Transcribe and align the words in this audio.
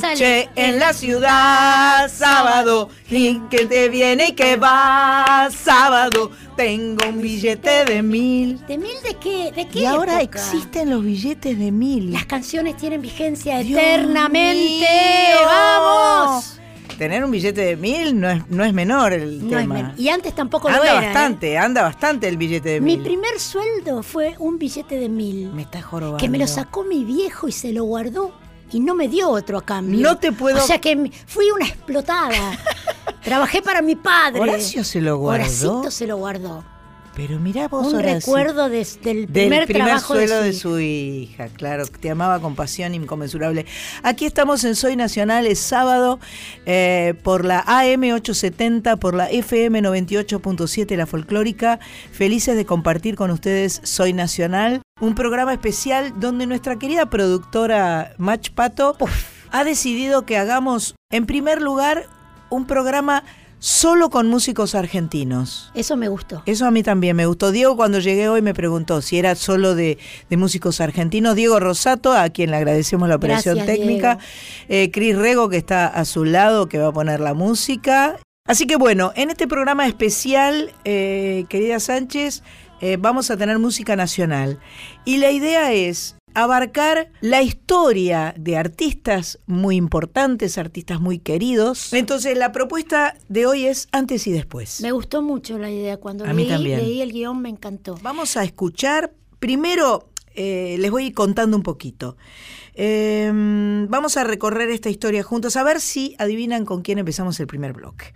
Noche 0.00 0.48
en 0.56 0.78
la 0.78 0.92
ciudad, 0.92 2.10
sábado, 2.12 2.88
y 3.10 3.38
que 3.50 3.66
te 3.66 3.88
viene 3.88 4.28
y 4.28 4.32
que 4.32 4.56
va, 4.56 5.48
sábado, 5.50 6.30
tengo 6.56 7.08
un 7.08 7.20
billete 7.20 7.84
de 7.84 8.02
mil. 8.02 8.64
¿De 8.66 8.78
mil 8.78 8.94
de 9.06 9.14
qué? 9.14 9.52
¿De 9.52 9.66
qué 9.68 9.80
Y 9.80 9.84
ahora 9.86 10.20
época? 10.22 10.38
existen 10.38 10.90
los 10.90 11.04
billetes 11.04 11.58
de 11.58 11.70
mil. 11.72 12.12
Las 12.12 12.26
canciones 12.26 12.76
tienen 12.76 13.00
vigencia 13.02 13.58
Dios 13.58 13.78
eternamente. 13.80 14.58
mío. 14.58 15.36
¡Vamos! 15.46 16.58
Tener 16.98 17.24
un 17.24 17.30
billete 17.30 17.62
de 17.62 17.76
mil 17.76 18.20
no 18.20 18.30
es, 18.30 18.46
no 18.48 18.64
es 18.64 18.72
menor 18.72 19.12
el 19.12 19.40
No 19.48 19.56
es 19.58 19.62
tema. 19.64 19.74
men- 19.74 19.92
y 19.96 20.08
antes 20.10 20.34
tampoco 20.34 20.68
lo 20.68 20.76
anda 20.76 20.86
era. 20.92 21.02
¿eh? 21.02 21.04
bastante, 21.06 21.58
anda 21.58 21.82
bastante 21.82 22.28
el 22.28 22.36
billete 22.36 22.68
de 22.68 22.80
Mi 22.80 22.96
mil. 22.96 23.02
primer 23.04 23.40
sueldo 23.40 24.02
fue 24.02 24.34
un 24.38 24.58
billete 24.58 24.98
de 25.00 25.08
mil. 25.08 25.50
Me 25.52 25.62
está 25.62 25.82
jorobando. 25.82 26.18
que 26.18 26.28
me 26.28 26.38
lo 26.38 26.46
sacó 26.46 26.84
mi 26.84 27.02
viejo 27.02 27.48
y 27.48 27.52
se 27.52 27.72
lo 27.72 27.84
guardó 27.84 28.32
y 28.72 28.80
no 28.80 28.94
me 28.94 29.08
dio 29.08 29.28
otro 29.30 29.58
a 29.58 29.62
cambio. 29.64 30.00
No 30.00 30.16
te 30.18 30.32
puedo- 30.32 30.58
O 30.58 30.66
sea 30.66 30.80
que 30.80 31.10
fui 31.26 31.50
una 31.50 31.66
explotada. 31.66 32.58
Trabajé 33.22 33.62
para 33.62 33.82
mi 33.82 33.94
padre. 33.96 34.40
Horacio 34.40 34.82
se 34.84 35.00
lo 35.00 35.16
guardó. 35.18 35.42
Horacito 35.44 35.90
se 35.90 36.06
lo 36.06 36.16
guardó. 36.16 36.64
Pero 37.14 37.38
mirá 37.38 37.68
vos, 37.68 37.92
un 37.92 38.00
recuerdo 38.00 38.70
des- 38.70 38.98
del 39.02 39.26
Del 39.26 39.48
primer, 39.48 39.66
primer 39.66 39.84
trabajo 39.86 40.14
suelo 40.14 40.36
de 40.36 40.44
de 40.44 40.52
su, 40.54 40.60
su 40.70 40.80
hija, 40.80 41.48
claro, 41.48 41.84
te 41.86 42.08
amaba 42.10 42.40
con 42.40 42.54
pasión 42.54 42.94
inconmensurable. 42.94 43.66
Aquí 44.02 44.24
estamos 44.24 44.64
en 44.64 44.74
Soy 44.74 44.96
Nacional, 44.96 45.46
es 45.46 45.58
sábado, 45.58 46.20
eh, 46.64 47.12
por 47.22 47.44
la 47.44 47.62
AM870, 47.66 48.98
por 48.98 49.14
la 49.14 49.28
FM 49.30 49.82
98.7, 49.82 50.96
la 50.96 51.04
folclórica. 51.06 51.80
Felices 52.12 52.56
de 52.56 52.64
compartir 52.64 53.14
con 53.14 53.30
ustedes 53.30 53.80
Soy 53.84 54.14
Nacional, 54.14 54.80
un 55.00 55.14
programa 55.14 55.52
especial 55.52 56.14
donde 56.18 56.46
nuestra 56.46 56.78
querida 56.78 57.10
productora 57.10 58.14
Mach 58.16 58.50
Pato 58.52 58.96
ha 59.50 59.64
decidido 59.64 60.24
que 60.24 60.38
hagamos, 60.38 60.94
en 61.10 61.26
primer 61.26 61.60
lugar, 61.60 62.06
un 62.48 62.66
programa 62.66 63.22
solo 63.62 64.10
con 64.10 64.26
músicos 64.26 64.74
argentinos. 64.74 65.70
Eso 65.72 65.96
me 65.96 66.08
gustó. 66.08 66.42
Eso 66.46 66.66
a 66.66 66.72
mí 66.72 66.82
también 66.82 67.14
me 67.14 67.26
gustó. 67.26 67.52
Diego 67.52 67.76
cuando 67.76 68.00
llegué 68.00 68.28
hoy 68.28 68.42
me 68.42 68.54
preguntó 68.54 69.00
si 69.02 69.18
era 69.18 69.36
solo 69.36 69.76
de, 69.76 69.98
de 70.28 70.36
músicos 70.36 70.80
argentinos. 70.80 71.36
Diego 71.36 71.60
Rosato, 71.60 72.12
a 72.12 72.28
quien 72.30 72.50
le 72.50 72.56
agradecemos 72.56 73.08
la 73.08 73.14
operación 73.14 73.54
Gracias, 73.54 73.76
técnica. 73.76 74.18
Eh, 74.68 74.90
Cris 74.90 75.16
Rego, 75.16 75.48
que 75.48 75.58
está 75.58 75.86
a 75.86 76.04
su 76.04 76.24
lado, 76.24 76.68
que 76.68 76.78
va 76.78 76.88
a 76.88 76.92
poner 76.92 77.20
la 77.20 77.34
música. 77.34 78.18
Así 78.46 78.66
que 78.66 78.74
bueno, 78.74 79.12
en 79.14 79.30
este 79.30 79.46
programa 79.46 79.86
especial, 79.86 80.72
eh, 80.84 81.44
querida 81.48 81.78
Sánchez, 81.78 82.42
eh, 82.80 82.96
vamos 82.98 83.30
a 83.30 83.36
tener 83.36 83.60
música 83.60 83.94
nacional. 83.94 84.58
Y 85.04 85.18
la 85.18 85.30
idea 85.30 85.72
es 85.72 86.16
abarcar 86.34 87.10
la 87.20 87.42
historia 87.42 88.34
de 88.38 88.56
artistas 88.56 89.38
muy 89.46 89.76
importantes, 89.76 90.58
artistas 90.58 91.00
muy 91.00 91.18
queridos. 91.18 91.92
Entonces 91.92 92.36
la 92.36 92.52
propuesta 92.52 93.14
de 93.28 93.46
hoy 93.46 93.66
es 93.66 93.88
antes 93.92 94.26
y 94.26 94.32
después. 94.32 94.80
Me 94.80 94.92
gustó 94.92 95.22
mucho 95.22 95.58
la 95.58 95.70
idea. 95.70 95.96
Cuando 95.96 96.24
A 96.24 96.32
leí, 96.32 96.46
leí 96.46 97.00
el 97.02 97.12
guion 97.12 97.40
me 97.40 97.48
encantó. 97.48 97.98
Vamos 98.02 98.36
a 98.36 98.44
escuchar, 98.44 99.12
primero 99.38 100.08
eh, 100.34 100.76
les 100.78 100.90
voy 100.90 101.12
contando 101.12 101.56
un 101.56 101.62
poquito. 101.62 102.16
Eh, 102.74 103.30
vamos 103.88 104.16
a 104.16 104.24
recorrer 104.24 104.70
esta 104.70 104.88
historia 104.88 105.22
juntos, 105.22 105.56
a 105.56 105.62
ver 105.62 105.80
si 105.80 106.14
adivinan 106.18 106.64
con 106.64 106.82
quién 106.82 106.98
empezamos 106.98 107.38
el 107.40 107.46
primer 107.46 107.72
bloque. 107.72 108.14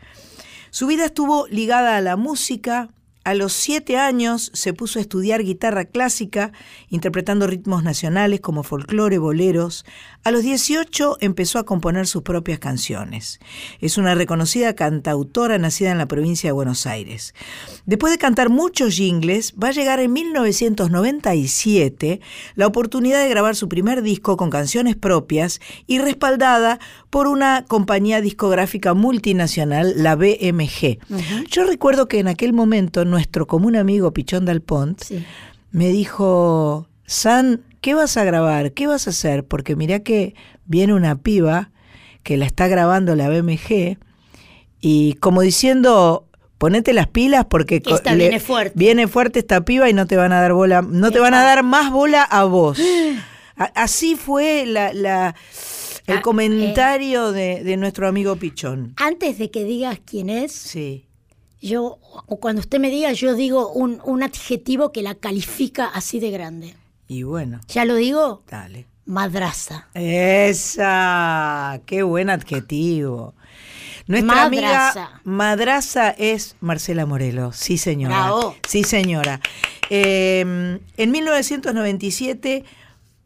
Su 0.70 0.86
vida 0.86 1.04
estuvo 1.04 1.46
ligada 1.48 1.96
a 1.96 2.00
la 2.00 2.16
música. 2.16 2.90
A 3.26 3.34
los 3.34 3.52
siete 3.54 3.96
años 3.96 4.52
se 4.54 4.72
puso 4.72 5.00
a 5.00 5.02
estudiar 5.02 5.42
guitarra 5.42 5.86
clásica, 5.86 6.52
interpretando 6.90 7.48
ritmos 7.48 7.82
nacionales 7.82 8.40
como 8.40 8.62
folclore, 8.62 9.18
boleros. 9.18 9.84
A 10.22 10.30
los 10.30 10.44
18 10.44 11.16
empezó 11.20 11.58
a 11.58 11.64
componer 11.64 12.06
sus 12.06 12.22
propias 12.22 12.60
canciones. 12.60 13.40
Es 13.80 13.98
una 13.98 14.14
reconocida 14.14 14.76
cantautora 14.76 15.58
nacida 15.58 15.90
en 15.90 15.98
la 15.98 16.06
provincia 16.06 16.46
de 16.46 16.52
Buenos 16.52 16.86
Aires. 16.86 17.34
Después 17.84 18.12
de 18.12 18.18
cantar 18.18 18.48
muchos 18.48 18.94
jingles, 18.94 19.54
va 19.60 19.70
a 19.70 19.72
llegar 19.72 19.98
en 19.98 20.12
1997 20.12 22.20
la 22.54 22.68
oportunidad 22.68 23.24
de 23.24 23.28
grabar 23.28 23.56
su 23.56 23.68
primer 23.68 24.02
disco 24.02 24.36
con 24.36 24.50
canciones 24.50 24.94
propias 24.94 25.60
y 25.88 25.98
respaldada 25.98 26.78
por 27.16 27.28
una 27.28 27.64
compañía 27.66 28.20
discográfica 28.20 28.92
multinacional, 28.92 29.94
la 30.02 30.16
BMG. 30.16 30.98
Yo 31.50 31.64
recuerdo 31.64 32.08
que 32.08 32.18
en 32.18 32.28
aquel 32.28 32.52
momento 32.52 33.06
nuestro 33.06 33.46
común 33.46 33.74
amigo 33.74 34.12
Pichón 34.12 34.44
Dalpont 34.44 35.02
Sí. 35.02 35.24
me 35.70 35.88
dijo, 35.88 36.88
San, 37.06 37.62
¿qué 37.80 37.94
vas 37.94 38.18
a 38.18 38.24
grabar? 38.24 38.72
¿Qué 38.72 38.86
vas 38.86 39.06
a 39.06 39.10
hacer? 39.10 39.46
Porque 39.46 39.76
mirá 39.76 40.00
que 40.00 40.34
viene 40.66 40.92
una 40.92 41.16
piba 41.16 41.70
que 42.22 42.36
la 42.36 42.44
está 42.44 42.68
grabando 42.68 43.16
la 43.16 43.30
BMG 43.30 43.96
y 44.82 45.14
como 45.14 45.40
diciendo, 45.40 46.26
ponete 46.58 46.92
las 46.92 47.06
pilas 47.06 47.46
porque 47.46 47.80
Que 47.80 47.94
esta 47.94 48.12
viene 48.12 48.40
fuerte. 48.40 48.74
viene 48.78 49.08
fuerte 49.08 49.38
esta 49.38 49.62
piba 49.62 49.88
y 49.88 49.94
no 49.94 50.06
te 50.06 50.16
van 50.16 50.34
a 50.34 50.42
dar 50.42 50.52
bola, 50.52 50.82
no 50.82 51.10
te 51.10 51.18
van 51.20 51.32
a 51.32 51.42
dar 51.42 51.62
más 51.62 51.90
bola 51.90 52.24
a 52.24 52.44
vos. 52.44 52.78
Así 53.74 54.16
fue 54.16 54.66
la, 54.66 54.92
la- 54.92 55.34
el 56.06 56.18
Ah, 56.18 56.22
comentario 56.22 57.32
de, 57.32 57.62
de 57.64 57.76
nuestro 57.76 58.06
amigo 58.08 58.36
Pichón. 58.36 58.94
Antes 58.96 59.38
de 59.38 59.50
que 59.50 59.64
digas 59.64 59.98
quién 60.04 60.30
es, 60.30 60.52
Sí. 60.52 61.06
yo, 61.60 61.98
o 62.26 62.36
cuando 62.40 62.60
usted 62.60 62.78
me 62.78 62.90
diga, 62.90 63.12
yo 63.12 63.34
digo 63.34 63.70
un, 63.72 64.00
un 64.04 64.22
adjetivo 64.22 64.92
que 64.92 65.02
la 65.02 65.14
califica 65.16 65.86
así 65.86 66.20
de 66.20 66.30
grande. 66.30 66.74
Y 67.08 67.22
bueno, 67.24 67.60
¿Ya 67.68 67.84
lo 67.84 67.94
digo? 67.96 68.42
dale. 68.48 68.86
Madraza. 69.08 69.86
Esa, 69.94 71.80
qué 71.86 72.02
buen 72.02 72.28
adjetivo. 72.30 73.34
Nuestra 74.08 74.34
Madraza. 74.48 74.88
amiga 75.06 75.20
madraza 75.24 76.10
es 76.10 76.56
Marcela 76.60 77.06
Morelos, 77.06 77.56
sí 77.56 77.78
señora. 77.78 78.16
Bravo. 78.16 78.56
Sí 78.66 78.82
señora. 78.84 79.40
Eh, 79.90 80.78
en 80.96 81.10
1997 81.10 82.64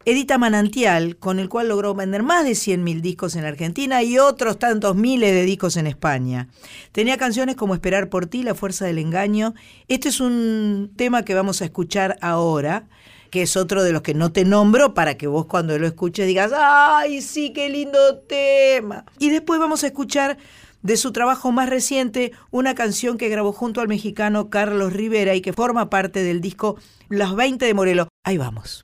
edita 0.05 0.37
Manantial, 0.37 1.17
con 1.17 1.39
el 1.39 1.49
cual 1.49 1.69
logró 1.69 1.93
vender 1.93 2.23
más 2.23 2.43
de 2.43 2.51
100.000 2.51 3.01
discos 3.01 3.35
en 3.35 3.45
Argentina 3.45 4.03
y 4.03 4.17
otros 4.17 4.59
tantos 4.59 4.95
miles 4.95 5.31
de 5.31 5.43
discos 5.43 5.77
en 5.77 5.87
España. 5.87 6.47
Tenía 6.91 7.17
canciones 7.17 7.55
como 7.55 7.73
Esperar 7.73 8.09
por 8.09 8.25
ti, 8.25 8.43
La 8.43 8.55
fuerza 8.55 8.85
del 8.85 8.97
engaño. 8.97 9.53
Este 9.87 10.09
es 10.09 10.19
un 10.19 10.91
tema 10.95 11.23
que 11.23 11.33
vamos 11.33 11.61
a 11.61 11.65
escuchar 11.65 12.17
ahora, 12.21 12.87
que 13.29 13.43
es 13.43 13.55
otro 13.55 13.83
de 13.83 13.93
los 13.93 14.01
que 14.01 14.13
no 14.13 14.31
te 14.31 14.43
nombro 14.45 14.93
para 14.93 15.15
que 15.15 15.27
vos 15.27 15.45
cuando 15.45 15.77
lo 15.77 15.87
escuches 15.87 16.27
digas, 16.27 16.51
¡ay, 16.55 17.21
sí, 17.21 17.53
qué 17.53 17.69
lindo 17.69 18.19
tema! 18.19 19.05
Y 19.19 19.29
después 19.29 19.59
vamos 19.59 19.83
a 19.83 19.87
escuchar 19.87 20.37
de 20.81 20.97
su 20.97 21.11
trabajo 21.11 21.51
más 21.51 21.69
reciente, 21.69 22.31
una 22.49 22.75
canción 22.75 23.17
que 23.17 23.29
grabó 23.29 23.53
junto 23.53 23.81
al 23.81 23.87
mexicano 23.87 24.49
Carlos 24.49 24.93
Rivera 24.93 25.35
y 25.35 25.41
que 25.41 25.53
forma 25.53 25.89
parte 25.89 26.23
del 26.23 26.41
disco 26.41 26.77
Las 27.09 27.35
20 27.35 27.65
de 27.65 27.73
Morelos. 27.73 28.07
Ahí 28.23 28.37
vamos. 28.37 28.83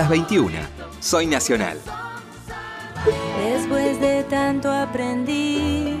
Las 0.00 0.08
21. 0.08 0.56
Soy 0.98 1.26
Nacional. 1.26 1.78
Después 3.44 4.00
de 4.00 4.24
tanto 4.24 4.72
aprendí 4.72 6.00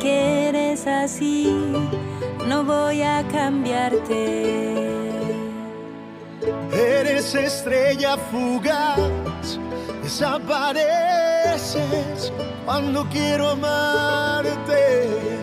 que 0.00 0.48
eres 0.48 0.88
así, 0.88 1.46
no 2.48 2.64
voy 2.64 3.02
a 3.02 3.24
cambiarte. 3.28 4.74
Eres 6.72 7.32
estrella 7.36 8.16
fugaz, 8.16 9.60
desapareces 10.02 10.82
cuando 12.64 13.08
quiero 13.08 13.50
amarte. 13.50 15.37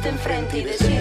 Para 0.00 0.08
tenerte 0.08 0.08
enfrente 0.08 0.58
y 0.58 0.64
decirte 0.64 0.99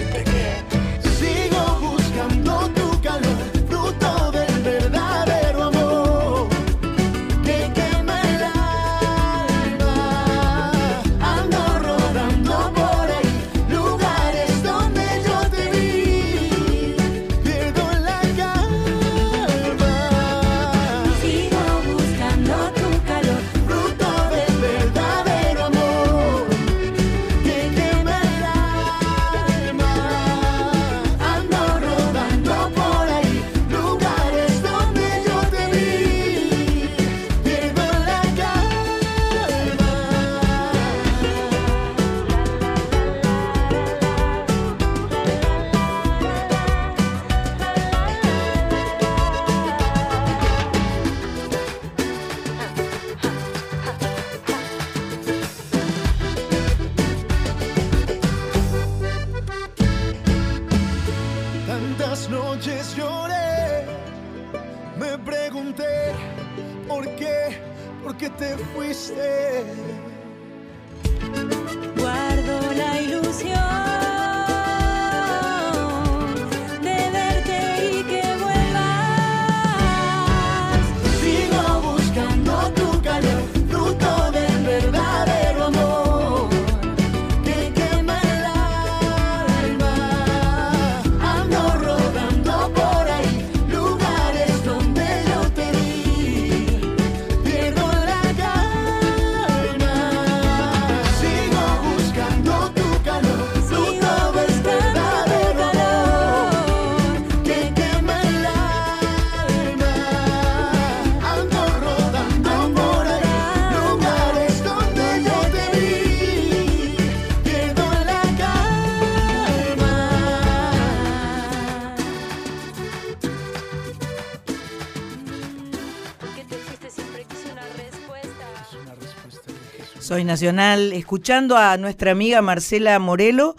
Soy 130.20 130.26
Nacional, 130.26 130.92
escuchando 130.92 131.56
a 131.56 131.78
nuestra 131.78 132.12
amiga 132.12 132.42
Marcela 132.42 133.00
Morelo, 133.00 133.56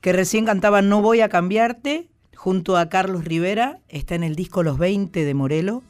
que 0.00 0.12
recién 0.12 0.44
cantaba 0.44 0.80
No 0.80 1.02
voy 1.02 1.22
a 1.22 1.28
cambiarte, 1.28 2.06
junto 2.36 2.76
a 2.76 2.88
Carlos 2.88 3.24
Rivera, 3.24 3.80
está 3.88 4.14
en 4.14 4.22
el 4.22 4.36
disco 4.36 4.62
Los 4.62 4.78
20 4.78 5.24
de 5.24 5.34
Morelo, 5.34 5.82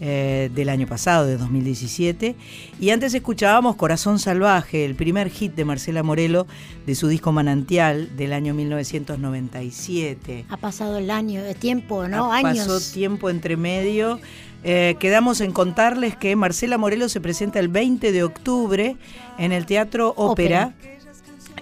eh, 0.00 0.48
del 0.54 0.68
año 0.68 0.86
pasado, 0.86 1.26
de 1.26 1.36
2017. 1.38 2.36
Y 2.78 2.90
antes 2.90 3.14
escuchábamos 3.14 3.74
Corazón 3.74 4.20
Salvaje, 4.20 4.84
el 4.84 4.94
primer 4.94 5.28
hit 5.28 5.56
de 5.56 5.64
Marcela 5.64 6.04
Morelo, 6.04 6.46
de 6.86 6.94
su 6.94 7.08
disco 7.08 7.32
Manantial, 7.32 8.16
del 8.16 8.34
año 8.34 8.54
1997. 8.54 10.44
Ha 10.50 10.56
pasado 10.58 10.98
el 10.98 11.10
año, 11.10 11.42
de 11.42 11.56
tiempo, 11.56 12.06
¿no? 12.06 12.32
Ah, 12.32 12.36
Años. 12.36 12.68
Pasó 12.68 12.92
tiempo 12.92 13.28
entre 13.28 13.56
medio. 13.56 14.20
Eh, 14.64 14.96
quedamos 14.98 15.40
en 15.40 15.52
contarles 15.52 16.16
que 16.16 16.34
Marcela 16.36 16.78
Morelo 16.78 17.08
se 17.08 17.20
presenta 17.20 17.58
el 17.60 17.68
20 17.68 18.10
de 18.12 18.22
octubre 18.24 18.96
en 19.38 19.52
el 19.52 19.66
Teatro 19.66 20.12
Ópera. 20.16 20.74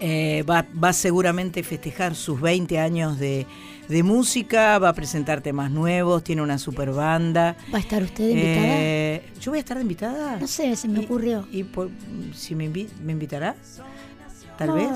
Eh, 0.00 0.44
va, 0.48 0.66
va 0.82 0.92
seguramente 0.92 1.60
a 1.60 1.64
festejar 1.64 2.14
sus 2.14 2.38
20 2.40 2.78
años 2.78 3.18
de, 3.18 3.46
de 3.88 4.02
música, 4.02 4.78
va 4.78 4.90
a 4.90 4.92
presentar 4.92 5.40
temas 5.40 5.70
nuevos, 5.70 6.22
tiene 6.22 6.42
una 6.42 6.58
super 6.58 6.90
banda. 6.90 7.56
¿Va 7.72 7.78
a 7.78 7.80
estar 7.80 8.02
usted 8.02 8.28
invitada? 8.28 8.66
Eh, 8.66 9.22
¿Yo 9.40 9.52
voy 9.52 9.58
a 9.58 9.60
estar 9.60 9.76
de 9.78 9.82
invitada? 9.82 10.36
no 10.38 10.46
sé, 10.46 10.74
se 10.76 10.86
me 10.88 11.00
Y- 11.00 11.04
ocurrió. 11.04 11.46
¿Y, 11.50 11.64
por- 11.64 11.88
si 12.34 12.54
me, 12.54 12.66
invi- 12.70 12.88
me 13.02 13.12
invitará? 13.12 13.56
Tal 14.58 14.68
No, 14.68 14.74
vez. 14.74 14.88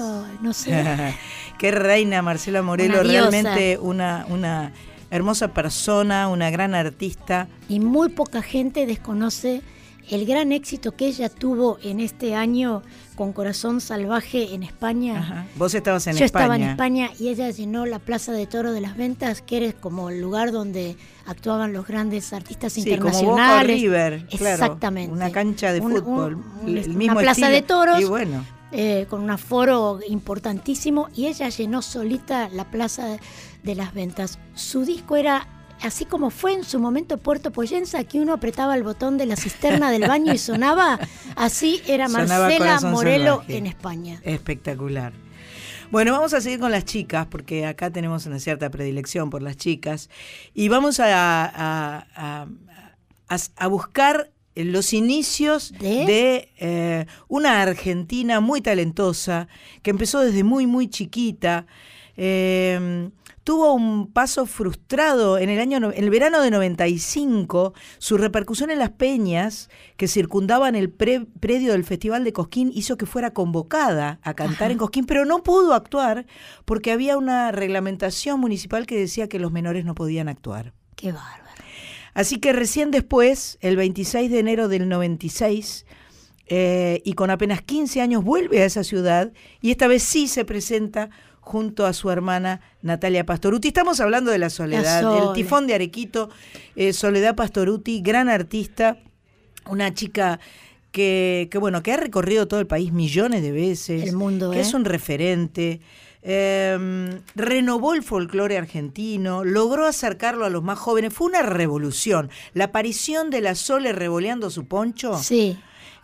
No 0.43 0.53
sé. 0.53 1.15
Qué 1.59 1.71
reina 1.71 2.21
Marcela 2.23 2.61
Morelo, 2.63 3.01
Una 3.01 3.03
realmente 3.03 3.79
una, 3.79 4.27
una 4.29 4.73
hermosa 5.11 5.49
persona, 5.49 6.29
una 6.29 6.51
gran 6.51 6.75
artista. 6.75 7.49
y 7.69 7.81
muy 7.81 8.09
poca 8.11 8.43
gente 8.43 8.87
desconoce 8.87 9.63
el 10.09 10.27
gran 10.27 10.51
éxito 10.51 10.97
que 10.97 11.07
ella 11.07 11.29
tuvo 11.29 11.79
en 11.85 12.01
este 12.01 12.35
año 12.35 12.83
con 13.15 13.33
Corazón 13.33 13.81
Salvaje 13.81 14.55
en 14.55 14.63
España. 14.65 15.19
Ajá. 15.21 15.47
Vos 15.55 15.73
estabas 15.75 16.05
en 16.09 16.17
Yo 16.17 16.25
España. 16.25 16.45
estaba 16.45 16.57
en 16.57 16.63
España 16.71 17.11
y 17.21 17.29
ella 17.29 17.51
llenó 17.51 17.87
la 17.87 17.99
Plaza 18.01 18.33
de 18.33 18.47
Toro 18.47 18.73
de 18.73 18.81
las 18.81 18.97
Ventas, 18.97 19.41
que 19.43 19.59
era 19.59 19.73
como 19.73 20.11
el 20.11 20.21
lugar 20.21 20.51
donde 20.51 20.97
actuaban 21.27 21.73
los 21.73 21.87
grandes 21.87 22.33
artistas 22.33 22.73
Sí, 22.73 22.83
como 22.83 22.97
Boca 23.05 23.11
internacionales. 23.21 23.81
River, 23.81 24.27
claro, 24.27 24.55
Exactamente. 24.65 25.13
una 25.13 25.31
cancha 25.31 25.73
de 25.73 25.81
Un- 25.81 25.93
un- 25.93 25.99
fútbol, 25.99 26.35
un- 26.63 26.77
el 26.77 26.89
una 26.89 26.99
mismo 26.99 27.21
plaza 27.21 27.31
estilo. 27.33 27.51
de 27.51 27.63
toros. 27.63 28.01
Y 28.01 28.05
bueno, 28.05 28.45
eh, 28.73 29.07
con 29.11 29.21
un 29.23 29.31
aforo 29.31 30.01
importantísimo 30.09 31.09
y 31.15 31.27
ella 31.27 31.49
llenó 31.49 31.83
solita 31.83 32.49
la 32.51 32.71
plaza 32.71 33.19
de, 33.63 33.75
las 33.75 33.93
ventas. 33.95 34.39
Su 34.55 34.85
disco 34.85 35.17
era 35.17 35.47
así 35.83 36.05
como 36.05 36.31
fue 36.31 36.53
en 36.53 36.65
su 36.65 36.79
momento 36.79 37.17
Puerto 37.19 37.51
Poyensa, 37.53 38.05
que 38.05 38.21
uno 38.21 38.33
apretaba 38.35 38.75
el 38.77 38.83
botón 38.83 39.17
de 39.19 39.27
la 39.27 39.37
cisterna 39.37 39.91
del 39.91 40.07
baño 40.07 40.33
y 40.35 40.39
sonaba, 40.39 40.99
así 41.37 41.81
era 41.87 42.07
Marcela 42.09 42.81
Morelo 42.83 43.37
Salvaje. 43.39 43.57
en 43.57 43.67
España. 43.67 44.21
espectacular. 44.25 45.13
Bueno, 45.91 46.13
vamos 46.13 46.35
a 46.35 46.41
seguir 46.41 46.61
con 46.61 46.71
las 46.71 46.85
chicas, 46.85 47.27
porque 47.29 47.67
acá 47.67 47.91
tenemos 47.91 48.25
una 48.27 48.39
cierta 48.39 48.71
predilección 48.71 49.29
por 49.31 49.43
las 49.43 49.57
chicas. 49.57 50.09
Y 50.55 50.69
vamos 50.69 51.01
a, 51.01 51.07
a- 51.47 52.07
a- 52.15 52.47
a- 53.29 53.37
a 53.57 53.67
buscar 53.67 54.31
los 54.55 54.93
inicios 54.93 55.73
¿De? 55.79 56.05
de 56.07 56.53
eh, 56.59 57.07
una 57.29 57.63
argentina 57.63 58.41
muy 58.41 58.61
talentosa, 58.61 59.49
que 59.83 59.91
empezó 59.91 60.21
desde 60.21 60.45
muy, 60.45 60.67
muy 60.67 60.89
chiquita. 60.89 61.67
Eh, 62.17 63.11
tuvo 63.45 63.73
un 63.73 64.13
paso 64.13 64.45
frustrado 64.47 65.39
en 65.39 65.49
el 65.49 65.59
año 65.61 65.79
en 65.79 66.05
el 66.05 66.11
verano 66.11 66.41
de 66.43 66.51
95, 66.51 67.73
su 67.99 68.19
repercusión 68.19 68.71
en 68.71 68.79
las 68.79 68.91
peñas 68.91 69.71
que 69.97 70.07
circundaban 70.09 70.75
el 70.77 70.91
pre- 70.91 71.27
predio 71.41 71.73
del 71.73 71.83
Festival 71.85 72.23
de 72.23 72.33
Cosquín 72.33 72.71
hizo 72.75 72.97
que 72.97 73.07
fuera 73.07 73.33
convocada 73.33 74.21
a 74.23 74.35
cantar 74.35 74.71
en 74.71 74.79
Cosquín, 74.79 75.07
pero 75.07 75.25
no 75.25 75.43
pudo 75.43 75.73
actuar 75.75 76.27
porque 76.65 76.93
había 76.93 77.17
una 77.17 77.51
reglamentación 77.51 78.39
municipal 78.39 78.87
que 78.87 78.99
decía 78.99 79.29
que 79.29 79.39
los 79.39 79.51
menores 79.53 79.85
no 79.85 79.95
podían 79.95 80.29
actuar. 80.29 80.75
Qué 80.95 81.11
bárbaro. 81.13 81.50
Así 82.15 82.39
que 82.39 82.53
recién 82.53 82.91
después, 82.91 83.59
el 83.61 83.77
26 83.77 84.31
de 84.31 84.39
enero 84.39 84.69
del 84.69 84.89
96, 84.89 85.87
eh, 86.47 87.01
y 87.05 87.13
con 87.13 87.31
apenas 87.31 87.63
15 87.63 88.01
años, 88.01 88.25
vuelve 88.25 88.63
a 88.63 88.65
esa 88.65 88.83
ciudad 88.83 89.33
y 89.61 89.71
esta 89.71 89.87
vez 89.87 90.03
sí 90.03 90.27
se 90.27 90.45
presenta 90.45 91.11
junto 91.41 91.87
a 91.87 91.93
su 91.93 92.11
hermana 92.11 92.61
Natalia 92.83 93.25
Pastoruti. 93.25 93.69
Estamos 93.69 94.01
hablando 94.01 94.31
de 94.31 94.39
la 94.39 94.51
Soledad, 94.51 95.03
La 95.03 95.11
del 95.11 95.21
Sole. 95.23 95.35
tifón 95.35 95.67
de 95.67 95.75
Arequito, 95.75 96.29
eh, 96.77 96.93
Soledad 96.93 97.37
Pastoruti, 97.37 98.01
gran 98.03 98.29
artista, 98.29 98.99
una 99.69 99.95
chica 99.95 100.41
que, 100.91 101.49
que, 101.51 101.59
bueno, 101.59 101.83
que 101.83 101.93
ha 101.93 101.97
recorrido 101.97 102.49
todo 102.49 102.61
el 102.61 102.67
país 102.67 102.93
millones 102.93 103.43
de 103.43 103.53
veces, 103.53 104.09
El 104.09 104.17
mundo, 104.17 104.51
que 104.51 104.59
¿eh? 104.59 104.63
es 104.63 104.75
un 104.75 104.85
referente. 104.85 105.81
Eh, 106.23 107.21
renovó 107.35 107.95
el 107.95 108.03
folclore 108.03 108.59
argentino, 108.59 109.45
logró 109.45 109.87
acercarlo 109.87 110.45
a 110.45 110.51
los 110.51 110.63
más 110.63 110.79
jóvenes. 110.79 111.13
Fue 111.15 111.27
una 111.29 111.43
revolución. 111.43 112.31
La 112.55 112.65
aparición 112.65 113.31
de 113.31 113.41
la 113.41 113.55
Sole 113.55 113.93
revoleando 113.93 114.51
su 114.51 114.67
poncho 114.67 115.19
Sí. 115.19 115.59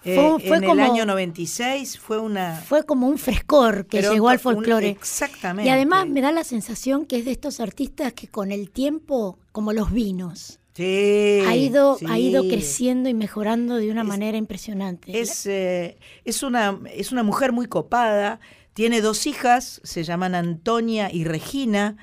eh, 0.05 0.15
Fue, 0.17 0.49
fue 0.49 0.57
en 0.59 0.63
como, 0.65 0.75
el 0.75 0.81
año 0.91 1.07
96 1.07 1.99
fue 1.99 2.19
una. 2.19 2.57
fue 2.67 2.85
como 2.85 3.09
un 3.09 3.19
frescor 3.19 3.87
que 3.87 4.03
llegó 4.03 4.29
al 4.29 4.37
un- 4.37 4.41
folclore. 4.43 4.89
exactamente. 4.89 5.69
Y 5.69 5.73
además 5.73 6.09
me 6.09 6.21
da 6.21 6.33
la 6.33 6.45
sensación 6.45 7.07
que 7.07 7.19
es 7.19 7.25
de 7.25 7.33
estos 7.33 7.61
artistas 7.61 8.13
que 8.13 8.29
con 8.29 8.53
el 8.53 8.71
tiempo, 8.71 9.39
como 9.53 9.73
los 9.73 9.93
vinos, 9.93 10.61
Sí, 10.75 11.41
ha 11.47 11.57
ido, 11.57 11.97
ha 12.07 12.19
ido 12.19 12.43
creciendo 12.49 13.09
y 13.09 13.15
mejorando 13.15 13.77
de 13.77 13.91
una 13.91 14.05
manera 14.05 14.37
impresionante. 14.37 15.19
Es, 15.19 15.47
eh, 15.47 15.97
es, 16.27 16.43
una, 16.43 16.79
es 16.93 17.13
una 17.13 17.23
mujer 17.23 17.51
muy 17.53 17.65
copada, 17.67 18.41
tiene 18.77 19.01
dos 19.01 19.27
hijas, 19.27 19.81
se 19.85 20.05
llaman 20.05 20.35
Antonia 20.35 21.09
y 21.11 21.25
Regina. 21.25 21.97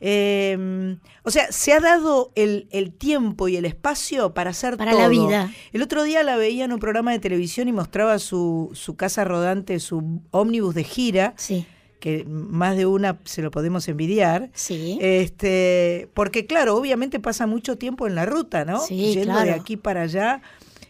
eh, 0.00 0.96
o 1.24 1.30
sea, 1.32 1.50
se 1.50 1.72
ha 1.72 1.80
dado 1.80 2.30
el, 2.36 2.68
el 2.70 2.92
tiempo 2.92 3.48
y 3.48 3.56
el 3.56 3.64
espacio 3.64 4.32
para 4.32 4.50
hacer 4.50 4.76
Para 4.76 4.92
todo. 4.92 5.00
la 5.02 5.08
vida. 5.08 5.52
El 5.72 5.82
otro 5.82 6.04
día 6.04 6.22
la 6.22 6.36
veía 6.36 6.64
en 6.64 6.72
un 6.72 6.78
programa 6.78 7.10
de 7.12 7.18
televisión 7.18 7.66
y 7.68 7.72
mostraba 7.72 8.18
su, 8.20 8.70
su 8.74 8.94
casa 8.96 9.24
rodante, 9.24 9.78
su 9.80 10.20
ómnibus 10.30 10.74
de 10.76 10.84
gira, 10.84 11.34
Sí, 11.36 11.66
que 11.98 12.24
más 12.24 12.76
de 12.78 12.86
una 12.86 13.18
se 13.24 13.42
lo 13.42 13.50
podemos 13.50 13.86
envidiar. 13.88 14.50
sí. 14.54 14.98
Este, 15.02 16.08
porque 16.14 16.46
claro, 16.46 16.76
obviamente 16.76 17.20
pasa 17.20 17.46
mucho 17.46 17.76
tiempo 17.76 18.06
en 18.06 18.14
la 18.14 18.24
ruta, 18.24 18.64
¿no? 18.64 18.80
Sí, 18.80 19.14
Yendo 19.14 19.38
de 19.40 19.50
aquí 19.50 19.76
para 19.76 20.02
allá, 20.02 20.40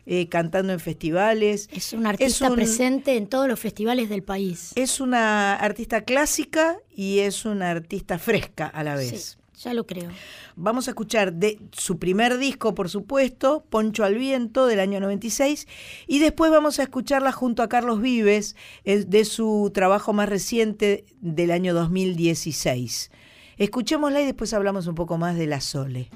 eh, 0.07 0.29
cantando 0.29 0.73
en 0.73 0.81
festivales. 0.81 1.69
es 1.73 1.93
un 1.93 2.07
artista 2.07 2.49
un- 2.51 2.57
presente 2.57 3.17
en 3.17 3.27
todos 3.27 3.49
los 3.49 3.59
festivales 3.61 4.09
del 4.09 4.23
país. 4.23 4.73
Es 4.75 5.01
una 5.01 5.55
artista 5.55 6.03
clásica 6.03 6.77
y 6.95 7.21
es 7.21 7.45
una 7.45 7.71
artista 7.71 8.19
fresca 8.19 8.67
a 8.67 8.83
la 8.85 8.95
vez. 8.97 9.37
Sí, 9.55 9.63
ya 9.65 9.75
lo 9.75 9.87
creo. 9.87 10.11
Vamos 10.57 10.89
a 10.89 10.93
escuchar 10.93 11.35
de 11.35 11.59
su 11.73 11.99
primer 11.99 12.39
disco, 12.39 12.75
por 12.75 12.89
supuesto, 12.89 13.65
Poncho 13.69 14.05
al 14.05 14.15
Viento, 14.17 14.67
del 14.67 14.81
año 14.81 15.01
96, 15.01 15.67
y 16.07 16.19
después 16.19 16.51
vamos 16.51 16.79
a 16.79 16.83
escucharla 16.83 17.31
junto 17.33 17.63
a 17.63 17.69
Carlos 17.69 18.01
Vives, 18.01 18.57
eh, 18.85 19.05
de 19.07 19.25
su 19.25 19.71
trabajo 19.75 20.13
más 20.13 20.29
reciente 20.29 21.05
del 21.21 21.51
año 21.51 21.73
2016. 21.75 23.11
Escuchémosla 23.59 24.23
y 24.23 24.25
después 24.25 24.53
hablamos 24.55 24.87
un 24.87 24.95
poco 24.95 25.19
más 25.19 25.37
de 25.37 25.47
la 25.47 25.61
Sole. 25.61 26.09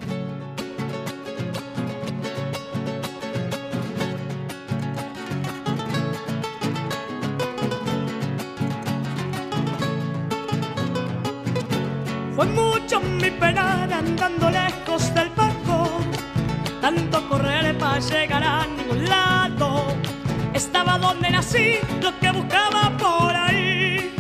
Fue 12.45 12.53
mucho 12.53 13.01
mi 13.01 13.31
penar 13.31 13.91
andando 13.91 14.51
lejos 14.51 15.15
del 15.15 15.31
barco, 15.31 15.89
tanto 16.83 17.27
correr 17.27 17.79
para 17.79 17.99
llegar 18.01 18.43
a 18.45 18.67
ningún 18.67 19.09
lado. 19.09 19.87
Estaba 20.53 20.99
donde 20.99 21.31
nací, 21.31 21.79
lo 22.03 22.19
que 22.19 22.31
buscaba 22.33 22.95
por 22.99 23.35
ahí. 23.35 24.15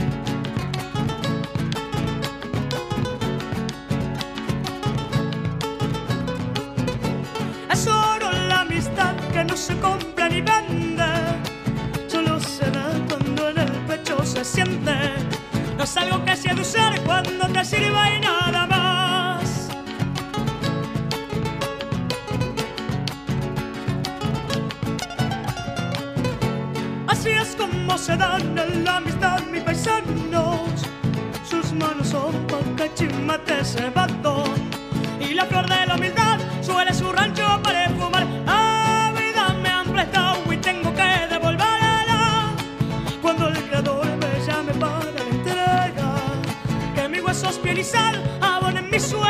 Es 7.70 7.86
oro 7.86 8.32
la 8.48 8.60
amistad 8.60 9.14
que 9.34 9.44
no 9.44 9.54
se 9.54 9.76
compra 9.80 10.30
ni 10.30 10.40
vende, 10.40 11.04
solo 12.08 12.40
se 12.40 12.70
da 12.70 12.88
cuando 13.06 13.50
en 13.50 13.58
el 13.58 13.72
pecho 13.86 14.24
se 14.24 14.42
siente. 14.42 15.23
Es 15.84 15.98
algo 15.98 16.24
que 16.24 16.34
se 16.34 16.48
de 16.48 16.62
usar 16.62 16.98
cuando 17.02 17.46
te 17.48 17.62
sirva 17.62 18.10
y 18.10 18.18
nada 18.18 18.66
más. 18.66 19.68
Así 27.06 27.28
es 27.28 27.54
como 27.56 27.98
se 27.98 28.16
dan 28.16 28.58
en 28.58 28.84
la 28.84 28.96
amistad 28.96 29.42
mis 29.52 29.60
paisanos. 29.60 30.70
Sus 31.46 31.70
manos 31.74 32.08
son 32.08 32.32
pacachimate 32.46 33.62
cebado. 33.62 34.44
Y 35.20 35.34
la 35.34 35.44
flor 35.44 35.68
de 35.68 35.84
la 35.84 35.96
humildad 35.96 36.40
suele 36.62 36.94
su 36.94 37.12
rancho 37.12 37.60
para 37.62 37.83
sal, 47.84 48.16
I 48.40 48.58
wanna 48.62 48.82
miss 48.82 49.12
you. 49.12 49.24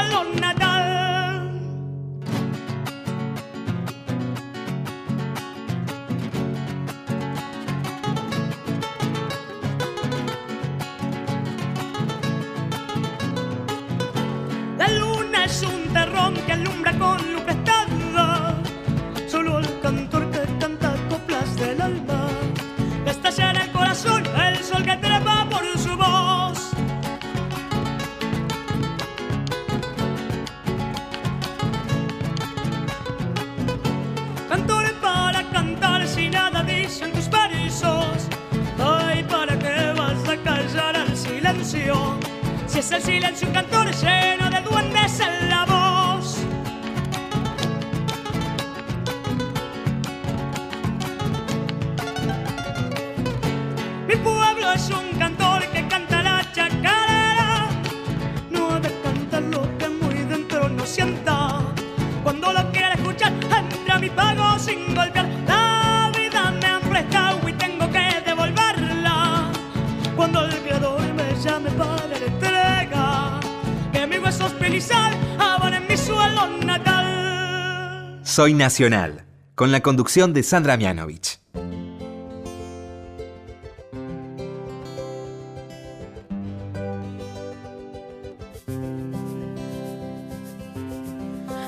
Soy 78.36 78.52
Nacional, 78.52 79.24
con 79.54 79.70
la 79.70 79.80
conducción 79.80 80.32
de 80.32 80.42
Sandra 80.42 80.76
Mianovich. 80.76 81.38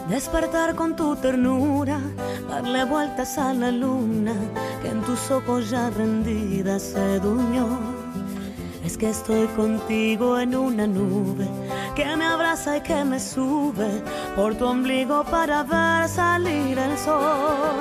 Despertar 0.08 0.74
con 0.74 0.96
tu 0.96 1.14
ternura, 1.14 2.00
darle 2.48 2.84
vueltas 2.84 3.38
a 3.38 3.54
la 3.54 3.70
luna 3.70 4.34
que 4.82 4.88
en 4.88 5.02
tus 5.02 5.30
ojos 5.30 5.70
ya 5.70 5.88
rendida 5.90 6.80
se 6.80 7.20
durmió. 7.20 7.68
Es 8.84 8.98
que 8.98 9.10
estoy 9.10 9.46
contigo 9.54 10.36
en 10.40 10.56
una 10.56 10.88
nube 10.88 11.46
que 11.96 12.14
me 12.14 12.26
abraza 12.26 12.76
y 12.76 12.82
que 12.82 13.04
me 13.04 13.18
sube 13.18 14.02
por 14.36 14.54
tu 14.54 14.66
ombligo 14.66 15.24
para 15.24 15.62
ver 15.62 16.08
salir 16.08 16.78
el 16.78 16.96
sol. 16.98 17.80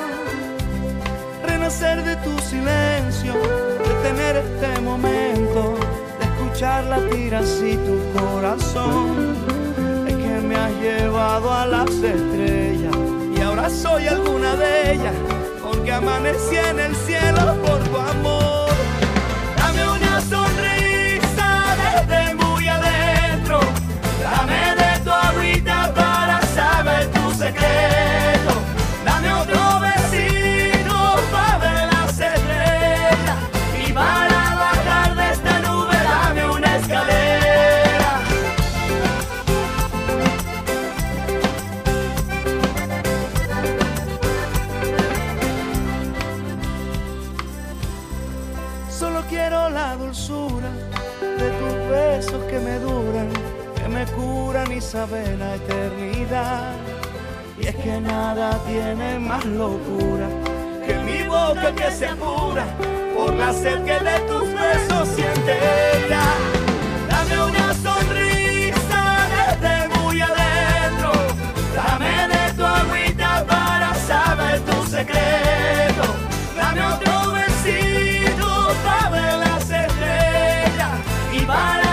renacer 1.45 2.01
de 2.03 2.15
tu 2.17 2.31
silencio, 2.39 3.33
de 3.33 3.93
tener 4.07 4.37
este 4.37 4.81
momento, 4.81 5.75
de 6.19 6.25
escuchar 6.31 6.85
latir 6.85 7.35
así 7.35 7.77
tu 7.87 7.95
corazón. 8.17 9.35
Es 10.07 10.15
que 10.15 10.39
me 10.47 10.55
has 10.55 10.73
llevado 10.75 11.51
a 11.51 11.65
las 11.65 11.91
estrellas 11.91 12.95
y 13.37 13.41
ahora 13.41 13.69
soy 13.69 14.07
alguna 14.07 14.55
de 14.55 14.93
ellas, 14.93 15.15
porque 15.61 15.91
amanecí 15.91 16.55
en 16.55 16.79
el 16.79 16.95
cielo 16.95 17.53
por 17.65 17.79
tu 17.83 17.97
amor. 17.97 18.64
Curan 54.65 54.77
y 54.77 54.81
saben 54.81 55.39
la 55.39 55.55
eternidad. 55.55 56.73
Y 57.59 57.67
es 57.67 57.75
que 57.75 57.99
nada 58.01 58.59
tiene 58.65 59.19
más 59.19 59.45
locura 59.45 60.27
que 60.85 60.93
mi 60.99 61.23
boca 61.23 61.73
que 61.73 61.91
se 61.91 62.07
apura 62.07 62.65
por 63.15 63.33
la 63.33 63.53
sed 63.53 63.83
que 63.83 63.93
de 63.93 64.19
tus 64.27 64.53
besos 64.53 65.07
siente 65.15 65.57
ella. 66.05 66.21
Dame 67.09 67.43
una 67.43 67.73
sonrisa 67.73 69.27
desde 69.35 69.99
muy 69.99 70.21
adentro, 70.21 71.11
dame 71.75 72.27
de 72.27 72.53
tu 72.53 72.65
agüita 72.65 73.45
para 73.47 73.95
saber 73.95 74.59
tu 74.61 74.85
secreto. 74.85 76.03
Dame 76.55 76.85
otro 76.85 77.31
besito 77.31 78.75
para 78.83 79.09
ver 79.09 79.37
las 79.37 79.63
estrellas 79.63 80.91
y 81.33 81.39
para 81.45 81.84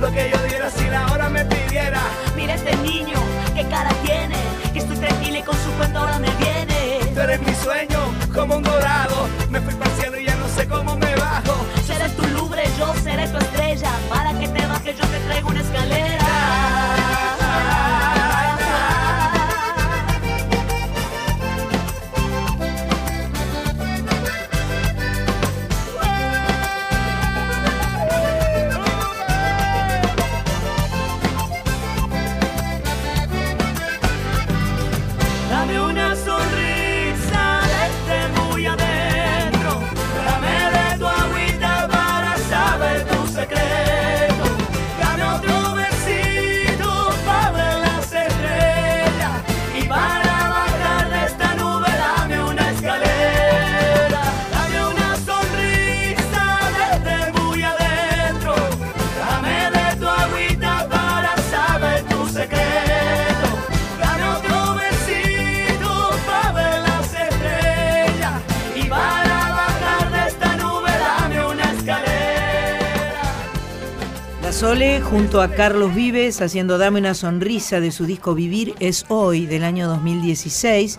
lo 0.00 0.10
que 0.12 0.30
yo 0.30 0.38
diera 0.48 0.70
si 0.70 0.88
la 0.88 1.06
hora 1.12 1.28
me 1.28 1.44
pidiera. 1.44 2.00
Mira 2.34 2.54
este 2.54 2.76
niño, 2.76 3.18
qué 3.54 3.64
cara 3.64 3.90
tiene, 4.04 4.36
que 4.72 4.80
estoy 4.80 4.96
tranquila 4.96 5.38
y 5.38 5.42
con 5.42 5.56
su 5.56 5.70
cuento 5.72 5.98
ahora 6.00 6.18
me 6.18 6.30
viene. 6.36 7.00
Tú 7.14 7.20
eres 7.20 7.40
mi 7.40 7.54
sueño 7.54 7.98
como 8.34 8.56
un 8.56 8.62
dorado, 8.62 9.15
Junto 75.02 75.40
a 75.42 75.50
Carlos 75.50 75.94
Vives 75.94 76.40
haciendo 76.40 76.78
Dame 76.78 77.00
una 77.00 77.14
sonrisa 77.14 77.80
de 77.80 77.90
su 77.90 78.06
disco 78.06 78.34
Vivir 78.36 78.74
es 78.78 79.04
hoy 79.08 79.44
del 79.46 79.64
año 79.64 79.88
2016 79.88 80.98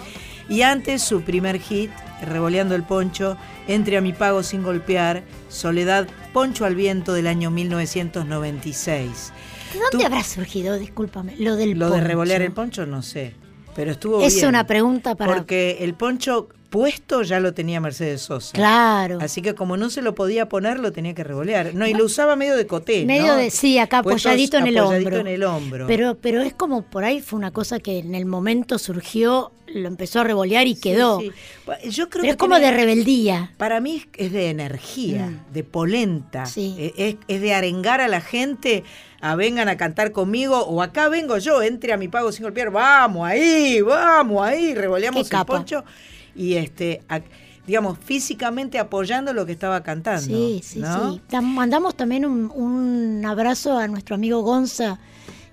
y 0.50 0.62
antes 0.64 1.02
su 1.02 1.22
primer 1.22 1.60
hit 1.60 1.90
Revoleando 2.22 2.76
el 2.76 2.84
poncho, 2.84 3.38
Entre 3.68 3.96
a 3.98 4.02
mi 4.02 4.12
pago 4.12 4.44
sin 4.44 4.62
golpear, 4.64 5.24
Soledad 5.50 6.08
Poncho 6.34 6.66
al 6.66 6.76
viento 6.76 7.14
del 7.14 7.28
año 7.28 7.50
1996. 7.50 9.34
¿De 9.74 9.80
dónde 9.80 9.98
Tú- 10.00 10.06
habrá 10.06 10.24
surgido, 10.24 10.78
discúlpame, 10.78 11.36
lo 11.38 11.56
del 11.56 11.72
Lo 11.78 11.86
de 11.88 11.92
poncho? 11.94 12.08
revolear 12.08 12.42
el 12.42 12.52
poncho 12.52 12.86
no 12.86 13.02
sé, 13.02 13.36
pero 13.76 13.92
estuvo 13.92 14.22
Es 14.22 14.36
bien. 14.36 14.48
una 14.50 14.66
pregunta 14.68 15.16
para... 15.16 15.34
Porque 15.34 15.78
el 15.82 15.94
poncho 15.94 16.50
puesto 16.70 17.24
ya 17.24 17.40
lo 17.40 17.54
tenía 17.54 17.80
Mercedes 17.80 18.22
Sosa. 18.22 18.52
Claro. 18.54 19.20
Así 19.22 19.42
que 19.42 19.56
como 19.56 19.78
no 19.78 19.90
se 19.90 20.02
lo 20.02 20.16
podía 20.16 20.50
poner, 20.50 20.80
lo 20.80 20.92
tenía 20.92 21.14
que 21.14 21.24
revolear. 21.24 21.74
No, 21.74 21.88
y 21.88 21.94
lo 21.94 22.06
usaba 22.06 22.36
medio 22.36 22.56
de 22.56 22.68
coté, 22.68 23.06
Medio 23.06 23.28
¿no? 23.28 23.36
de, 23.36 23.50
sí, 23.52 23.80
acá 23.80 24.00
apoyadito 24.00 24.58
en 24.58 24.68
el 24.68 24.78
apoyadito 24.78 25.08
hombro. 25.10 25.20
en 25.22 25.28
el 25.28 25.44
hombro. 25.44 25.88
Pero, 25.88 26.18
pero 26.22 26.42
es 26.42 26.54
como 26.54 26.82
por 26.84 27.04
ahí 27.04 27.22
fue 27.22 27.38
una 27.40 27.52
cosa 27.52 27.80
que 27.80 28.00
en 28.00 28.16
el 28.16 28.26
momento 28.26 28.78
surgió, 28.80 29.52
lo 29.68 29.88
empezó 29.88 30.22
a 30.22 30.24
revolear 30.24 30.68
y 30.68 30.76
Sí, 30.76 30.82
quedó. 30.82 31.20
sí. 31.20 31.32
Yo 31.90 32.10
creo 32.10 32.22
Pero 32.22 32.24
que 32.24 32.30
es 32.32 32.38
como 32.38 32.56
tiene- 32.56 32.72
de 32.72 32.78
rebeldía. 32.78 33.52
Para 33.58 33.80
mí 33.82 34.04
es 34.16 34.32
de 34.32 34.50
energía, 34.50 35.26
Mm. 35.28 35.54
de 35.54 35.64
polenta. 35.64 36.46
Sí. 36.46 36.76
Eh, 36.78 36.94
Es, 36.98 37.16
es 37.28 37.42
de 37.42 37.54
arengar 37.54 38.02
a 38.02 38.08
la 38.08 38.22
gente 38.22 38.84
a 39.20 39.36
vengan 39.36 39.68
a 39.68 39.78
cantar 39.78 40.12
conmigo 40.12 40.60
o 40.66 40.82
acá 40.82 41.10
vengo 41.10 41.38
yo, 41.40 41.64
entre 41.64 41.92
a 41.92 41.98
mi 41.98 42.08
pago 42.08 42.32
sin 42.32 42.44
golpear, 42.44 42.70
vamos 42.72 43.28
ahí, 43.28 43.82
vamos 43.82 44.46
ahí, 44.46 44.76
revoleamos 44.76 45.32
el 45.32 45.46
poncho 45.46 45.84
y 46.38 46.54
este, 46.56 47.02
digamos, 47.66 47.98
físicamente 48.00 48.80
apoyando 48.80 49.34
lo 49.34 49.46
que 49.46 49.52
estaba 49.52 49.82
cantando. 49.84 50.22
Sí, 50.22 50.62
sí, 50.64 50.80
¿no? 50.80 51.14
sí. 51.16 51.22
Mandamos 51.42 51.96
también 51.96 52.26
un, 52.26 52.52
un 52.54 53.26
abrazo 53.26 53.78
a 53.78 53.88
nuestro 53.88 54.16
amigo 54.16 54.42
Gonza, 54.42 55.00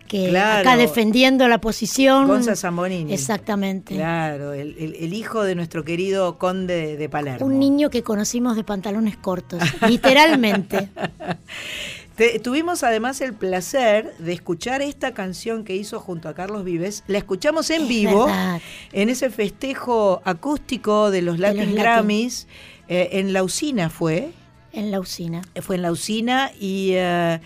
que 0.07 0.29
Claro. 0.29 0.61
acá 0.69 0.77
defendiendo 0.77 1.49
la 1.49 1.59
posición. 1.61 2.29
Gonza 2.29 2.55
Zambonini. 2.55 3.13
Exactamente. 3.13 3.95
Claro, 3.97 4.53
el, 4.53 4.77
el- 4.79 4.95
el 4.97 5.13
hijo 5.15 5.43
de 5.43 5.55
nuestro 5.55 5.83
querido 5.83 6.39
conde 6.39 6.97
de 6.97 7.09
Palermo. 7.09 7.47
Un 7.47 7.59
niño 7.59 7.89
que 7.91 8.03
conocimos 8.03 8.55
de 8.55 8.63
pantalones 8.65 9.17
cortos, 9.17 9.61
literalmente. 9.89 10.91
Te- 12.17 12.39
tuvimos 12.39 12.83
además 12.85 13.21
el 13.21 13.33
placer 13.35 14.15
de 14.19 14.33
escuchar 14.33 14.83
esta 14.83 15.15
canción 15.15 15.65
que 15.65 15.75
hizo 15.75 15.99
junto 15.99 16.29
a 16.29 16.35
Carlos 16.35 16.63
Vives. 16.65 17.03
La 17.09 17.19
escuchamos 17.19 17.71
en 17.71 17.83
Es 17.83 17.89
vivo 17.89 18.27
verdad. 18.27 18.61
en 18.93 19.09
ese 19.09 19.31
festejo 19.31 20.23
acústico 20.25 21.11
de 21.11 21.23
los 21.23 21.39
De 21.39 21.43
Latin. 21.43 21.75
Grammys. 21.75 22.47
eh, 22.89 23.09
en 23.13 23.33
la 23.33 23.43
usina 23.43 23.91
fue. 23.91 24.31
en 24.73 24.91
la 24.91 25.01
usina. 25.01 25.43
Fue 25.61 25.77
en 25.77 25.83
la 25.83 25.91
usina 25.91 26.51
y 26.61 26.91
eh, 26.95 27.41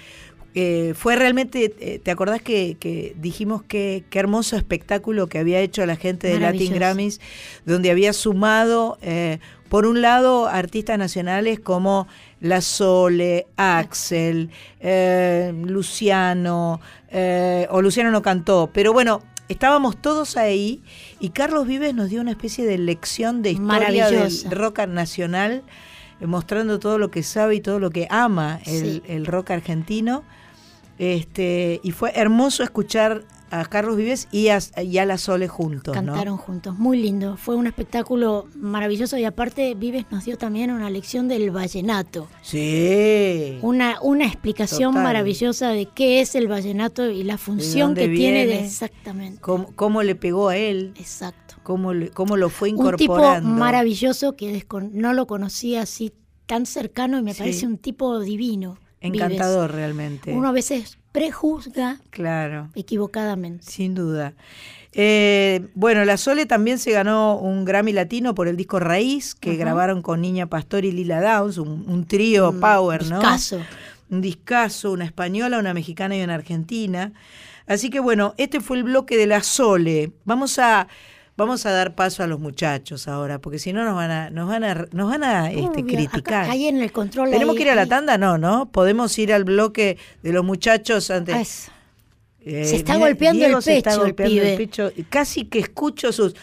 eh, 0.54 0.92
fue 0.94 1.16
realmente. 1.16 1.74
eh, 1.80 1.98
¿Te 2.02 2.10
acordás 2.10 2.42
que, 2.42 2.76
que 2.78 3.14
dijimos 3.18 3.62
que 3.62 4.04
qué 4.10 4.18
hermoso 4.18 4.56
espectáculo 4.56 5.28
que 5.28 5.38
había 5.38 5.60
hecho 5.60 5.86
la 5.86 5.96
gente 5.96 6.28
de 6.28 6.40
Latin. 6.40 6.74
Grammys, 6.74 7.20
donde 7.64 7.90
había 7.90 8.12
sumado, 8.12 8.98
eh, 9.02 9.38
por 9.70 9.86
un 9.86 10.00
lado, 10.02 10.46
artistas 10.48 10.98
nacionales 10.98 11.60
como 11.60 12.06
La 12.40 12.60
Sole, 12.60 13.46
Axel, 13.56 14.50
eh, 14.80 15.52
Luciano, 15.64 16.80
eh, 17.10 17.66
o 17.70 17.82
Luciano 17.82 18.10
no 18.10 18.22
cantó, 18.22 18.70
pero 18.72 18.92
bueno, 18.92 19.22
estábamos 19.48 19.96
todos 20.00 20.36
ahí 20.36 20.82
y 21.20 21.30
Carlos 21.30 21.66
Vives 21.66 21.94
nos 21.94 22.10
dio 22.10 22.20
una 22.20 22.30
especie 22.30 22.64
de 22.64 22.78
lección 22.78 23.42
de 23.42 23.52
historia 23.52 24.08
del 24.10 24.50
rock 24.50 24.80
nacional, 24.86 25.62
eh, 26.20 26.26
mostrando 26.26 26.78
todo 26.78 26.98
lo 26.98 27.10
que 27.10 27.22
sabe 27.22 27.56
y 27.56 27.60
todo 27.60 27.80
lo 27.80 27.90
que 27.90 28.06
ama 28.10 28.60
el, 28.66 28.82
Sí. 28.82 29.02
el 29.08 29.26
rock 29.26 29.50
argentino. 29.50 30.22
Este, 30.98 31.80
y 31.82 31.92
fue 31.92 32.12
hermoso 32.16 32.62
escuchar 32.64 33.22
a 33.50 33.64
Carlos 33.64 33.96
Vives 33.96 34.28
y 34.30 34.48
a, 34.48 34.58
y 34.82 34.98
a 34.98 35.04
La 35.06 35.18
Sole 35.18 35.48
juntos, 35.48 35.94
¿no? 35.96 36.02
Cantaron 36.12 36.36
juntos, 36.36 36.78
muy 36.78 37.00
lindo. 37.00 37.36
Fue 37.36 37.56
un 37.56 37.66
espectáculo 37.66 38.46
maravilloso 38.56 39.16
y 39.18 39.24
aparte 39.24 39.74
Vives 39.74 40.06
nos 40.10 40.24
dio 40.24 40.36
también 40.38 40.70
una 40.70 40.90
lección 40.90 41.28
del 41.28 41.50
vallenato. 41.50 42.28
Sí. 42.42 43.58
Una, 43.62 43.96
una 44.02 44.26
explicación 44.26 44.92
Total. 44.92 45.04
maravillosa 45.04 45.70
de 45.70 45.86
qué 45.86 46.20
es 46.20 46.34
el 46.34 46.48
vallenato 46.48 47.10
y 47.10 47.22
la 47.24 47.38
función 47.38 47.94
que 47.94 48.08
tiene 48.08 48.46
de 48.46 48.64
exactamente. 48.64 49.40
Cómo, 49.40 49.72
cómo 49.74 50.02
le 50.02 50.14
pegó 50.14 50.48
a 50.48 50.56
él, 50.56 50.92
Exacto. 50.98 51.56
cómo, 51.62 51.92
cómo 52.14 52.36
lo 52.36 52.48
fue 52.50 52.70
Un 52.72 52.76
tipo 52.96 53.14
incorporando. 53.14 53.48
maravilloso 53.50 54.36
que 54.36 54.64
no 54.92 55.12
lo 55.12 55.26
conocía 55.26 55.82
así 55.82 56.12
tan 56.46 56.66
cercano 56.66 57.18
y 57.18 57.22
me 57.22 57.34
Sí. 57.34 57.40
parece 57.40 57.66
un 57.66 57.78
tipo 57.78 58.20
divino. 58.20 58.78
Vives. 59.00 59.20
Encantador 59.22 59.72
realmente. 59.72 60.32
Uno 60.34 60.48
a 60.48 60.52
veces 60.52 60.98
prejuzga 61.18 61.98
Claro, 62.10 62.68
equivocadamente. 62.74 63.64
sin 63.70 63.94
duda. 63.94 64.34
Eh, 64.92 65.68
bueno, 65.74 66.04
La 66.04 66.16
Sole 66.16 66.46
también 66.46 66.78
se 66.78 66.92
ganó 66.92 67.36
un 67.38 67.64
Grammy 67.64 67.92
Latino 67.92 68.34
por 68.34 68.48
el 68.48 68.56
disco 68.56 68.78
Raíz, 68.80 69.34
que 69.34 69.56
grabaron 69.56 70.02
con 70.02 70.20
Niña 70.20 70.46
Pastor 70.46 70.84
y 70.84 70.92
Lila 70.92 71.20
Downs, 71.20 71.58
un, 71.58 71.84
un 71.88 72.06
trío 72.06 72.58
power, 72.58 73.06
¿no? 73.06 73.18
discazo. 73.18 73.60
un 74.10 74.20
discazo, 74.20 74.92
una 74.92 75.04
española, 75.04 75.58
una 75.58 75.74
mexicana 75.74 76.16
y 76.16 76.22
una 76.22 76.34
argentina. 76.34 77.12
Así 77.66 77.90
que 77.90 78.00
bueno, 78.00 78.34
este 78.38 78.60
fue 78.60 78.78
el 78.78 78.84
bloque 78.84 79.16
de 79.16 79.26
la 79.26 79.42
Sole. 79.42 80.12
Vamos 80.24 80.58
a 80.58 80.88
vamos 81.38 81.64
a 81.64 81.70
dar 81.72 81.94
paso 81.94 82.22
a 82.22 82.26
los 82.26 82.38
muchachos 82.38 83.08
ahora, 83.08 83.38
porque 83.38 83.58
si 83.58 83.72
no 83.72 83.82
nos 83.84 83.94
van 83.94 84.10
a 84.10 84.28
nos 84.30 84.46
van 84.46 84.64
a 84.64 84.74
nos 84.92 85.08
van 85.08 85.24
a 85.24 85.50
este, 85.50 85.84
criticar. 85.84 86.42
acá- 86.44 86.50
ahí 86.52 86.66
en 86.66 86.82
el 86.82 86.92
control. 86.92 87.30
Tenemos 87.30 87.54
ahí- 87.54 87.56
que 87.56 87.62
ir 87.62 87.70
a 87.70 87.74
la 87.74 87.82
ahí- 87.82 87.88
tanda, 87.88 88.18
no, 88.18 88.36
¿no? 88.36 88.70
Podemos 88.70 89.18
ir 89.18 89.32
al 89.32 89.44
bloque 89.44 89.96
de 90.22 90.32
los 90.32 90.44
muchachos 90.44 91.10
antes. 91.10 91.34
Ah, 91.34 91.40
es- 91.40 91.70
Eh, 92.40 92.64
Se 92.64 92.76
está 92.76 92.94
mira, 92.94 93.08
golpeando 93.08 93.44
el 93.44 93.48
Diego 93.50 93.60
se 93.60 93.76
está 93.76 93.90
pecho 93.90 94.00
el 94.02 94.06
golpeando 94.08 94.34
pibe. 94.34 94.50
el 94.52 94.56
pecho. 94.56 94.90
Casi 95.10 95.44
que 95.46 95.58
escucho 95.58 96.12
sus 96.12 96.34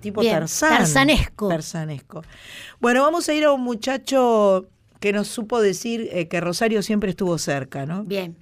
tipo 0.00 0.20
Bien, 0.20 0.34
Tarzán. 0.34 0.78
tarzanesco. 0.78 1.48
Tarzanesco. 1.48 2.22
Bueno, 2.80 3.02
vamos 3.02 3.28
a 3.28 3.34
ir 3.34 3.44
a 3.44 3.52
un 3.52 3.62
muchacho 3.62 4.66
que 5.00 5.12
nos 5.12 5.28
supo 5.28 5.60
decir 5.60 6.08
eh, 6.12 6.28
que 6.28 6.40
Rosario 6.40 6.82
siempre 6.82 7.10
estuvo 7.10 7.36
cerca, 7.38 7.86
¿no? 7.86 8.04
Bien. 8.04 8.36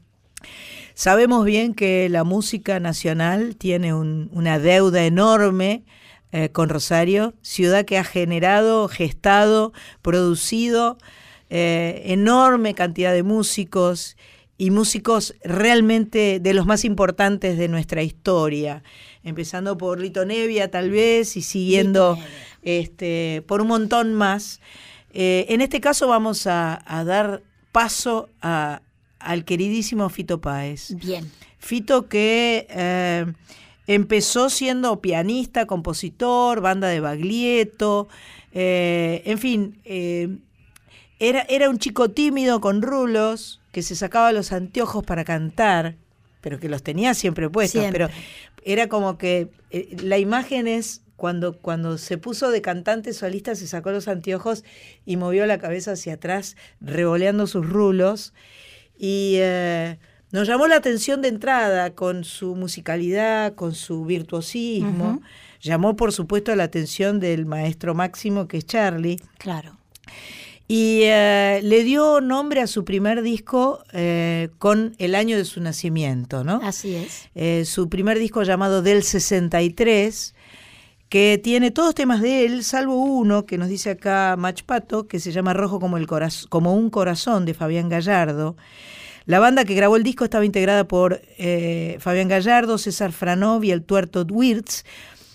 Sabemos 0.95 1.45
bien 1.45 1.75
que 1.75 2.09
la 2.09 2.25
música 2.25 2.81
nacional 2.81 3.57
tiene 3.57 3.95
un- 3.95 4.29
una 4.33 4.59
deuda 4.59 5.05
enorme 5.05 5.85
eh, 6.35 6.49
con 6.51 6.69
Rosario, 6.71 7.35
ciudad 7.43 7.85
que 7.85 7.99
ha 7.99 8.05
generado, 8.05 8.89
gestado, 8.89 9.73
producido 10.01 10.97
eh, 11.51 12.03
enorme 12.07 12.73
cantidad 12.75 13.13
de 13.13 13.23
músicos 13.23 14.17
y 14.57 14.71
músicos 14.71 15.35
realmente 15.45 16.41
de 16.41 16.55
los 16.55 16.65
más 16.65 16.85
importantes 16.87 17.59
de 17.59 17.69
nuestra 17.69 18.03
historia, 18.03 18.83
empezando 19.25 19.77
por 19.77 20.01
Lito 20.01 20.25
Nevia 20.25 20.71
tal 20.71 20.91
vez 20.91 21.37
y 21.37 21.43
siguiendo 21.43 22.17
este, 22.63 23.43
por 23.47 23.61
un 23.61 23.67
montón 23.69 24.15
más. 24.15 24.61
Eh, 25.13 25.45
en 25.51 25.61
este 25.61 25.81
caso 25.83 26.09
vamos 26.09 26.47
a, 26.47 26.81
a 26.87 27.05
dar 27.05 27.43
paso 27.73 28.31
a- 28.41 28.81
al 29.25 29.45
queridísimo 29.45 30.09
Fito 30.09 30.41
Páez. 30.41 30.95
Bien. 30.97 31.31
Fito 31.59 32.09
que 32.09 32.67
eh, 32.71 33.27
empezó 33.87 34.51
siendo 34.51 35.01
pianista, 35.01 35.67
compositor, 35.67 36.61
banda 36.61 36.89
de 36.89 37.01
Baglietto, 37.01 38.09
eh, 38.53 39.23
en 39.25 39.39
fin, 39.39 39.81
eh, 39.85 40.29
era, 41.19 41.43
era 41.43 41.71
un 41.71 41.79
chico 41.79 42.11
tímido 42.11 42.61
con 42.61 42.83
rulos 42.83 43.61
que 43.73 43.83
se 43.83 43.97
sacaba 43.97 44.33
los 44.33 44.53
anteojos 44.53 45.05
para 45.05 45.25
cantar, 45.25 45.97
pero 46.41 46.59
que 46.59 46.69
los 46.69 46.83
tenía 46.83 47.15
siempre 47.15 47.49
puestos, 47.49 47.81
Siempre. 47.81 48.09
pero 48.09 48.21
era 48.65 48.89
como 48.89 49.17
que 49.17 49.49
la 50.03 50.19
imagen 50.19 50.67
es 50.67 51.03
cuando, 51.23 51.57
cuando 51.57 51.99
se 51.99 52.19
puso 52.19 52.51
de 52.51 52.63
cantante 52.63 53.13
solista, 53.13 53.55
se 53.55 53.69
sacó 53.69 53.93
los 53.93 54.09
anteojos 54.09 54.65
y 55.07 55.17
movió 55.17 55.47
la 55.47 55.59
cabeza 55.59 55.93
hacia 55.93 56.15
atrás, 56.15 56.57
revoleando 56.81 57.47
sus 57.47 57.65
rulos. 57.65 58.35
Y 59.03 59.35
eh, 59.41 59.99
nos 60.31 60.47
llamó 60.47 60.69
la 60.69 60.77
atención 60.77 61.23
de 61.23 61.29
entrada 61.29 61.93
con 61.97 62.23
su 62.23 62.55
musicalidad, 62.55 63.57
con 63.57 63.75
su 63.75 64.05
virtuosismo. 64.05 65.21
Llamó, 65.61 65.97
por 65.97 66.13
supuesto, 66.13 66.55
la 66.55 66.63
atención 66.63 67.19
del 67.19 67.45
maestro 67.45 67.97
máximo, 67.97 68.47
que 68.47 68.59
es 68.59 68.67
Charlie. 68.67 69.17
Claro. 69.39 69.77
Y 70.69 71.01
eh, 71.03 71.59
le 71.65 71.83
dio 71.83 72.21
nombre 72.21 72.61
a 72.61 72.69
su 72.69 72.85
primer 72.85 73.23
disco 73.23 73.83
eh, 73.93 74.51
con 74.59 74.95
el 74.99 75.17
año 75.17 75.37
de 75.37 75.47
su 75.47 75.61
nacimiento, 75.61 76.45
¿no? 76.45 76.61
Así 76.63 76.95
es. 77.35 77.69
Su 77.69 77.89
primer 77.89 78.21
disco 78.21 78.45
llamado 78.45 78.83
Del 78.83 79.03
63, 79.03 80.33
que 81.13 81.39
tiene 81.45 81.71
todos 81.71 81.95
temas 81.95 82.23
de 82.23 82.47
él, 82.47 82.65
salvo 82.65 82.95
uno 83.05 83.45
que 83.45 83.59
nos 83.59 83.69
dice 83.69 83.91
acá 83.91 84.35
Mach 84.39 84.63
Pato, 84.63 85.07
que 85.09 85.21
se 85.21 85.31
llama 85.31 85.53
Rojo 85.53 85.79
como, 85.79 85.99
el 85.99 86.07
coraz- 86.07 86.47
como 86.49 86.75
un 86.75 86.89
corazón, 86.89 87.45
de 87.45 87.53
Fabián 87.53 87.91
Gallardo. 87.91 88.57
La 89.27 89.39
banda 89.39 89.67
que 89.67 89.75
grabó 89.75 89.97
el 89.97 90.05
disco 90.05 90.25
estaba 90.25 90.47
integrada 90.47 90.85
por 90.89 91.21
eh, 91.37 91.99
Fabián 92.01 92.29
Gallardo, 92.29 92.79
César 92.79 93.13
Franov 93.13 93.63
y 93.63 93.73
el 93.73 93.83
tuerto 93.83 94.25
Wirtz, 94.27 94.85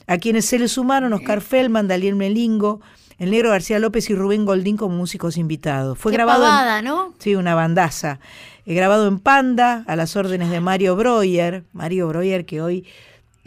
a 0.07 0.17
quienes 0.17 0.45
se 0.45 0.57
le 0.57 0.67
sumaron 0.67 1.13
Oscar 1.13 1.41
Feldman, 1.41 1.87
Daniel 1.87 2.15
Melingo, 2.15 2.81
el 3.19 3.29
negro 3.29 3.51
García 3.51 3.77
López 3.77 4.09
y 4.09 4.15
Rubén 4.15 4.45
Goldín 4.45 4.77
como 4.77 4.95
músicos 4.95 5.37
invitados. 5.37 5.99
Fue 5.99 6.11
Qué 6.11 6.17
grabado 6.17 6.79
en- 6.79 6.85
¿no? 6.85 7.13
Sí, 7.19 7.35
una 7.35 7.53
bandaza. 7.53 8.19
He 8.65 8.73
grabado 8.73 9.07
en 9.07 9.19
Panda, 9.19 9.83
a 9.85 9.95
las 9.95 10.15
órdenes 10.15 10.49
de 10.49 10.59
Mario 10.59 10.95
Breuer. 10.95 11.65
Mario 11.71 12.07
Breuer, 12.07 12.47
que 12.47 12.63
hoy 12.63 12.83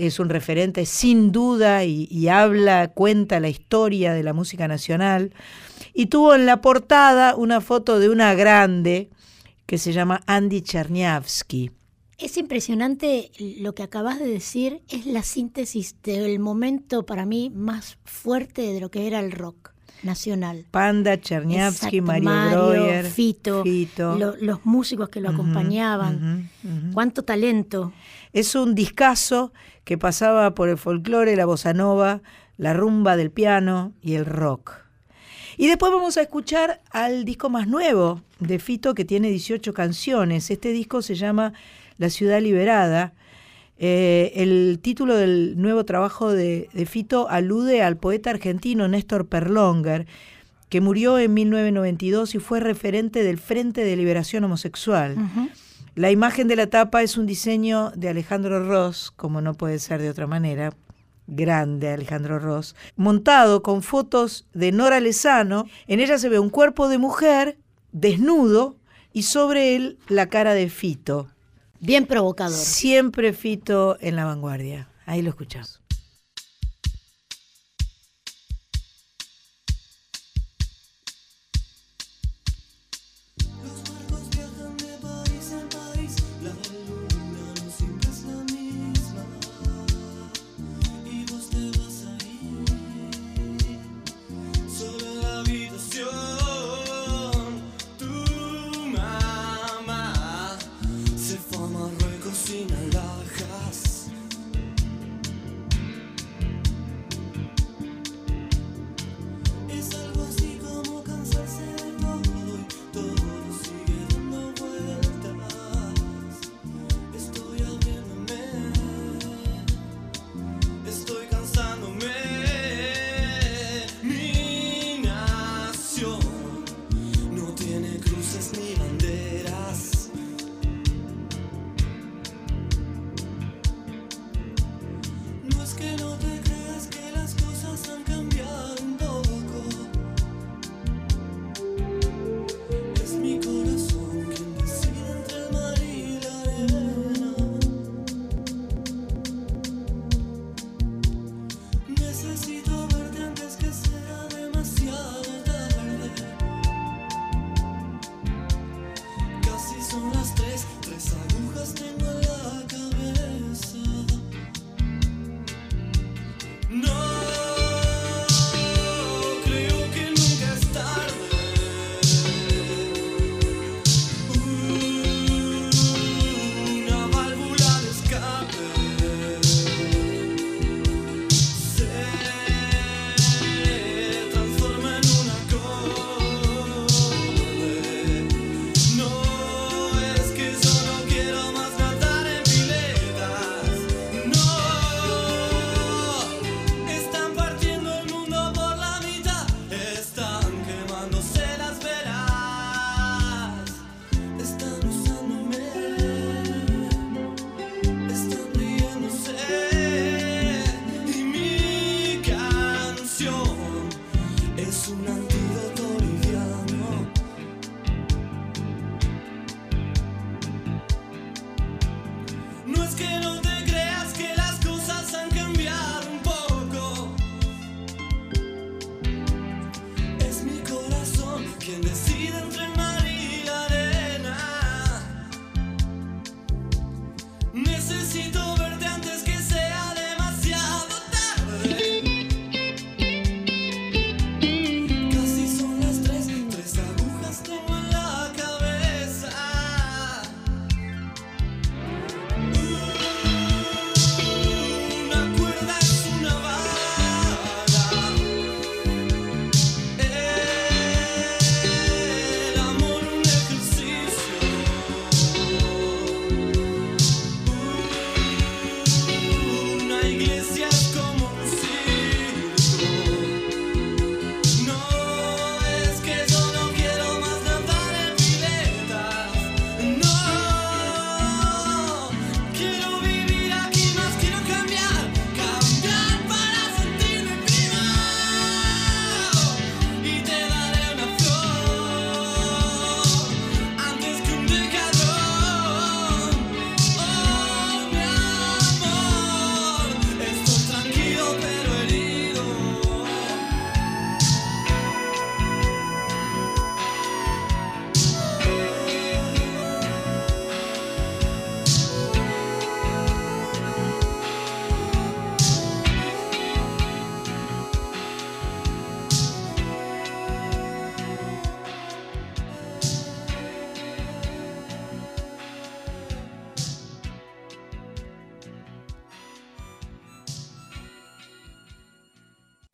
es 0.06 0.18
un 0.20 0.28
referente 0.28 0.86
sin 0.86 1.32
duda 1.32 1.84
y, 1.84 2.06
y 2.10 2.28
habla, 2.28 2.88
cuenta 2.92 3.40
la 3.40 3.48
historia 3.48 4.12
de 4.12 4.22
la 4.22 4.32
música 4.32 4.68
nacional. 4.68 5.32
Y 5.94 6.06
tuvo 6.06 6.34
en 6.34 6.46
la 6.46 6.60
portada 6.60 7.34
una 7.36 7.60
foto 7.60 7.98
de 7.98 8.08
una 8.08 8.34
grande 8.34 9.10
que 9.66 9.78
se 9.78 9.92
llama 9.92 10.20
Andy 10.26 10.62
Cherniavsky. 10.62 11.70
Es 12.18 12.36
impresionante 12.36 13.30
lo 13.60 13.74
que 13.74 13.82
acabas 13.82 14.18
de 14.18 14.26
decir, 14.28 14.82
es 14.88 15.06
la 15.06 15.22
síntesis 15.22 15.96
del 16.02 16.38
momento 16.38 17.06
para 17.06 17.24
mí 17.24 17.50
más 17.54 17.96
fuerte 18.04 18.60
de 18.74 18.80
lo 18.80 18.90
que 18.90 19.06
era 19.06 19.20
el 19.20 19.32
rock 19.32 19.70
nacional. 20.02 20.66
Panda, 20.70 21.18
Cherniavsky, 21.20 22.00
Mario, 22.00 22.68
Breuer, 22.68 23.04
Fito, 23.06 23.62
Fito. 23.62 24.16
lo- 24.18 24.36
los 24.36 24.64
músicos 24.66 25.08
que 25.08 25.20
lo 25.20 25.30
acompañaban. 25.30 26.50
Cuánto 26.92 27.22
talento. 27.22 27.92
Es 28.32 28.54
un 28.54 28.74
discazo 28.74 29.52
que 29.85 29.99
pasaba 29.99 30.55
por 30.55 30.69
el 30.69 30.79
folclore, 30.79 31.37
la 31.37 31.47
bossa 31.47 31.73
nova, 31.73 32.23
la 32.57 32.75
rumba 32.75 33.16
del 33.16 33.31
piano 33.31 33.93
y 34.03 34.14
el 34.14 34.27
rock. 34.27 34.73
Y 35.57 35.66
después 35.66 35.93
vamos 35.93 36.16
a 36.16 36.23
escuchar 36.23 36.81
al 36.90 37.25
disco 37.25 37.51
más 37.51 37.69
nuevo 37.69 38.23
de 38.38 38.59
Fito 38.59 38.95
que 38.95 39.05
tiene 39.05 39.29
18 39.29 39.75
canciones. 39.75 40.51
Este 40.51 40.73
disco 40.73 41.03
se 41.03 41.14
llama 41.14 41.53
La 41.99 42.09
ciudad 42.09 42.40
liberada. 42.40 43.12
Eh, 43.79 44.33
el 44.37 44.79
título 44.81 45.16
del 45.16 45.61
nuevo 45.61 45.85
trabajo 45.85 46.33
de, 46.33 46.69
Fito 46.87 47.29
alude 47.29 47.83
al 47.83 47.97
poeta 47.97 48.31
argentino 48.31 48.88
Néstor 48.88 49.27
Perlonger, 49.27 50.07
que 50.69 50.81
murió 50.81 51.19
en 51.19 51.35
1992 51.35 52.35
y 52.35 52.38
fue 52.38 52.61
referente 52.61 53.23
del 53.23 53.38
Frente 53.38 53.85
de 53.85 53.97
Liberación 53.97 54.45
Homosexual. 54.45 55.16
La 56.00 56.10
imagen 56.10 56.48
de 56.48 56.56
la 56.56 56.66
tapa 56.66 57.02
es 57.02 57.18
un 57.18 57.26
diseño 57.26 57.90
de 57.90 58.08
Alejandro 58.08 58.66
Ross, 58.66 59.12
como 59.14 59.42
no 59.42 59.52
puede 59.52 59.78
ser 59.78 60.00
de 60.00 60.08
otra 60.08 60.26
manera, 60.26 60.74
grande 61.26 61.90
Alejandro 61.90 62.38
Ross, 62.38 62.74
montado 62.96 63.62
con 63.62 63.82
fotos 63.82 64.48
de 64.54 64.72
Nora 64.72 64.98
Lezano. 64.98 65.66
En 65.88 66.00
ella 66.00 66.16
se 66.16 66.30
ve 66.30 66.38
un 66.38 66.48
cuerpo 66.48 66.88
de 66.88 66.96
mujer 66.96 67.58
desnudo 67.92 68.78
y 69.12 69.24
sobre 69.24 69.76
él 69.76 69.98
la 70.08 70.30
cara 70.30 70.54
de 70.54 70.70
Fito. 70.70 71.28
Bien 71.80 72.06
provocador. 72.06 72.56
Siempre 72.56 73.34
Fito 73.34 73.98
en 74.00 74.16
la 74.16 74.24
vanguardia. 74.24 74.88
Ahí 75.04 75.20
lo 75.20 75.28
escuchamos. 75.28 75.80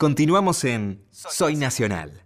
Continuamos 0.06 0.62
en 0.62 1.02
Soy 1.10 1.56
Nacional. 1.56 2.25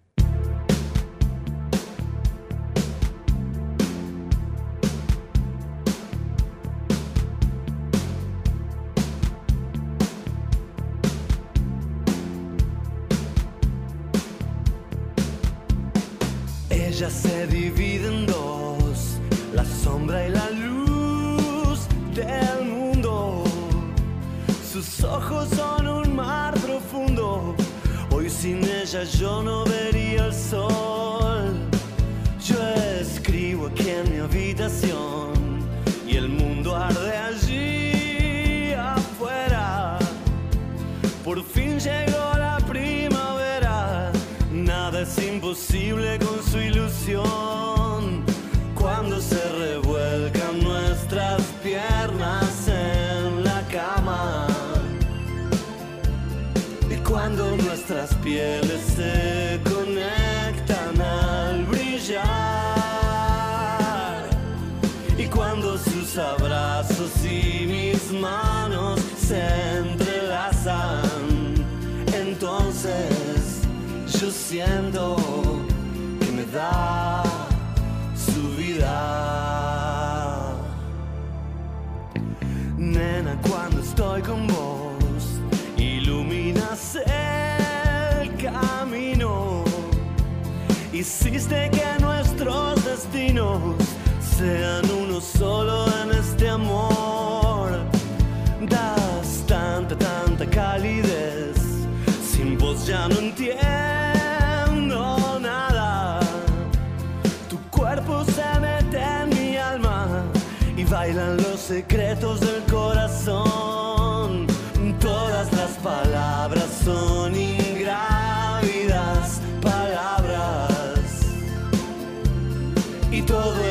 Todo 123.30 123.69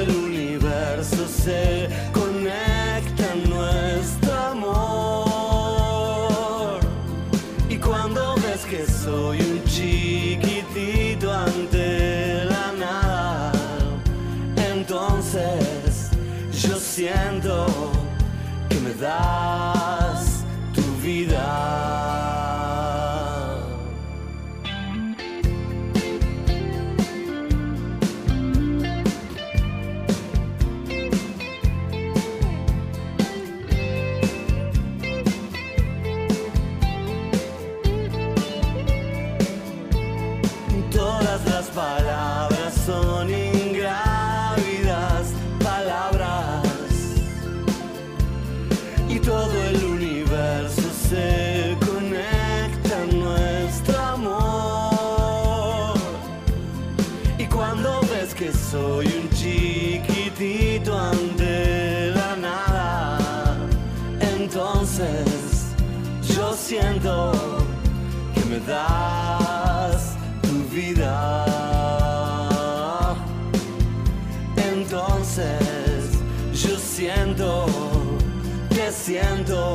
siento 79.10 79.74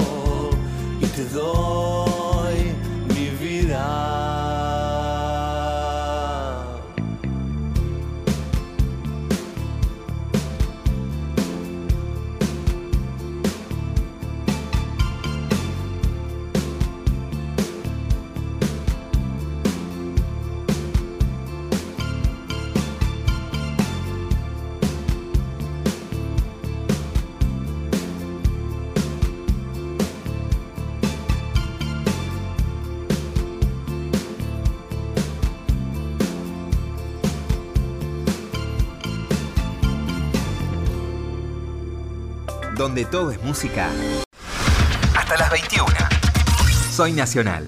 y 1.01 1.07
te 1.07 1.25
doy 1.35 1.64
Donde 42.95 43.11
todo 43.11 43.33
es 43.33 43.43
música. 43.43 43.91
Hasta 45.19 45.37
las 45.37 45.51
21. 45.51 45.85
Soy 46.93 47.13
Nacional. 47.13 47.67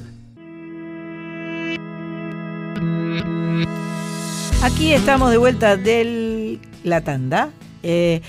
Aquí 4.62 4.93
estamos 4.93 5.33
de 5.33 5.39
vuelta 5.39 5.77
de 5.77 6.61
la 6.85 7.01
tanda. 7.01 7.51
Eh, 7.83 8.20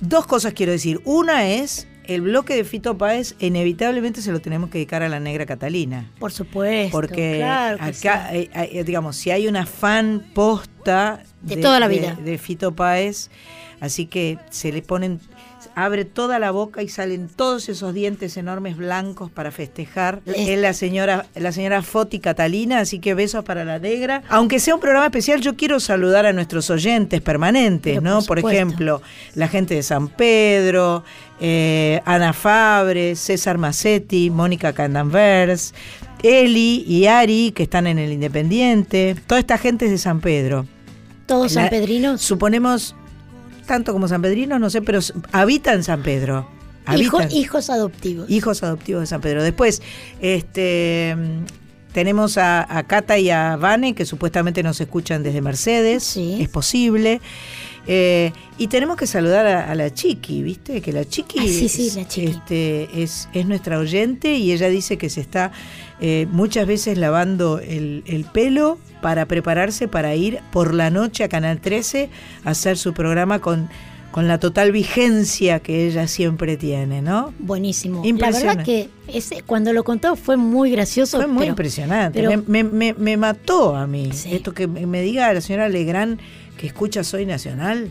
dos 0.00 0.26
cosas 0.26 0.52
quiero 0.52 0.72
decir. 0.72 1.00
Una 1.06 1.46
es, 1.48 1.88
el 2.04 2.20
bloque 2.20 2.54
de 2.54 2.64
Fito 2.64 2.98
Páez 2.98 3.34
inevitablemente 3.38 4.20
se 4.20 4.30
lo 4.30 4.40
tenemos 4.42 4.68
que 4.68 4.76
dedicar 4.76 5.02
a 5.02 5.08
la 5.08 5.20
negra 5.20 5.46
Catalina. 5.46 6.10
Por 6.18 6.32
supuesto. 6.32 6.92
Porque 6.92 7.36
claro 7.38 7.76
acá, 7.76 8.28
sí. 8.30 8.36
eh, 8.36 8.50
eh, 8.52 8.84
digamos, 8.84 9.16
si 9.16 9.30
hay 9.30 9.48
una 9.48 9.64
fan 9.64 10.22
posta 10.34 11.22
De 11.40 11.56
toda 11.56 11.80
la 11.80 11.88
vida. 11.88 12.14
de, 12.22 12.36
Fito 12.36 12.74
Páez, 12.74 13.30
así 13.80 14.04
que 14.04 14.38
se 14.50 14.70
le 14.70 14.82
ponen, 14.82 15.18
abre 15.74 16.04
toda 16.04 16.38
la 16.38 16.50
boca 16.50 16.82
y 16.82 16.88
salen 16.88 17.28
todos 17.28 17.68
esos 17.68 17.94
dientes 17.94 18.36
enormes 18.36 18.76
blancos 18.76 19.30
para 19.30 19.50
festejar. 19.50 20.20
Es- 20.26 20.58
la 20.58 20.72
señora, 20.74 21.26
la 21.34 21.52
señora 21.52 21.82
Foti 21.82 22.18
Catalina, 22.20 22.80
así 22.80 22.98
que 22.98 23.14
besos 23.14 23.44
para 23.44 23.64
la 23.64 23.78
negra. 23.78 24.22
Aunque 24.28 24.60
sea 24.60 24.74
un 24.74 24.80
programa 24.80 25.06
especial, 25.06 25.40
yo 25.40 25.56
quiero 25.56 25.80
saludar 25.80 26.26
a 26.26 26.32
nuestros 26.32 26.68
oyentes 26.70 27.20
permanentes, 27.20 27.98
Pero 27.98 28.00
¿no? 28.02 28.22
por 28.22 28.38
ejemplo, 28.38 29.02
la 29.34 29.48
gente 29.48 29.74
de 29.74 29.82
San 29.82 30.08
Pedro, 30.08 31.04
eh, 31.40 32.00
Ana 32.04 32.32
Fabre, 32.32 33.16
César 33.16 33.58
Massetti, 33.58 34.30
Mónica 34.30 34.72
Candanvers, 34.72 35.74
Eli 36.22 36.84
y 36.86 37.06
Ari, 37.06 37.52
que 37.52 37.64
están 37.64 37.86
en 37.86 37.98
el 37.98 38.12
Independiente. 38.12 39.16
Toda 39.26 39.40
esta 39.40 39.58
gente 39.58 39.86
es 39.86 39.90
de 39.90 39.98
San 39.98 40.20
Pedro. 40.20 40.66
Todos 41.26 41.52
sanpedrinos. 41.52 42.20
Suponemos, 42.20 42.94
tanto 43.72 43.94
como 43.94 44.06
San 44.06 44.20
Pedrinos, 44.20 44.60
no 44.60 44.68
sé, 44.68 44.82
pero 44.82 44.98
s- 44.98 45.14
habitan 45.32 45.82
San 45.82 46.02
Pedro. 46.02 46.46
Hijo- 46.98 47.20
hijos 47.30 47.70
adoptivos. 47.70 48.28
hijos 48.28 48.62
adoptivos 48.62 49.00
de 49.00 49.06
San 49.06 49.22
Pedro. 49.22 49.42
Después, 49.42 49.80
este 50.20 51.16
tenemos 51.94 52.36
a, 52.38 52.66
a 52.78 52.82
Cata 52.84 53.18
y 53.18 53.30
a 53.30 53.56
Vane, 53.56 53.94
que 53.94 54.04
supuestamente 54.04 54.62
nos 54.62 54.80
escuchan 54.80 55.22
desde 55.22 55.40
Mercedes. 55.40 56.02
Sí. 56.04 56.38
Es 56.42 56.48
posible. 56.48 57.20
Eh, 57.86 58.32
y 58.58 58.68
tenemos 58.68 58.96
que 58.96 59.06
saludar 59.08 59.46
a, 59.46 59.70
a 59.70 59.74
la 59.74 59.92
Chiqui, 59.92 60.42
¿viste? 60.42 60.80
Que 60.80 60.92
la 60.92 61.04
Chiqui, 61.04 61.38
Ah, 61.40 61.42
sí, 61.46 61.68
sí, 61.68 61.88
es, 61.88 61.96
la 61.96 62.06
Chiqui. 62.06 62.30
este, 62.30 63.02
es, 63.02 63.28
es 63.32 63.46
nuestra 63.46 63.78
oyente 63.78 64.34
y 64.34 64.52
ella 64.52 64.68
dice 64.68 64.96
que 64.98 65.10
se 65.10 65.20
está 65.20 65.50
eh, 66.00 66.26
muchas 66.30 66.66
veces 66.66 66.96
lavando 66.98 67.58
el, 67.58 68.04
el 68.06 68.24
pelo 68.24 68.78
para 69.00 69.26
prepararse 69.26 69.88
para 69.88 70.14
ir 70.14 70.38
por 70.52 70.74
la 70.74 70.90
noche 70.90 71.24
a 71.24 71.28
Canal 71.28 71.60
13 71.60 72.08
a 72.44 72.50
hacer 72.50 72.78
su 72.78 72.92
programa 72.94 73.40
con, 73.40 73.68
con 74.12 74.28
la 74.28 74.38
total 74.38 74.70
vigencia 74.70 75.58
que 75.58 75.86
ella 75.88 76.06
siempre 76.06 76.56
tiene, 76.56 77.02
¿no? 77.02 77.34
Buenísimo. 77.40 78.02
La 78.02 78.08
Impresionante. 78.08 78.72
verdad 78.72 78.90
que 79.08 79.18
ese, 79.18 79.42
cuando 79.42 79.72
lo 79.72 79.82
contó 79.82 80.14
fue 80.14 80.36
muy 80.36 80.70
gracioso. 80.70 81.16
Fue 81.16 81.26
muy 81.26 81.38
pero- 81.40 81.50
impresionante. 81.50 82.20
pero- 82.22 82.44
me, 82.46 82.62
me- 82.62 82.94
me- 82.94 83.16
mató 83.16 83.74
a 83.74 83.88
mí. 83.88 84.10
Sí. 84.12 84.34
Esto 84.34 84.54
que 84.54 84.68
me 84.68 84.86
me 84.86 85.02
diga 85.02 85.32
la 85.32 85.40
señora 85.40 85.68
Legrand 85.68 86.20
que 86.62 86.68
escucha 86.68 87.02
Soy 87.02 87.26
Nacional. 87.26 87.90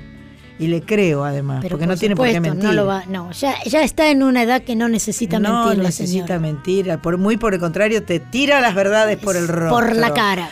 Y 0.57 0.67
le 0.67 0.82
creo 0.82 1.26
además, 1.26 1.59
pero 1.61 1.74
porque 1.74 1.88
no 1.88 1.97
tiene 1.97 2.15
por 2.15 2.28
qué 2.30 2.39
mentir. 2.39 2.63
No, 2.63 2.72
lo 2.72 2.86
va, 2.86 3.03
no 3.07 3.32
ya, 3.32 3.55
ya 3.65 3.82
está 3.84 4.11
en 4.11 4.22
una 4.22 4.43
edad 4.43 4.61
que 4.61 4.76
no 4.76 4.88
necesita 4.89 5.39
No 5.39 5.65
mentir 5.65 5.78
la 5.80 5.89
necesita 5.89 6.39
mentir. 6.39 6.99
Por, 6.99 7.17
muy 7.17 7.36
por 7.36 7.55
el 7.55 7.59
contrario, 7.59 8.03
te 8.03 8.19
tira 8.19 8.61
las 8.61 8.76
verdades 8.76 9.17
por 9.17 9.36
el 9.36 9.47
rostro. 9.47 9.76
Por 9.76 9.95
la 9.95 10.13
cara. 10.13 10.49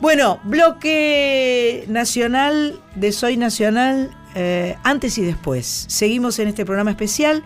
Bueno, 0.00 0.40
bloque 0.42 1.84
nacional 1.88 2.80
de 2.96 3.12
Soy 3.12 3.36
Nacional, 3.36 4.10
eh, 4.34 4.76
antes 4.82 5.16
y 5.16 5.22
después. 5.22 5.86
Seguimos 5.88 6.38
en 6.40 6.48
este 6.48 6.64
programa 6.64 6.90
especial. 6.90 7.44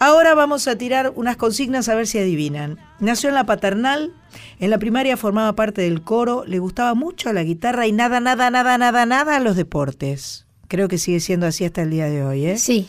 Ahora 0.00 0.34
vamos 0.34 0.68
a 0.68 0.78
tirar 0.78 1.12
unas 1.16 1.36
consignas 1.36 1.88
a 1.88 1.94
ver 1.96 2.06
si 2.06 2.18
adivinan. 2.18 2.78
Nació 3.00 3.30
en 3.30 3.34
la 3.34 3.46
paternal, 3.46 4.12
en 4.60 4.70
la 4.70 4.78
primaria 4.78 5.16
formaba 5.16 5.54
parte 5.54 5.82
del 5.82 6.02
coro, 6.02 6.44
le 6.46 6.60
gustaba 6.60 6.94
mucho 6.94 7.32
la 7.32 7.42
guitarra 7.42 7.86
y 7.86 7.92
nada, 7.92 8.20
nada, 8.20 8.50
nada, 8.50 8.78
nada, 8.78 9.06
nada 9.06 9.36
a 9.36 9.40
los 9.40 9.56
deportes. 9.56 10.46
Creo 10.68 10.86
que 10.86 10.98
sigue 10.98 11.18
siendo 11.18 11.46
así 11.46 11.64
hasta 11.64 11.82
el 11.82 11.90
día 11.90 12.06
de 12.06 12.24
hoy. 12.24 12.46
¿eh? 12.46 12.58
Sí. 12.58 12.86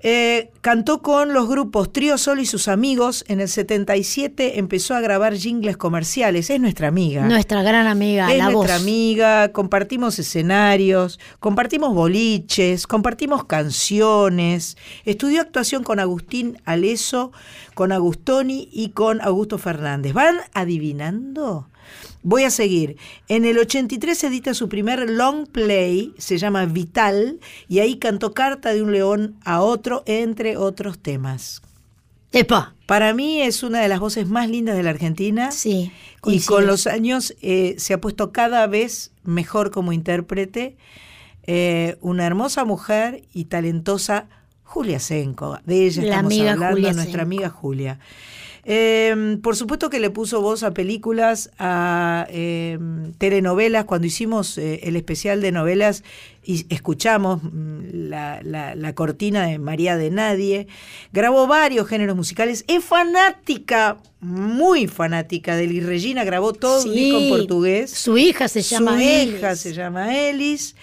Eh, 0.00 0.50
cantó 0.60 1.02
con 1.02 1.32
los 1.32 1.48
grupos 1.48 1.92
Trío 1.92 2.18
Sol 2.18 2.38
y 2.38 2.46
sus 2.46 2.68
amigos. 2.68 3.24
En 3.28 3.40
el 3.40 3.48
77 3.48 4.58
empezó 4.58 4.94
a 4.94 5.00
grabar 5.00 5.34
jingles 5.34 5.76
comerciales. 5.76 6.50
Es 6.50 6.60
nuestra 6.60 6.88
amiga. 6.88 7.26
Nuestra 7.26 7.62
gran 7.62 7.86
amiga, 7.86 8.30
Es 8.30 8.38
la 8.38 8.50
nuestra 8.50 8.74
voz. 8.74 8.82
amiga, 8.82 9.52
compartimos 9.52 10.18
escenarios, 10.18 11.18
compartimos 11.40 11.94
boliches, 11.94 12.86
compartimos 12.86 13.44
canciones. 13.44 14.76
Estudió 15.04 15.40
actuación 15.40 15.82
con 15.82 15.98
Agustín 16.00 16.58
Aleso, 16.64 17.32
con 17.74 17.90
Agustoni 17.92 18.68
y 18.72 18.90
con 18.90 19.20
Augusto 19.20 19.58
Fernández. 19.58 20.12
¿Van 20.12 20.36
adivinando? 20.54 21.68
Voy 22.22 22.44
a 22.44 22.50
seguir. 22.50 22.96
En 23.28 23.44
el 23.44 23.58
83 23.58 24.24
edita 24.24 24.54
su 24.54 24.68
primer 24.68 25.08
long 25.08 25.46
play, 25.46 26.14
se 26.18 26.38
llama 26.38 26.66
Vital, 26.66 27.40
y 27.68 27.78
ahí 27.78 27.96
cantó 27.96 28.34
Carta 28.34 28.72
de 28.72 28.82
un 28.82 28.92
león 28.92 29.36
a 29.44 29.60
otro, 29.60 30.02
entre 30.06 30.56
otros 30.56 30.98
temas. 30.98 31.62
Epa. 32.32 32.74
Para 32.86 33.12
mí 33.12 33.42
es 33.42 33.62
una 33.62 33.80
de 33.80 33.88
las 33.88 34.00
voces 34.00 34.28
más 34.28 34.48
lindas 34.48 34.76
de 34.76 34.82
la 34.82 34.90
Argentina. 34.90 35.50
Sí. 35.52 35.92
Y 36.24 36.40
con 36.40 36.66
los 36.66 36.86
años 36.86 37.34
eh, 37.42 37.74
se 37.78 37.94
ha 37.94 38.00
puesto 38.00 38.32
cada 38.32 38.66
vez 38.66 39.12
mejor 39.24 39.70
como 39.70 39.92
intérprete. 39.92 40.76
Eh, 41.44 41.96
una 42.00 42.26
hermosa 42.26 42.64
mujer 42.64 43.24
y 43.34 43.44
talentosa 43.44 44.26
Julia 44.64 45.00
Senko. 45.00 45.58
De 45.64 45.86
ella 45.86 46.02
La 46.02 46.08
estamos 46.08 46.32
amiga 46.32 46.52
hablando, 46.52 46.76
Julia 46.76 46.92
nuestra 46.92 47.22
amiga 47.22 47.48
Julia. 47.50 47.98
Eh, 48.70 49.38
por 49.42 49.56
supuesto 49.56 49.88
que 49.88 49.98
le 49.98 50.10
puso 50.10 50.42
voz 50.42 50.62
a 50.62 50.74
películas, 50.74 51.50
a 51.58 52.26
eh, 52.28 52.78
telenovelas. 53.16 53.86
Cuando 53.86 54.06
hicimos 54.06 54.58
eh, 54.58 54.80
el 54.82 54.94
especial 54.96 55.40
de 55.40 55.52
novelas 55.52 56.04
y 56.44 56.66
escuchamos 56.68 57.42
mm, 57.42 57.78
la, 58.10 58.40
la- 58.42 58.74
la 58.74 58.94
cortina 58.94 59.46
de 59.46 59.58
María 59.58 59.96
de 59.96 60.10
Nadie, 60.10 60.66
grabó 61.14 61.46
varios 61.46 61.88
géneros 61.88 62.14
musicales. 62.14 62.66
Es 62.68 62.84
fanática, 62.84 63.96
muy 64.20 64.86
fanática 64.86 65.56
de 65.56 65.64
Elis 65.64 65.86
Regina, 65.86 66.24
grabó 66.24 66.52
todo 66.52 66.76
un 66.82 66.82
Sí, 66.82 66.90
disco 66.90 67.18
en 67.20 67.28
portugués. 67.30 67.90
Su 67.90 68.18
hija 68.18 68.48
se 68.48 68.60
llama 68.60 68.92
Su 68.98 68.98
Elis. 69.02 69.34
hija 69.36 69.56
se 69.56 69.72
llama 69.72 70.14
Elis. 70.14 70.76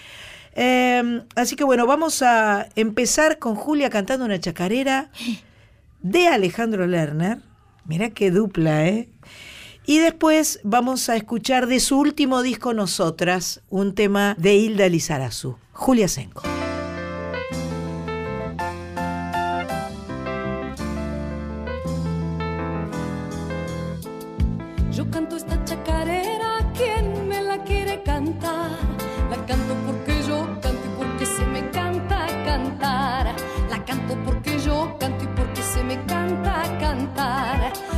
Eh, 0.56 1.20
así 1.36 1.54
que 1.54 1.62
bueno, 1.62 1.86
vamos 1.86 2.20
a 2.22 2.66
empezar 2.74 3.38
con 3.38 3.54
Julia 3.54 3.90
cantando 3.90 4.24
una 4.24 4.40
chacarera 4.40 5.10
de 6.02 6.26
Alejandro 6.26 6.84
Lerner. 6.88 7.38
Mirá 7.86 8.10
qué 8.10 8.30
dupla, 8.30 8.86
¿eh? 8.86 9.08
Y 9.86 9.98
después 9.98 10.58
vamos 10.64 11.08
a 11.08 11.16
escuchar 11.16 11.68
de 11.68 11.78
su 11.78 11.98
último 11.98 12.42
disco 12.42 12.74
Nosotras, 12.74 13.62
un 13.68 13.94
tema 13.94 14.34
de 14.36 14.56
Hilda 14.56 14.88
Lizarazu. 14.88 15.56
Julia 15.72 16.08
Senko. 16.08 16.42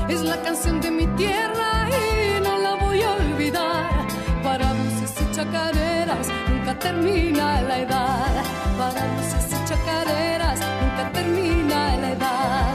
Es 0.09 0.23
la 0.23 0.41
canción 0.43 0.81
de 0.81 0.91
mi 0.91 1.07
tierra 1.17 1.87
y 1.91 2.41
no 2.41 2.59
la 2.59 2.75
voy 2.77 3.03
a 3.03 3.13
olvidar. 3.13 4.07
Para 4.43 4.73
voces 4.73 5.13
y 5.21 5.35
chacareras 5.35 6.29
nunca 6.49 6.79
termina 6.79 7.61
la 7.63 7.79
edad. 7.81 8.45
Para 8.79 9.03
voces 9.15 9.47
y 9.53 9.69
chacareras 9.69 10.61
nunca 10.81 11.13
termina 11.13 11.97
la 11.99 12.13
edad. 12.13 12.75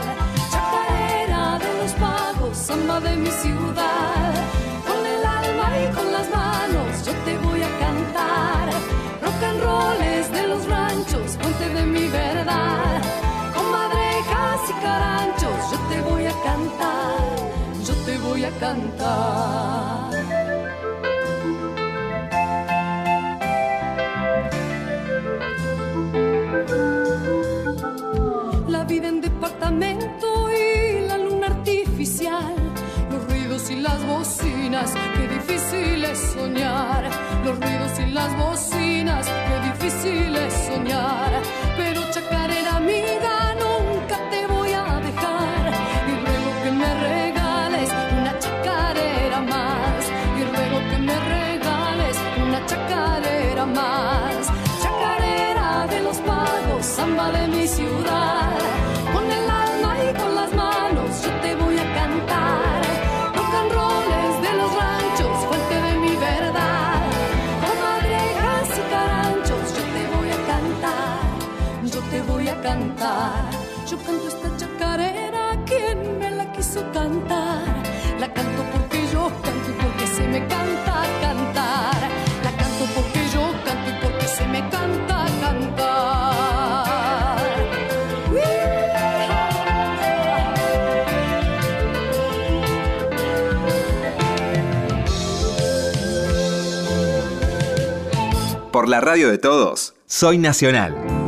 Chacarera 0.52 1.60
de 1.60 1.72
los 1.82 1.92
pagos, 1.94 2.56
samba 2.56 3.00
de 3.00 3.16
mi 3.16 3.32
ciudad. 3.32 4.33
Cantar. 18.60 20.12
La 28.68 28.84
vida 28.86 29.08
en 29.08 29.22
departamento 29.22 30.50
y 30.52 31.08
la 31.08 31.18
luna 31.18 31.48
artificial. 31.48 32.56
Los 33.12 33.24
ruidos 33.30 33.70
y 33.70 33.76
las 33.76 34.06
bocinas, 34.06 34.94
qué 35.16 35.28
difícil 35.28 36.04
es 36.04 36.20
soñar. 36.34 37.10
Los 37.46 37.60
ruidos 37.60 38.00
y 38.00 38.12
las 38.12 38.36
bocinas, 38.38 38.73
Por 98.74 98.90
la 98.90 99.00
radio 99.00 99.30
de 99.30 99.38
todos, 99.38 99.94
soy 100.08 100.40
Nacional. 100.40 101.23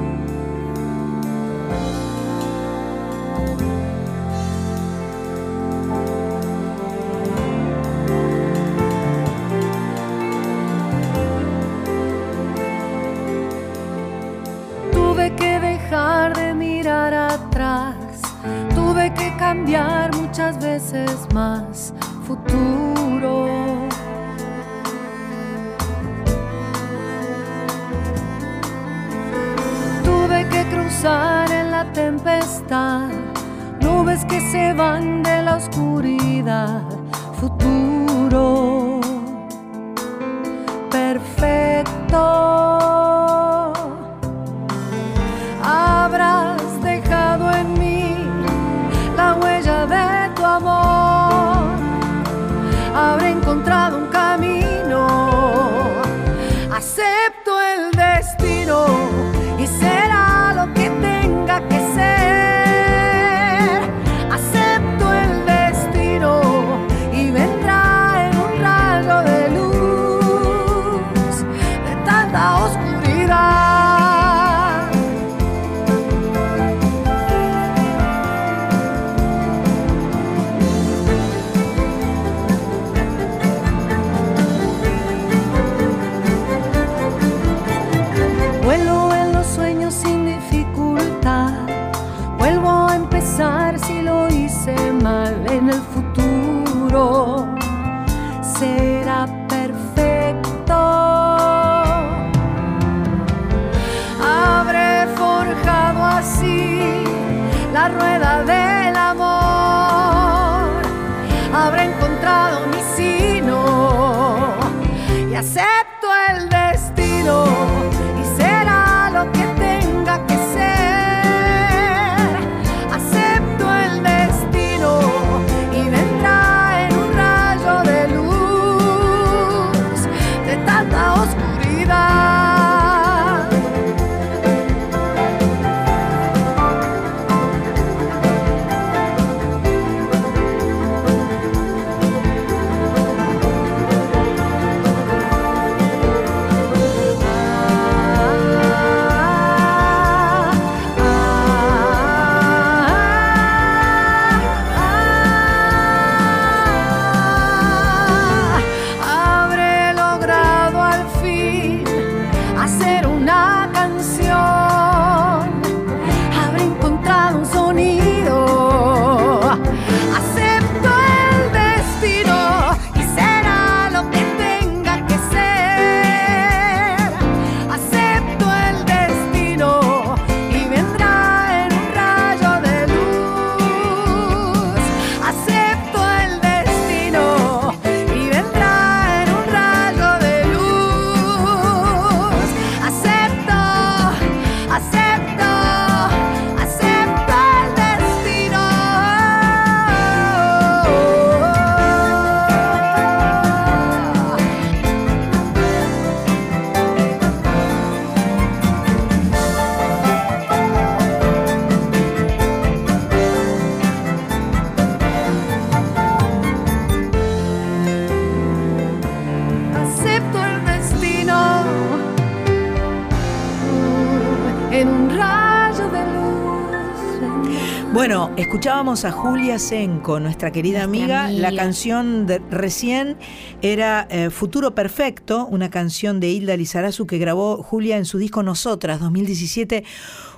Escuchábamos 228.85 229.05
a 229.05 229.11
Julia 229.11 229.57
Senco, 229.57 230.19
nuestra 230.19 230.51
querida 230.51 230.83
amiga. 230.83 231.27
La 231.31 231.55
canción 231.55 232.27
de 232.27 232.37
recién 232.51 233.17
era 233.63 234.07
eh, 234.11 234.29
Futuro 234.29 234.75
Perfecto, 234.75 235.47
una 235.47 235.71
canción 235.71 236.19
de 236.19 236.29
Hilda 236.29 236.55
Lizarazu 236.55 237.07
que 237.07 237.17
grabó 237.17 237.63
Julia 237.63 237.97
en 237.97 238.05
su 238.05 238.19
disco 238.19 238.43
Nosotras 238.43 238.99
2017, 238.99 239.83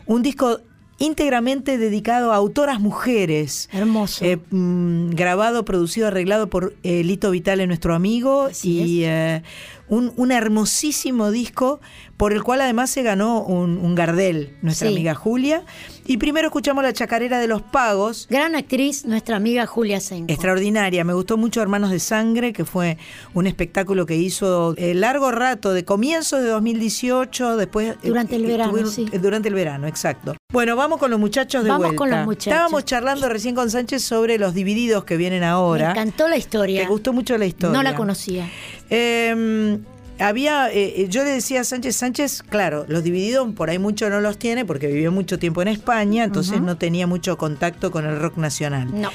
un 0.05 0.21
disco 0.21 0.61
íntegramente 0.99 1.77
dedicado 1.77 2.31
a 2.31 2.37
autoras 2.37 2.79
mujeres. 2.79 3.69
Hermoso. 3.73 4.23
Eh, 4.25 4.37
mm, 4.49 5.09
grabado, 5.09 5.63
producido, 5.65 6.07
arreglado 6.07 6.49
por 6.49 6.73
eh, 6.83 7.03
Lito 7.03 7.29
Vitale, 7.31 7.67
nuestro 7.67 7.93
amigo, 7.93 8.45
Así 8.45 8.81
y 8.81 9.03
eh, 9.03 9.43
un, 9.89 10.11
un 10.15 10.31
hermosísimo 10.31 11.29
disco 11.31 11.81
por 12.15 12.33
el 12.33 12.41
cual 12.43 12.61
además 12.61 12.89
se 12.89 13.03
ganó 13.03 13.43
un, 13.43 13.77
un 13.77 13.93
Gardel, 13.93 14.57
nuestra 14.63 14.87
Sí. 14.87 14.93
amiga 14.95 15.13
Julia. 15.13 15.63
Y 16.09 16.15
primero 16.17 16.47
escuchamos 16.47 16.83
la 16.85 16.93
chacarera 16.93 17.37
de 17.39 17.47
los 17.47 17.61
pagos. 17.61 18.27
Gran 18.29 18.55
actriz, 18.55 19.03
nuestra 19.05 19.35
amiga 19.35 19.65
Julia 19.65 19.99
Senko. 19.99 20.31
Extraordinaria, 20.31 21.03
me 21.03 21.13
gustó 21.13 21.35
mucho 21.35 21.61
Hermanos 21.61 21.91
de 21.91 21.99
Sangre, 21.99 22.53
que 22.53 22.63
fue 22.63 22.97
un 23.33 23.45
espectáculo 23.45 24.05
que 24.05 24.15
hizo 24.15 24.73
eh, 24.77 24.93
largo 24.93 25.31
rato, 25.31 25.73
de 25.73 25.83
comienzo 25.83 26.39
de 26.41 26.47
2018, 26.49 27.57
después... 27.57 27.95
eh, 28.01 28.07
Durante 28.07 28.37
el 28.37 28.45
eh, 28.45 28.47
verano, 28.47 28.85
sí. 28.85 29.05
Durante 29.21 29.49
el 29.49 29.53
verano, 29.55 29.85
exacto. 29.85 30.35
Bueno, 30.53 30.77
vamos 30.77 30.97
con 30.97 31.11
los 31.11 31.19
muchachos 31.19 31.63
de 31.65 31.69
Vamos 31.69 31.87
vuelta. 31.87 31.97
con 31.97 32.09
los 32.09 32.25
muchachos. 32.25 32.53
Estábamos 32.53 32.85
charlando 32.85 33.27
recién 33.27 33.53
con 33.53 33.69
Sánchez 33.69 34.01
sobre 34.01 34.37
los 34.37 34.53
divididos 34.53 35.03
que 35.03 35.17
vienen 35.17 35.43
ahora. 35.43 35.87
Me 35.87 35.91
encantó 35.99 36.29
la 36.29 36.37
historia. 36.37 36.83
Te 36.83 36.87
gustó 36.87 37.11
mucho 37.11 37.37
la 37.37 37.45
historia. 37.45 37.75
No 37.75 37.83
la 37.83 37.95
conocía. 37.95 38.49
Eh, 38.89 39.77
había, 40.19 40.71
eh, 40.71 41.07
yo 41.09 41.23
le 41.23 41.31
decía 41.31 41.61
a 41.61 41.63
Sánchez, 41.63 41.95
Sánchez, 41.95 42.43
claro, 42.43 42.85
los 42.87 43.03
divididos 43.03 43.53
por 43.53 43.69
ahí 43.69 43.79
mucho 43.79 44.09
no 44.09 44.19
los 44.19 44.37
tiene 44.37 44.65
porque 44.65 44.87
vivió 44.87 45.11
mucho 45.11 45.39
tiempo 45.39 45.61
en 45.61 45.67
España, 45.67 46.23
entonces 46.23 46.61
no 46.61 46.77
tenía 46.77 47.07
mucho 47.07 47.37
contacto 47.37 47.91
con 47.91 48.05
el 48.05 48.19
rock 48.19 48.37
nacional. 48.37 48.89
No. 48.93 49.09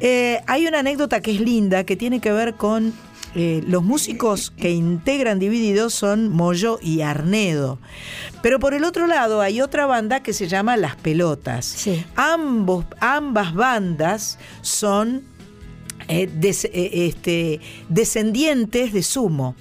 Eh, 0.00 0.40
hay 0.46 0.66
una 0.66 0.80
anécdota 0.80 1.20
que 1.20 1.32
es 1.32 1.40
linda, 1.40 1.84
que 1.84 1.96
tiene 1.96 2.20
que 2.20 2.32
ver 2.32 2.54
con 2.54 2.92
eh, 3.38 3.62
los 3.66 3.82
músicos 3.82 4.50
que 4.50 4.70
integran 4.70 5.38
Divididos 5.38 5.92
son 5.92 6.30
Moyo 6.30 6.78
y 6.80 7.02
Arnedo. 7.02 7.78
Pero 8.40 8.58
por 8.58 8.72
el 8.72 8.82
otro 8.84 9.06
lado 9.06 9.42
hay 9.42 9.60
otra 9.60 9.84
banda 9.84 10.22
que 10.22 10.32
se 10.32 10.48
llama 10.48 10.78
Las 10.78 10.96
Pelotas. 10.96 11.66
Sí. 11.66 12.04
Ambos, 12.16 12.86
ambas 12.98 13.52
bandas 13.52 14.38
son 14.62 15.22
eh, 16.08 16.28
eh, 16.42 16.90
este, 17.08 17.60
descendientes 17.88 18.92
de 18.92 19.02
Sumo. 19.02 19.56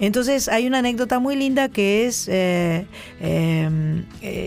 Entonces 0.00 0.48
hay 0.48 0.66
una 0.66 0.78
anécdota 0.78 1.18
muy 1.18 1.34
linda 1.34 1.68
que 1.68 2.06
es, 2.06 2.28
eh, 2.30 2.86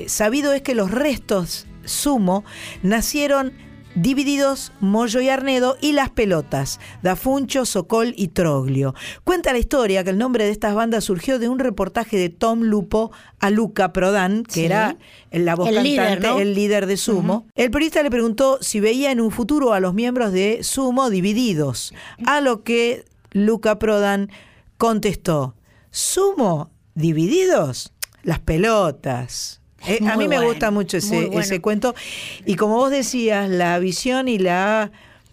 sabido 0.08 0.54
es 0.54 0.62
que 0.62 0.76
los 0.76 0.92
restos 0.92 1.68
Sumo 1.84 2.46
nacieron 2.84 3.54
divididos 3.96 4.72
Moyo 4.80 5.20
y 5.22 5.30
Arnedo 5.30 5.78
y 5.82 5.92
las 5.94 6.10
pelotas, 6.10 6.80
Dafuncho, 7.04 7.66
Socol 7.66 8.14
y 8.16 8.30
Troglio. 8.30 8.94
Cuenta 9.24 9.52
la 9.54 9.60
historia 9.60 10.04
que 10.04 10.10
el 10.12 10.18
nombre 10.18 10.46
de 10.46 10.52
estas 10.52 10.74
bandas 10.76 11.04
surgió 11.04 11.40
de 11.40 11.50
un 11.50 11.60
reportaje 11.60 12.18
de 12.18 12.30
Tom 12.30 12.62
Lupo 12.62 13.12
a 13.40 13.50
Luca 13.50 13.94
Prodan, 13.94 14.44
que 14.44 14.54
Sí. 14.54 14.66
era 14.66 14.98
la 15.32 15.56
voz 15.56 15.68
El 15.70 15.76
cantante, 15.76 15.90
líder, 15.90 16.22
¿no? 16.22 16.40
el 16.40 16.54
líder 16.56 16.86
de 16.86 16.98
Sumo. 16.98 17.48
El 17.56 17.72
periodista 17.72 18.04
le 18.04 18.10
preguntó 18.12 18.58
si 18.62 18.80
veía 18.80 19.12
en 19.12 19.20
un 19.22 19.32
futuro 19.32 19.74
a 19.74 19.80
los 19.80 19.94
miembros 19.94 20.32
de 20.32 20.60
Sumo 20.64 21.10
divididos, 21.10 21.94
a 22.26 22.42
lo 22.42 22.64
que 22.64 23.06
Luca 23.32 23.80
Prodan 23.80 24.30
contestó, 24.78 25.56
¿Sumo 25.92 26.72
divididos? 26.96 27.94
Las 28.24 28.40
pelotas. 28.40 29.61
Eh, 29.88 30.00
a 30.08 30.16
mí 30.18 30.28
me 30.28 30.40
gusta 30.46 30.70
mucho 30.72 30.98
ese, 30.98 31.16
muy 31.16 31.26
bueno. 31.26 31.42
ese 31.42 31.60
cuento. 31.62 31.96
Y 32.46 32.56
como 32.56 32.76
vos 32.76 32.92
decías, 32.92 33.50
la 33.50 33.78
visión 33.80 34.28
y 34.28 34.38
la... 34.38 34.92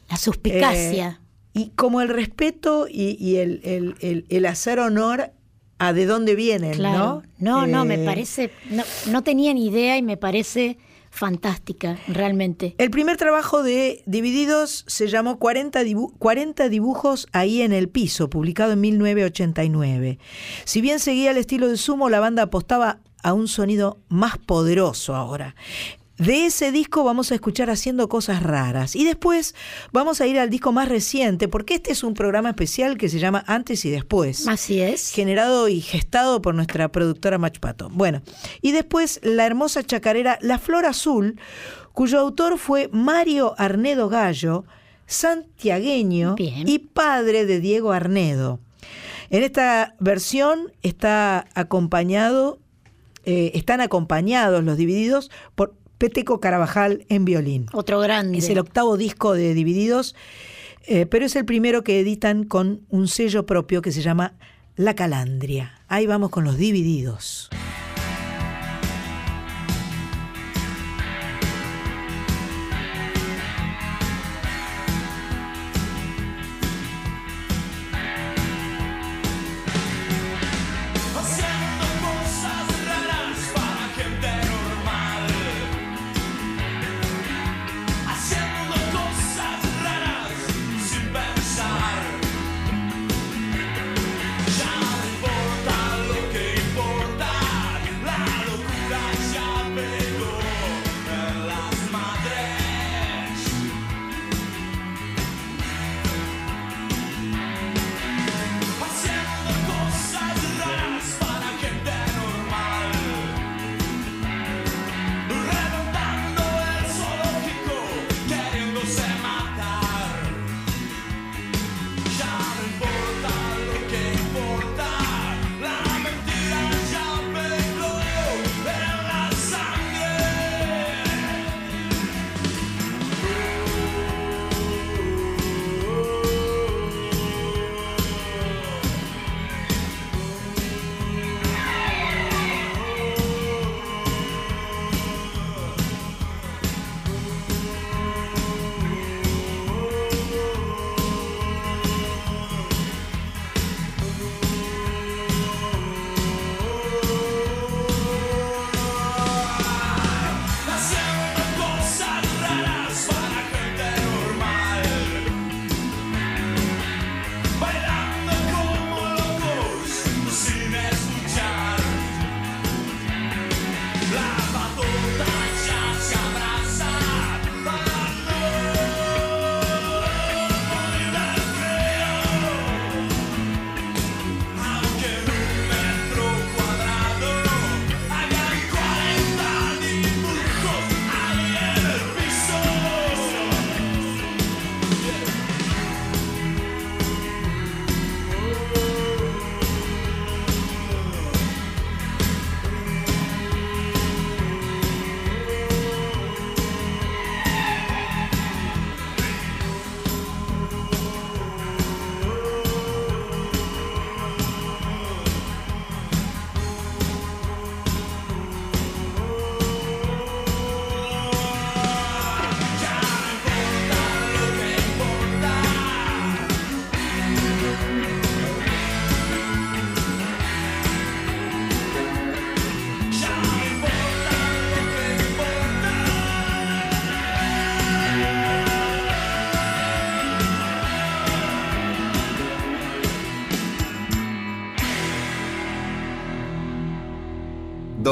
La 0.08 0.16
suspicacia. 0.16 1.20
eh, 1.22 1.60
y 1.60 1.70
como 1.76 2.00
el 2.00 2.08
respeto 2.08 2.86
y, 2.88 3.16
y 3.20 3.36
el, 3.36 3.60
el- 3.64 3.94
el- 4.00 4.24
el 4.28 4.46
hacer 4.46 4.78
honor 4.78 5.32
a 5.78 5.92
de 5.92 6.06
dónde 6.06 6.34
vienen, 6.34 6.72
claro. 6.72 7.22
¿no? 7.38 7.62
No, 7.62 7.66
no, 7.66 7.84
me 7.84 8.02
Eh, 8.02 8.04
parece. 8.06 8.50
No, 8.70 8.84
no 9.10 9.22
tenía 9.22 9.52
ni 9.54 9.66
idea 9.66 9.96
y 9.98 10.02
me 10.02 10.16
parece 10.16 10.78
fantástica, 11.10 11.98
realmente. 12.08 12.74
El 12.78 12.90
primer 12.90 13.16
trabajo 13.16 13.62
de 13.62 14.02
Divididos 14.06 14.84
se 14.86 15.08
llamó 15.08 15.38
40, 15.38 15.82
dibu- 15.82 16.12
40 16.18 16.68
dibujos 16.68 17.26
ahí 17.32 17.62
en 17.62 17.72
el 17.72 17.88
piso, 17.88 18.28
publicado 18.30 18.72
en 18.72 18.80
1989. 18.80 20.18
Si 20.64 20.80
bien 20.80 21.00
seguía 21.00 21.30
el 21.30 21.36
estilo 21.38 21.68
de 21.68 21.76
Sumo, 21.76 22.08
la 22.08 22.20
banda 22.20 22.44
apostaba 22.44 23.00
a 23.22 23.32
un 23.32 23.48
sonido 23.48 23.98
más 24.08 24.38
poderoso 24.38 25.14
ahora. 25.14 25.54
De 26.18 26.46
ese 26.46 26.72
disco 26.72 27.04
vamos 27.04 27.30
a 27.30 27.36
escuchar 27.36 27.70
haciendo 27.70 28.08
cosas 28.08 28.42
raras. 28.42 28.96
Y 28.96 29.04
después 29.04 29.54
vamos 29.92 30.20
a 30.20 30.26
ir 30.26 30.36
al 30.40 30.50
disco 30.50 30.72
más 30.72 30.88
reciente, 30.88 31.46
porque 31.46 31.74
este 31.74 31.92
es 31.92 32.02
un 32.02 32.14
programa 32.14 32.48
especial 32.48 32.98
que 32.98 33.08
se 33.08 33.20
llama 33.20 33.44
Antes 33.46 33.84
y 33.84 33.90
Después 33.90 34.48
Así 34.48 34.80
es. 34.80 35.10
generado 35.12 35.68
y 35.68 35.80
gestado 35.80 36.42
por 36.42 36.56
nuestra 36.56 36.88
productora 36.90 37.38
Machpato. 37.38 37.88
Bueno, 37.90 38.22
y 38.62 38.72
después 38.72 39.20
la 39.22 39.46
hermosa 39.46 39.84
chacarera 39.84 40.38
La 40.42 40.58
Flor 40.58 40.86
Azul, 40.86 41.38
cuyo 41.92 42.18
autor 42.18 42.58
fue 42.58 42.88
Mario 42.92 43.54
Arnedo 43.56 44.08
Gallo, 44.08 44.64
santiagueño 45.06 46.34
Bien. 46.34 46.66
y 46.68 46.80
padre 46.80 47.46
de 47.46 47.60
Diego 47.60 47.92
Arnedo. 47.92 48.58
En 49.30 49.42
esta 49.42 49.94
versión 50.00 50.72
está 50.82 51.46
acompañado, 51.54 52.58
eh, 53.24 53.52
están 53.54 53.80
acompañados 53.80 54.64
los 54.64 54.76
divididos 54.76 55.30
por 55.54 55.74
Peteco 55.98 56.40
Carabajal 56.40 57.04
en 57.08 57.24
violín. 57.24 57.66
Otro 57.72 57.98
grande. 58.00 58.38
Es 58.38 58.48
el 58.48 58.58
octavo 58.58 58.96
disco 58.96 59.34
de 59.34 59.52
Divididos, 59.54 60.14
eh, 60.86 61.06
pero 61.06 61.26
es 61.26 61.34
el 61.36 61.44
primero 61.44 61.82
que 61.82 62.00
editan 62.00 62.44
con 62.44 62.82
un 62.88 63.08
sello 63.08 63.46
propio 63.46 63.82
que 63.82 63.92
se 63.92 64.02
llama 64.02 64.34
La 64.76 64.94
Calandria. 64.94 65.80
Ahí 65.88 66.06
vamos 66.06 66.30
con 66.30 66.44
los 66.44 66.56
Divididos. 66.56 67.50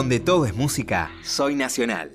Donde 0.07 0.21
todo 0.21 0.47
es 0.47 0.55
música, 0.55 1.11
soy 1.25 1.57
nacional. 1.57 2.13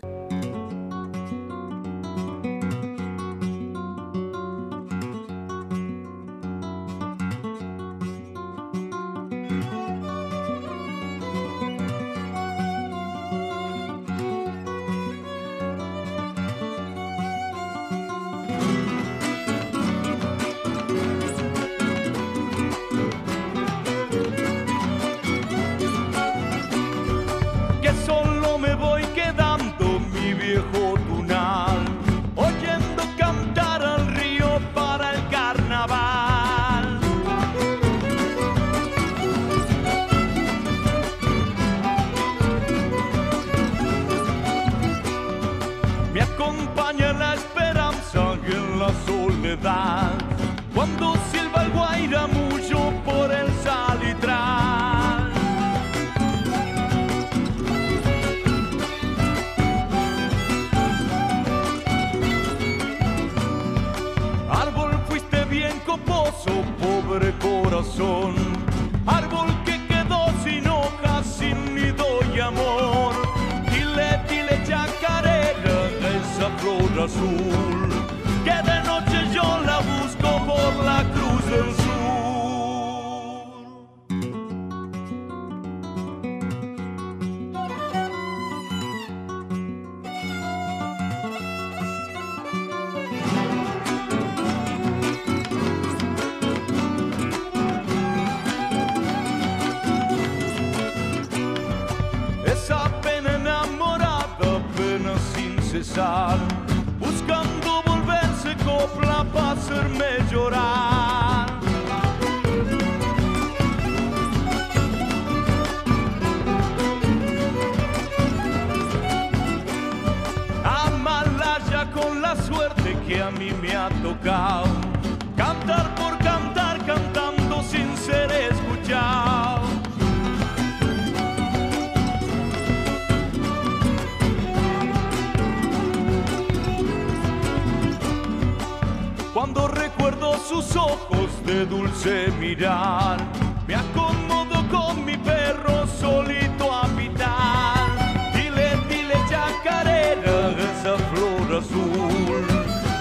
Dulce 141.72 142.28
mirar, 142.38 143.18
me 143.66 143.76
acomodo 143.76 144.68
con 144.70 145.06
mi 145.06 145.18
perro 145.18 145.88
solito 145.88 146.74
a 146.74 146.86
pitar. 146.90 148.34
Dile, 148.36 148.78
dile 148.90 149.16
chacarera, 149.30 150.50
esa 150.50 150.98
flor 151.10 151.56
azul, 151.56 152.46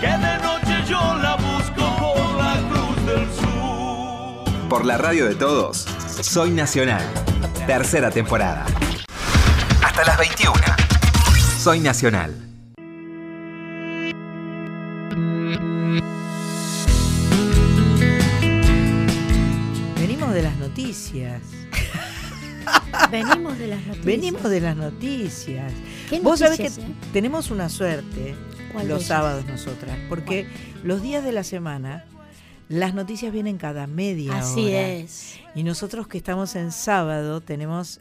que 0.00 0.06
de 0.06 0.38
noche 0.46 0.84
yo 0.88 1.00
la 1.16 1.34
busco 1.34 1.84
por 1.98 2.36
la 2.38 2.54
cruz 2.70 3.06
del 3.06 3.26
sur. 3.34 4.68
Por 4.68 4.86
la 4.86 4.96
radio 4.96 5.26
de 5.26 5.34
todos, 5.34 5.84
soy 6.22 6.52
nacional. 6.52 7.02
Tercera 7.66 8.10
temporada. 8.12 8.66
Hasta 9.84 10.04
las 10.04 10.16
21. 10.16 10.54
Soy 11.58 11.80
nacional. 11.80 12.49
Venimos 23.40 23.58
de 23.58 23.66
las 23.68 23.86
noticias. 23.86 24.04
Venimos 24.04 24.50
de 24.50 24.60
las 24.60 24.76
noticias. 24.76 25.72
¿Qué 26.10 26.20
Vos 26.20 26.38
sabés 26.40 26.58
que 26.58 26.64
noticias, 26.64 26.88
eh? 26.88 26.94
tenemos 27.12 27.50
una 27.50 27.68
suerte 27.70 28.34
¿Cuál 28.72 28.86
de 28.86 28.94
los 28.94 29.04
sábados 29.04 29.46
nosotras, 29.46 29.96
porque 30.08 30.46
los 30.84 31.00
días 31.00 31.24
de 31.24 31.32
la 31.32 31.42
semana 31.42 32.04
las 32.68 32.94
noticias 32.94 33.32
vienen 33.32 33.56
cada 33.56 33.86
media 33.86 34.38
Así 34.38 34.68
hora. 34.68 34.88
es. 34.88 35.38
Y 35.54 35.64
nosotros 35.64 36.06
que 36.06 36.18
estamos 36.18 36.54
en 36.54 36.70
sábado 36.70 37.40
tenemos 37.40 38.00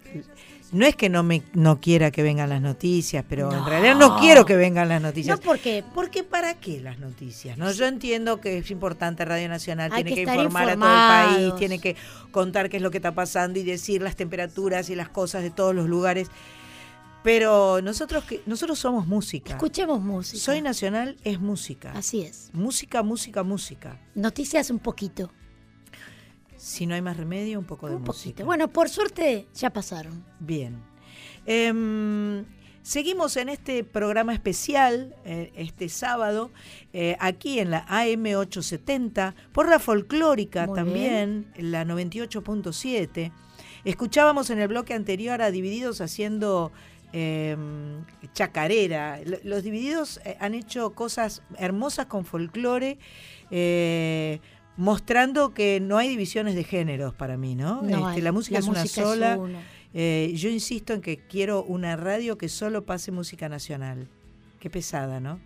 no 0.72 0.86
es 0.86 0.95
que 0.95 1.09
no 1.09 1.24
me 1.24 1.43
no 1.53 1.80
quiera 1.80 2.11
que 2.11 2.24
vengan 2.24 2.49
las 2.49 2.61
noticias, 2.61 3.26
pero 3.28 3.51
en 3.51 3.65
realidad 3.65 3.95
no 3.95 4.20
quiero 4.20 4.45
que 4.45 4.55
vengan 4.55 4.89
las 4.89 5.01
noticias. 5.01 5.38
No 5.38 5.43
porque 5.43 5.84
Porque 5.93 6.24
¿para 6.24 6.53
qué 6.55 6.80
las 6.80 6.99
noticias? 6.99 7.57
No, 7.57 7.72
yo 7.72 7.86
entiendo 7.86 8.39
que 8.39 8.59
es 8.59 8.72
importante 8.72 9.26
Radio 9.26 9.49
Nacional, 9.49 9.91
Hay 9.91 10.03
tiene 10.03 10.26
que 10.26 10.32
informar 10.32 10.70
a 10.70 10.76
todo 10.76 10.86
el 10.86 11.36
país, 11.36 11.55
tiene 11.57 11.80
que 11.80 11.95
contar 12.32 12.70
qué 12.70 12.78
es 12.78 12.84
lo 12.84 12.91
que 12.91 12.97
está 12.97 13.13
pasando 13.13 13.59
y 13.59 13.63
decir 13.63 14.01
las 14.01 14.15
temperaturas 14.15 14.89
y 14.89 14.95
las 14.95 15.09
cosas 15.09 15.43
de 15.43 15.51
todos 15.51 15.74
los 15.74 15.88
lugares. 15.88 16.30
Pero 17.24 17.82
nosotros 17.82 18.24
que 18.24 18.41
nosotros 18.45 18.80
somos 18.80 19.05
música. 19.05 19.51
escuchemos 19.51 20.01
música. 20.01 20.41
Soy 20.41 20.61
Nacional 20.61 21.17
es 21.24 21.39
música. 21.39 21.91
Así 21.93 22.22
es. 22.22 22.49
Música, 22.53 23.03
música, 23.03 23.43
música. 23.43 23.99
Noticias 24.15 24.70
un 24.70 24.80
poquito. 24.80 25.32
Si 26.70 26.86
no 26.86 26.93
hay 26.93 27.01
más 27.01 27.17
remedio, 27.17 27.57
un 27.57 27.65
poco 27.65 27.88
de 27.89 27.95
Un 27.95 28.03
música. 28.03 28.30
poquito. 28.30 28.45
Bueno, 28.45 28.67
por 28.67 28.89
suerte 28.89 29.47
ya 29.55 29.72
pasaron. 29.72 30.24
Bien. 30.39 30.78
Em, 31.47 32.45
seguimos 32.84 33.38
en 33.38 33.49
este 33.49 33.84
programa 33.84 34.34
especial, 34.34 35.15
eh, 35.26 35.51
este 35.55 35.89
sábado, 35.89 36.51
eh, 36.93 37.17
aquí 37.20 37.59
en 37.59 37.72
la 37.72 37.86
AM870, 37.88 39.34
por 39.51 39.67
la 39.67 39.80
folclórica 39.80 40.67
Muy 40.67 40.76
también, 40.76 41.51
en 41.55 41.72
la 41.72 41.86
98.7. 41.86 43.32
Escuchábamos 43.84 44.49
en 44.51 44.59
el 44.59 44.67
bloque 44.67 44.93
anterior 44.93 45.41
a 45.41 45.49
Divididos 45.51 46.01
haciendo 46.01 46.72
em, 47.13 48.05
chacarera. 48.34 49.20
Los 49.43 49.63
Divididos 49.63 50.20
eh, 50.24 50.38
han 50.39 50.53
hecho 50.53 50.91
cosas 50.93 51.41
hermosas 51.57 52.05
con 52.05 52.26
folclore. 52.26 52.99
eh, 53.49 54.39
mostrando 54.80 55.53
que 55.53 55.80
no 55.82 55.97
hay 55.97 56.07
divisiones 56.07 56.55
de 56.55 56.63
géneros 56.63 57.13
para 57.13 57.36
mí, 57.38 57.53
¿no? 57.53 57.82
No 57.82 58.09
Este, 58.09 58.21
la 58.21 58.32
música 58.32 58.55
La 58.55 58.59
es 58.59 58.67
una 58.67 58.82
es 58.84 58.91
sola. 58.91 59.38
una. 59.38 59.59
Eh, 59.93 60.32
yo 60.36 60.49
insisto 60.49 60.93
en 60.93 61.01
que 61.01 61.17
quiero 61.17 61.63
una 61.63 61.95
radio 61.97 62.38
que 62.38 62.47
solo 62.47 62.86
pase 62.86 63.11
música 63.11 63.49
nacional. 63.49 64.07
Qué 64.59 64.69
pesada, 64.69 65.19
¿no? 65.19 65.39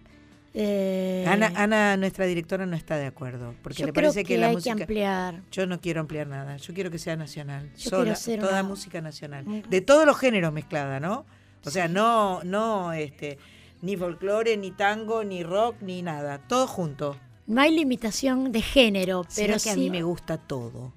Eh, 0.53 1.25
Ana, 1.27 1.51
Ana, 1.55 1.97
nuestra 1.97 2.25
directora, 2.27 2.67
no 2.67 2.75
está 2.75 2.97
de 2.97 3.07
acuerdo. 3.07 3.55
Porque 3.63 3.79
yo 3.79 3.87
le 3.87 3.93
creo 3.93 4.09
parece 4.11 4.23
que, 4.23 4.35
que 4.35 4.37
la 4.39 4.47
hay 4.49 4.53
música. 4.55 4.75
que 4.75 4.83
ampliar. 4.83 5.41
Yo 5.51 5.65
no 5.65 5.81
quiero 5.81 6.01
ampliar 6.01 6.27
nada. 6.27 6.57
Yo 6.57 6.73
quiero 6.75 6.91
que 6.91 6.99
sea 6.99 7.15
nacional. 7.15 7.71
Yo 7.75 7.89
sola, 7.89 8.13
toda 8.39 8.51
una- 8.51 8.63
música 8.63 9.01
nacional. 9.01 9.45
De 9.67 9.81
todos 9.81 10.05
los 10.05 10.15
géneros 10.17 10.53
mezclada, 10.53 10.99
¿no? 10.99 11.25
O 11.65 11.71
sea, 11.71 11.87
no, 11.87 12.43
no, 12.43 12.93
este, 12.93 13.39
ni 13.81 13.97
folclore, 13.97 14.57
ni 14.57 14.69
tango, 14.71 15.23
ni 15.23 15.41
rock, 15.43 15.77
ni 15.81 16.03
nada. 16.03 16.37
Todo 16.37 16.67
junto. 16.67 17.17
No 17.47 17.61
hay 17.61 17.75
limitación 17.75 18.51
de 18.51 18.61
género, 18.61 19.23
Pero 19.23 19.33
pero 19.35 19.53
que 19.55 19.59
sí. 19.59 19.69
a 19.69 19.75
mí 19.75 19.89
me 19.89 20.03
gusta 20.03 20.37
todo 20.37 20.93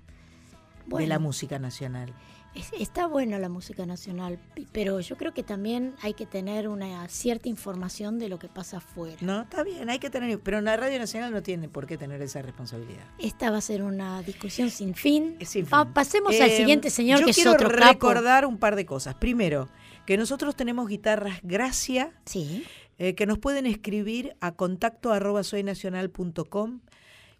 de 0.86 1.06
la 1.06 1.18
música 1.18 1.58
nacional. 1.58 2.12
Es- 2.54 2.72
Está 2.80 3.06
buena 3.06 3.38
la 3.38 3.50
música 3.50 3.84
nacional, 3.84 4.38
pero 4.72 4.98
yo 5.00 5.16
creo 5.18 5.34
que 5.34 5.42
también 5.42 5.94
hay 6.00 6.14
que 6.14 6.24
tener 6.24 6.68
una 6.68 7.06
cierta 7.08 7.50
información 7.50 8.18
de 8.18 8.30
lo 8.30 8.38
que 8.38 8.48
pasa 8.48 8.78
afuera. 8.78 9.16
No, 9.20 9.42
está 9.42 9.62
bien, 9.62 9.90
hay 9.90 9.98
que 9.98 10.08
tener, 10.08 10.38
pero 10.40 10.60
la 10.62 10.74
Radio 10.76 10.98
Nacional 10.98 11.32
no 11.32 11.42
tiene 11.42 11.68
por 11.68 11.86
qué 11.86 11.98
tener 11.98 12.22
esa 12.22 12.40
responsabilidad. 12.40 13.04
Esta 13.18 13.50
va 13.50 13.58
a 13.58 13.60
ser 13.60 13.82
una 13.82 14.22
discusión 14.22 14.70
sin 14.70 14.94
fin. 14.94 15.36
Sin 15.44 15.66
Pa- 15.66 15.84
fin. 15.84 15.92
pasemos 15.92 16.34
al 16.40 16.48
Eh, 16.50 16.56
siguiente 16.56 16.88
señor, 16.88 17.18
yo 17.20 17.24
que 17.26 17.32
es 17.32 17.36
quiero 17.36 17.52
otro 17.52 17.68
capo. 17.68 17.84
recordar 17.92 18.46
un 18.46 18.56
par 18.56 18.74
de 18.74 18.86
cosas. 18.86 19.14
Primero, 19.16 19.68
que 20.06 20.16
nosotros 20.16 20.56
tenemos 20.56 20.88
guitarras 20.88 21.40
Gracia, 21.42 22.12
Sí. 22.24 22.64
Eh, 22.98 23.14
que 23.14 23.26
nos 23.26 23.38
pueden 23.38 23.66
escribir 23.66 24.36
a 24.40 24.52
contacto 24.52 25.12
arroba 25.12 25.42
soynacional.com. 25.42 26.80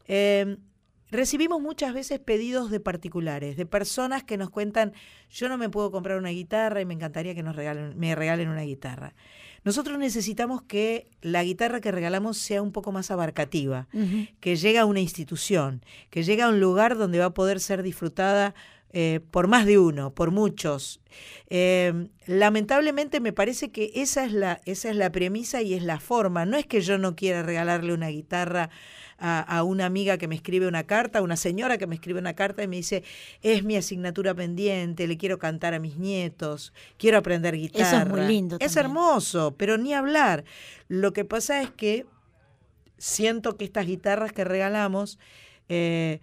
Eh, 0.07 0.57
recibimos 1.11 1.61
muchas 1.61 1.95
veces 1.95 2.19
pedidos 2.19 2.71
de 2.71 2.81
particulares, 2.81 3.57
de 3.57 3.67
personas 3.67 4.25
que 4.25 4.37
nos 4.37 4.51
cuentan, 4.51 4.93
yo 5.31 5.49
no 5.49 5.59
me 5.59 5.69
puedo 5.69 5.91
comprar 5.91 6.19
una 6.19 6.31
guitarra 6.31 6.81
y 6.81 6.85
me 6.85 6.95
encantaría 6.95 7.35
que 7.35 7.43
nos 7.43 7.57
regalen, 7.57 7.99
me 7.99 8.15
regalen 8.15 8.49
una 8.49 8.63
guitarra. 8.63 9.15
Nosotros 9.65 9.99
necesitamos 9.99 10.63
que 10.63 11.11
la 11.23 11.43
guitarra 11.43 11.81
que 11.81 11.91
regalamos 11.91 12.39
sea 12.39 12.63
un 12.63 12.71
poco 12.71 12.93
más 12.93 13.11
abarcativa, 13.11 13.89
que 14.39 14.55
llegue 14.55 14.79
a 14.79 14.85
una 14.85 15.01
institución, 15.01 15.85
que 16.11 16.23
llegue 16.23 16.43
a 16.43 16.49
un 16.49 16.61
lugar 16.61 16.97
donde 16.97 17.19
va 17.19 17.25
a 17.25 17.35
poder 17.35 17.59
ser 17.59 17.83
disfrutada 17.83 18.55
eh, 18.99 19.20
por 19.30 19.47
más 19.47 19.66
de 19.66 19.78
uno, 19.78 20.14
por 20.14 20.30
muchos. 20.30 21.01
Eh, 21.51 22.09
lamentablemente 22.26 23.20
me 23.20 23.34
parece 23.34 23.70
que 23.70 23.92
esa 23.94 24.24
es, 24.24 24.32
la, 24.32 24.62
esa 24.64 24.88
es 24.88 24.97
la 24.97 25.12
premisa 25.12 25.61
y 25.61 25.74
es 25.74 25.82
la 25.82 26.01
forma. 26.01 26.47
No 26.47 26.57
es 26.57 26.64
que 26.64 26.80
yo 26.80 26.97
no 26.97 27.14
quiera 27.14 27.42
regalarle 27.42 27.92
una 27.92 28.09
guitarra 28.09 28.70
a, 29.18 29.40
a 29.40 29.64
una 29.64 29.84
amiga 29.84 30.16
que 30.16 30.28
me 30.28 30.34
escribe 30.34 30.66
una 30.66 30.84
carta, 30.84 31.18
a 31.18 31.22
una 31.22 31.36
señora 31.36 31.76
que 31.76 31.86
me 31.86 31.94
escribe 31.94 32.18
una 32.20 32.32
carta 32.32 32.62
y 32.62 32.68
me 32.68 32.76
dice, 32.76 33.05
es 33.42 33.64
mi 33.64 33.76
asignatura 33.76 34.32
pendiente, 34.34 35.07
le 35.07 35.18
quiero 35.18 35.38
cantar 35.38 35.74
a 35.74 35.78
mis 35.78 35.99
nietos, 35.99 36.72
quiero 36.97 37.18
aprender 37.18 37.55
guitarra. 37.55 38.07
muy 38.07 38.22
lindo 38.22 38.57
Es 38.61 38.72
también. 38.72 38.86
hermoso, 38.97 39.57
pero 39.59 39.76
ni 39.76 39.92
hablar. 39.92 40.44
Lo 40.88 41.12
que 41.12 41.26
pasa 41.26 41.61
es 41.61 41.70
que 41.70 42.07
siento 42.97 43.59
que 43.59 43.66
estas 43.66 43.86
guitarras 43.86 44.32
que 44.32 44.44
regalamos, 44.44 45.18
eh, 45.68 46.20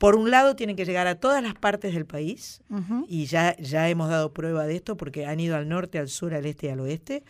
por 0.00 0.16
un 0.16 0.30
lado, 0.30 0.56
tienen 0.56 0.76
que 0.76 0.86
llegar 0.86 1.06
a 1.06 1.16
todas 1.16 1.42
las 1.42 1.52
partes 1.54 1.92
del 1.92 2.06
país, 2.06 2.62
y 3.06 3.26
ya, 3.26 3.54
ya 3.58 3.86
hemos 3.90 4.08
dado 4.08 4.32
prueba 4.32 4.64
de 4.66 4.74
esto 4.76 4.96
porque 4.96 5.26
han 5.26 5.38
ido 5.40 5.56
al 5.56 5.68
norte, 5.68 5.98
al 5.98 6.08
sur, 6.08 6.32
al 6.32 6.46
este 6.46 6.68
y 6.68 6.70
al 6.70 6.80
oeste. 6.80 7.22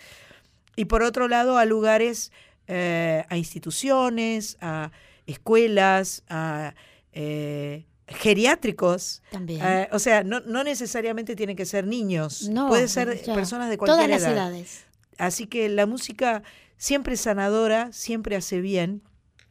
Y 0.77 0.85
por 0.85 1.03
otro 1.03 1.27
lado, 1.27 1.59
a 1.59 1.65
lugares, 1.65 2.31
eh, 2.69 3.25
a 3.29 3.37
instituciones, 3.37 4.57
a 4.61 4.93
escuelas, 5.27 6.23
a 6.29 6.75
eh, 7.13 7.87
geriátricos. 8.07 9.21
También. 9.33 9.61
Eh, 9.65 9.89
o 9.91 9.99
sea, 9.99 10.23
no, 10.23 10.39
no 10.39 10.63
necesariamente 10.63 11.35
tienen 11.35 11.57
que 11.57 11.67
ser 11.67 11.89
niños, 11.89 12.49
No, 12.51 12.69
puede 12.69 12.87
ser 12.87 13.21
ya. 13.21 13.35
personas 13.35 13.69
de 13.69 13.79
cualquier 13.79 13.97
Todas 14.07 14.11
las 14.11 14.23
edad. 14.23 14.49
edades. 14.53 14.85
Así 15.19 15.49
que 15.49 15.69
la 15.69 15.87
música 15.87 16.45
siempre 16.77 17.15
es 17.15 17.21
sanadora, 17.23 17.93
siempre 17.93 18.37
hace 18.37 18.61
bien. 18.61 19.03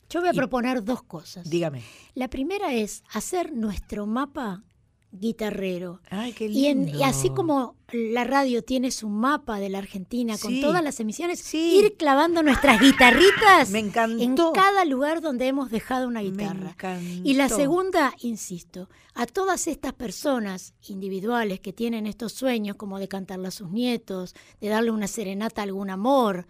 Yo 0.09 0.19
voy 0.21 0.29
a 0.29 0.33
Y- 0.33 0.35
proponer 0.35 0.83
dos 0.83 1.03
cosas. 1.03 1.49
Dígame. 1.49 1.83
La 2.15 2.27
primera 2.29 2.73
es 2.73 3.03
hacer 3.13 3.53
nuestro 3.53 4.05
mapa 4.07 4.63
guitarrero. 5.11 6.01
Ay, 6.11 6.33
qué 6.33 6.45
Y, 6.45 6.67
en- 6.67 6.85
lindo. 6.85 6.99
y 6.99 7.03
así 7.03 7.29
como 7.31 7.75
la 7.91 8.23
radio 8.23 8.63
tiene 8.63 8.91
su 8.91 9.09
mapa 9.09 9.59
de 9.59 9.69
la 9.69 9.79
Argentina 9.79 10.37
con 10.37 10.51
Sí. 10.51 10.61
todas 10.61 10.83
las 10.83 10.99
emisiones, 10.99 11.39
Sí. 11.39 11.79
ir 11.83 11.97
clavando 11.97 12.43
nuestras 12.43 12.79
guitarritas 12.79 13.71
Me 13.71 13.79
en 13.79 13.89
cada 13.91 14.85
lugar 14.85 15.21
donde 15.21 15.47
hemos 15.47 15.71
dejado 15.71 16.07
una 16.07 16.21
Me 16.21 16.29
guitarra. 16.29 16.69
encantó. 16.71 17.21
Y 17.27 17.33
la 17.33 17.49
segunda, 17.49 18.13
insisto, 18.21 18.87
a 19.15 19.25
todas 19.25 19.65
estas 19.67 19.93
personas 19.93 20.75
individuales 20.87 21.59
que 21.59 21.73
tienen 21.73 22.05
estos 22.05 22.33
sueños, 22.33 22.75
como 22.75 22.99
de 22.99 23.07
cantarle 23.07 23.47
a 23.47 23.51
sus 23.51 23.71
nietos, 23.71 24.35
de 24.61 24.67
darle 24.69 24.91
una 24.91 25.07
serenata 25.07 25.61
a 25.61 25.63
algún 25.63 25.89
amor, 25.89 26.45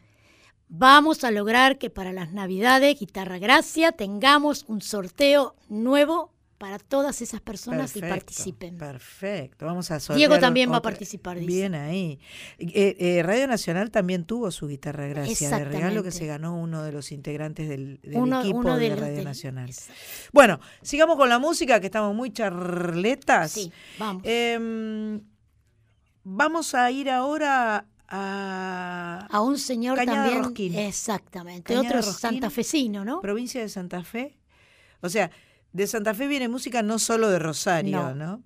vamos 0.69 1.23
a 1.23 1.31
lograr 1.31 1.77
que 1.77 1.89
para 1.89 2.13
las 2.13 2.31
Navidades, 2.31 2.99
Guitarra 2.99 3.39
Gracia, 3.39 3.91
tengamos 3.91 4.63
un 4.67 4.81
sorteo 4.81 5.55
nuevo 5.67 6.31
para 6.59 6.77
todas 6.77 7.21
esas 7.21 7.39
personas 7.39 7.95
y 7.95 8.01
Perfecto, 8.01 8.25
participen. 8.25 8.77
Perfecto, 8.77 9.65
vamos 9.65 9.91
a 9.91 9.99
sortear 10.01 10.17
Diego 10.17 10.39
también 10.39 10.69
va 10.69 10.77
a 10.77 10.81
participar, 10.81 11.37
dice. 11.39 11.47
Bien 11.47 11.73
ahí. 11.73 12.19
Eh, 12.57 12.97
eh, 12.99 13.23
Radio 13.23 13.47
Nacional 13.47 13.91
también 13.91 14.25
tuvo 14.25 14.51
su 14.51 14.67
guitarra 14.67 15.07
gracia 15.07 15.49
de 15.57 15.63
regalo 15.63 16.03
que 16.03 16.11
se 16.11 16.25
ganó 16.25 16.57
uno 16.59 16.83
de 16.83 16.91
los 16.91 17.13
integrantes 17.13 17.69
del, 17.69 18.01
del 18.01 18.17
Uno- 18.17 18.41
equipo 18.41 18.57
uno 18.57 18.75
de 18.77 18.93
Radio 18.93 19.15
del- 19.15 19.23
Nacional. 19.23 19.69
Exacto. 19.69 19.93
Bueno, 20.33 20.59
sigamos 20.81 21.15
con 21.15 21.29
la 21.29 21.39
música 21.39 21.79
que 21.79 21.85
estamos 21.85 22.13
muy 22.13 22.29
charletas. 22.33 23.51
Sí, 23.51 23.71
vamos. 23.97 24.21
Em, 24.25 25.21
vamos 26.25 26.75
a 26.75 26.91
ir 26.91 27.09
ahora 27.09 27.85
a 28.09 29.27
a 29.31 29.41
un 29.41 29.57
señor 29.57 29.97
Cañada 29.97 30.23
también. 30.23 30.43
Rosquín. 30.43 30.75
Exactamente. 30.75 31.73
Cañada 31.73 31.87
Otro 31.87 31.97
Rosquín. 32.01 32.19
santafesino, 32.19 33.05
¿no? 33.05 33.21
provincia 33.21 33.61
de 33.61 33.69
Santa 33.69 34.03
Fe. 34.03 34.37
O 35.01 35.09
sea, 35.09 35.31
de 35.73 35.87
Santa 35.87 36.13
Fe 36.13 36.27
viene 36.27 36.47
música 36.49 36.81
no 36.81 36.97
solo 36.99 37.29
de 37.29 37.39
Rosario, 37.39 38.13
No. 38.13 38.15
¿no? 38.15 38.43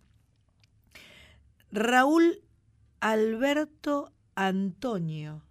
Raúl 1.71 2.41
Alberto 2.99 4.11
Antonio. 4.35 5.41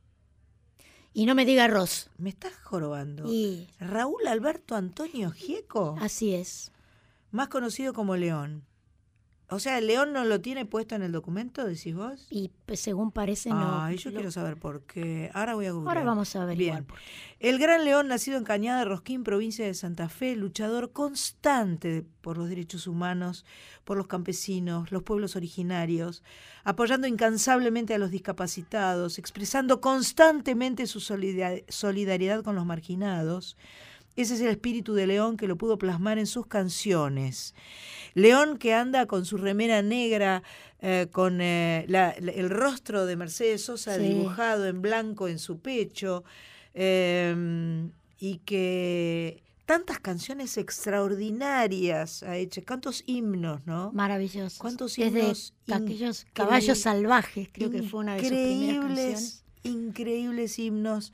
Y 1.15 1.27
no 1.27 1.35
me 1.35 1.45
diga 1.45 1.67
Ross. 1.69 2.09
¿Me 2.17 2.31
estás 2.31 2.55
jorobando? 2.63 3.25
Y 3.31 3.69
Raúl 3.81 4.27
Alberto 4.27 4.77
Antonio 4.77 5.31
Gieco, 5.31 5.97
así 6.01 6.35
es. 6.35 6.71
más 7.31 7.49
conocido 7.49 7.93
como 7.93 8.17
León. 8.17 8.65
O 9.55 9.59
sea, 9.61 9.79
¿el 9.79 9.87
León 9.87 10.13
no 10.13 10.25
lo 10.25 10.41
tiene 10.41 10.65
puesto 10.67 10.95
en 10.95 11.03
el 11.03 11.13
documento, 11.13 11.65
decís 11.65 11.95
vos? 11.95 12.27
Y 12.31 12.51
pues, 12.67 12.81
según 12.81 13.11
parece, 13.13 13.51
no. 13.51 13.83
Ay, 13.83 13.97
yo 13.99 14.11
lo- 14.11 14.17
quiero 14.17 14.31
saber 14.33 14.57
por 14.57 14.83
qué. 14.83 15.31
Ahora 15.35 15.55
voy 15.55 15.67
a 15.67 15.73
googlear. 15.73 15.97
Ahora 15.99 16.07
vamos 16.09 16.35
a 16.35 16.43
averiguar 16.43 16.85
Bien. 16.85 16.99
El 17.39 17.59
Gran 17.59 17.85
León, 17.85 18.09
nacido 18.09 18.39
en 18.39 18.45
Cañada 18.45 18.81
de 18.81 18.85
Rosquín, 18.87 19.25
provincia 19.25 19.65
de 19.67 19.75
Santa 19.75 20.09
Fe, 20.09 20.37
luchador 20.37 20.93
constante 20.93 22.05
por 22.21 22.39
los 22.39 22.49
derechos 22.49 22.87
humanos, 22.87 23.45
por 23.85 23.97
los 23.97 24.07
campesinos, 24.07 24.93
los 24.93 25.03
pueblos 25.03 25.35
originarios, 25.37 26.23
apoyando 26.65 27.07
incansablemente 27.07 27.95
a 27.95 27.99
los 27.99 28.11
discapacitados, 28.11 29.19
expresando 29.19 29.81
constantemente 29.81 30.87
su 30.87 31.01
solida- 31.01 31.63
solidaridad 31.69 32.43
con 32.45 32.55
los 32.55 32.65
marginados. 32.67 33.57
Ese 34.15 34.35
es 34.35 34.41
el 34.43 34.49
espíritu 34.49 34.93
de 34.95 35.07
León 35.07 35.37
que 35.39 35.47
lo 35.49 35.57
pudo 35.57 35.79
plasmar 35.79 36.19
en 36.19 36.27
sus 36.27 36.47
canciones. 36.47 37.55
León 38.15 38.59
que 38.59 38.75
anda 38.75 39.07
con 39.07 39.25
su 39.25 39.39
remera 39.39 39.81
negra, 39.83 40.43
eh, 40.81 41.07
con 41.11 41.41
eh, 41.41 41.87
la- 41.89 42.15
la- 42.21 42.33
el 42.33 42.51
rostro 42.51 43.07
de 43.07 43.17
Mercedes 43.17 43.65
Sosa 43.65 43.97
Sí. 43.97 44.03
dibujado 44.03 44.67
en 44.67 44.83
blanco 44.83 45.29
en 45.29 45.39
su 45.39 45.61
pecho, 45.61 46.25
eh, 46.75 47.89
y 48.19 48.39
que 48.45 49.43
tantas 49.65 49.99
canciones 50.01 50.59
extraordinarias 50.59 52.23
ha 52.23 52.37
hecho, 52.37 52.61
cuántos 52.67 53.03
himnos, 53.07 53.61
¿no? 53.67 53.93
Maravilloso. 53.93 54.59
¿Cuántos 54.61 54.97
Desde 54.97 55.21
himnos 55.21 55.55
aquellos 55.71 56.25
increí- 56.25 56.33
caballos 56.35 56.79
salvajes, 56.79 57.49
creo 57.53 57.71
que 57.71 57.83
fue 57.83 58.01
una 58.01 58.15
de 58.17 58.21
sus 58.21 58.29
primeras 58.29 58.53
Increíbles, 58.59 58.97
canciones. 58.99 59.45
increíbles 59.65 60.59
himnos. 60.59 61.13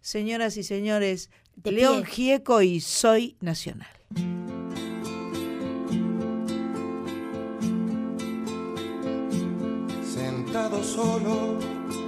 Señoras 0.00 0.56
y 0.58 0.62
señores, 0.64 1.30
De 1.56 1.72
León 1.72 2.02
pie. 2.02 2.12
Gieco 2.12 2.62
y 2.62 2.80
Soy 2.80 3.36
Nacional. 3.40 3.88
sentado 10.54 10.84
solo 10.84 11.58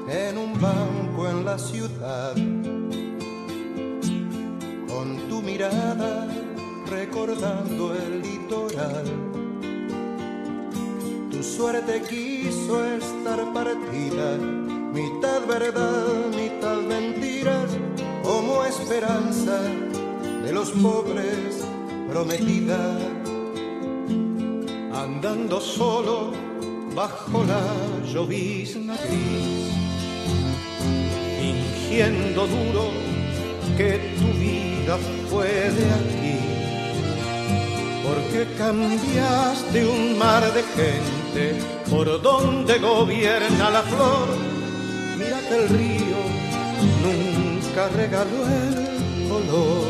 en 0.09 0.39
un 0.39 0.53
banco 0.61 1.29
en 1.29 1.45
la 1.45 1.59
ciudad, 1.59 2.33
con 4.87 5.29
tu 5.29 5.43
mirada 5.43 6.29
recordando 6.89 7.93
el 7.93 8.23
litoral. 8.23 9.05
Tu 11.33 11.43
suerte 11.43 12.03
quiso 12.09 12.85
estar 12.85 13.53
partida, 13.53 14.37
mitad 14.93 15.45
verdad, 15.49 16.27
mitad 16.37 16.77
mentiras, 16.83 17.71
como 18.27 18.65
esperanza 18.65 19.63
de 20.45 20.53
los 20.53 20.71
pobres 20.71 21.65
prometida 22.11 22.99
andando 24.93 25.61
solo 25.61 26.33
bajo 26.93 27.45
la 27.45 27.63
llovizna 28.13 28.97
gris, 28.97 29.71
fingiendo 31.39 32.49
duro 32.49 32.91
que 33.77 33.91
tu 34.19 34.29
vida 34.41 34.99
fue 35.31 35.47
de 35.79 35.87
aquí, 36.01 36.39
porque 38.05 38.41
cambiaste 38.59 39.87
un 39.87 40.19
mar 40.19 40.43
de 40.53 40.63
gente 40.79 41.65
por 41.89 42.21
donde 42.21 42.79
gobierna 42.81 43.71
la 43.71 43.83
flor. 43.83 44.29
Mira 45.17 45.39
que 45.49 45.55
el 45.55 45.69
río 45.69 46.21
nunca 47.05 47.36
regaló 47.85 48.47
el 48.47 49.29
color. 49.29 49.85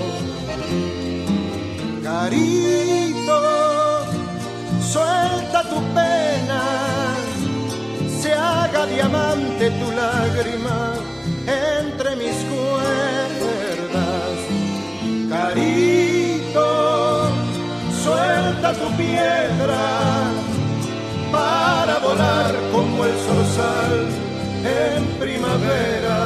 Carito, 2.02 3.40
suelta 4.80 5.62
tu 5.70 5.76
pena, 5.94 6.62
se 8.20 8.32
haga 8.34 8.86
diamante 8.86 9.70
tu 9.70 9.92
lágrima 9.92 10.94
entre 11.46 12.16
mis 12.16 12.36
cuerdas. 12.50 14.36
Carito, 15.30 16.68
suelta 18.02 18.72
tu 18.72 18.96
piedra 18.96 20.32
para 21.30 21.98
volar 22.00 22.52
como 22.72 23.04
el 23.04 23.12
zorzal 23.12 24.08
en 24.64 25.04
primavera. 25.20 26.25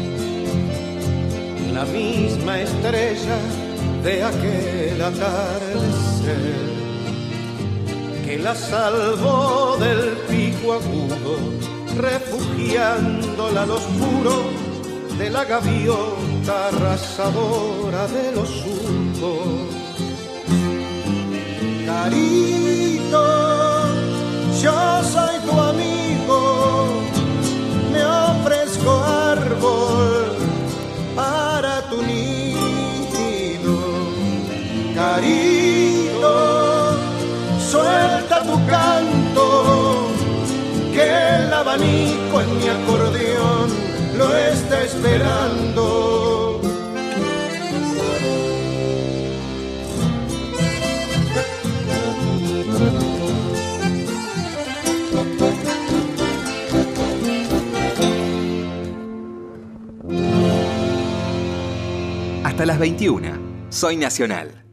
la 1.73 1.85
misma 1.85 2.59
estrella 2.59 3.37
de 4.03 4.23
aquel 4.23 5.01
atardecer 5.01 6.71
que 8.25 8.37
la 8.39 8.55
salvó 8.55 9.77
del 9.77 10.17
pico 10.29 10.73
agudo, 10.73 11.37
refugiándola 11.97 13.63
al 13.63 13.71
oscuro 13.71 14.43
de 15.17 15.29
la 15.29 15.45
gaviota 15.45 16.67
arrasadora 16.67 18.07
de 18.07 18.31
los 18.33 18.49
surcos. 18.49 19.69
Carito, 21.85 23.25
yo 24.61 25.03
soy 25.03 25.35
tu 25.45 25.59
amigo, 25.59 26.87
me 27.91 28.03
ofrezco 28.03 28.91
árbol 29.03 30.30
abanico 41.71 42.41
en 42.41 42.57
mi 42.57 42.67
acordeón 42.67 43.69
lo 44.17 44.35
está 44.35 44.83
esperando. 44.83 46.59
Hasta 62.43 62.65
las 62.65 62.79
21. 62.79 63.29
Soy 63.69 63.95
Nacional. 63.95 64.70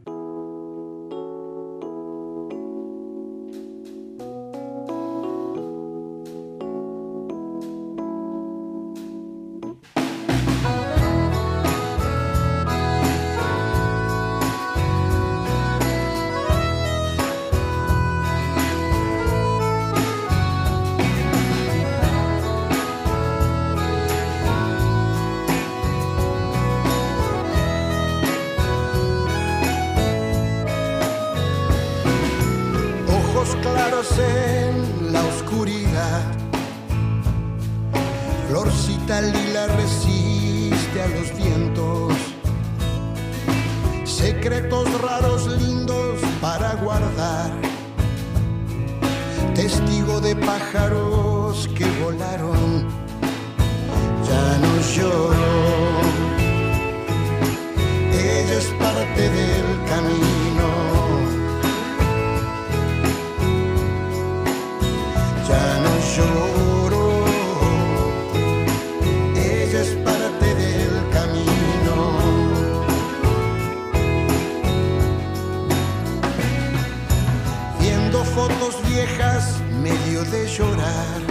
Medio 79.81 80.23
de 80.25 80.47
llorar. 80.47 81.21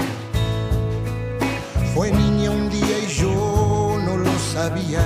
Fue 1.95 2.11
niña 2.11 2.51
un 2.51 2.71
día 2.71 2.99
y 3.07 3.09
yo 3.09 3.99
no 4.05 4.17
lo 4.17 4.39
sabía. 4.55 5.05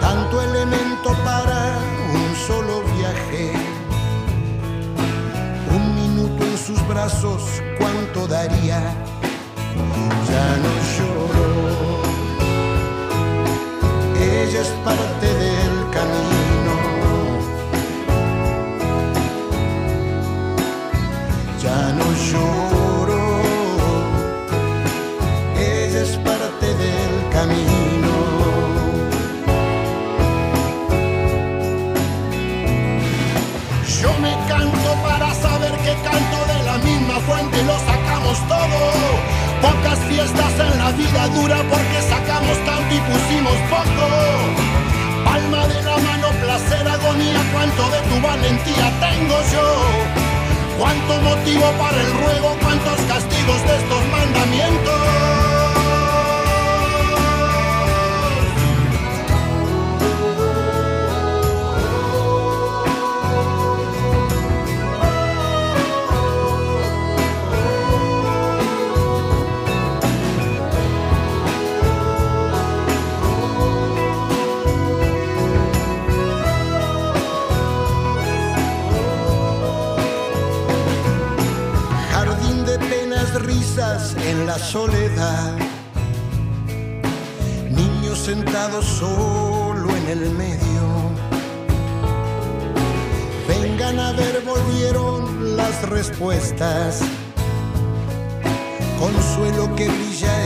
Tanto 0.00 0.42
elemento 0.42 1.08
para 1.24 1.78
un 2.14 2.36
solo 2.46 2.82
viaje 2.96 3.52
un 5.76 5.94
minuto 5.94 6.44
en 6.44 6.58
sus 6.58 6.80
brazos, 6.88 7.42
¿cuánto 7.78 8.26
daría? 8.26 8.80
Ya 10.30 10.46
no 10.64 10.72
lloro. 10.94 11.50
Ella 14.20 14.60
es 14.60 14.72
parte 14.84 15.19
fiestas 40.20 40.52
en 40.60 40.78
la 40.78 40.92
vida 40.92 41.28
dura 41.28 41.62
porque 41.70 42.02
sacamos 42.02 42.56
tanto 42.66 42.94
y 42.94 43.00
pusimos 43.00 43.56
poco. 43.70 44.06
Palma 45.24 45.66
de 45.66 45.82
la 45.82 45.96
mano, 45.96 46.28
placer, 46.42 46.86
agonía, 46.86 47.40
cuánto 47.52 47.88
de 47.88 48.00
tu 48.08 48.20
valentía 48.20 48.92
tengo 49.00 49.36
yo. 49.52 49.68
Cuánto 50.78 51.20
motivo 51.22 51.66
para 51.78 52.00
el 52.00 52.12
ruego, 52.22 52.56
cuántos 52.62 53.00
castigos 53.08 53.62
de 53.66 53.76
estos 53.76 54.02
mandamientos. 54.12 55.39
En 83.90 84.46
la 84.46 84.56
soledad, 84.56 85.56
niños 87.70 88.18
sentados 88.18 88.84
solo 88.84 89.90
en 89.96 90.08
el 90.08 90.30
medio. 90.30 90.82
Vengan 93.48 93.98
a 93.98 94.12
ver, 94.12 94.42
volvieron 94.46 95.56
las 95.56 95.82
respuestas. 95.88 97.00
Consuelo 99.00 99.74
que 99.74 99.88
brilla 99.88 100.39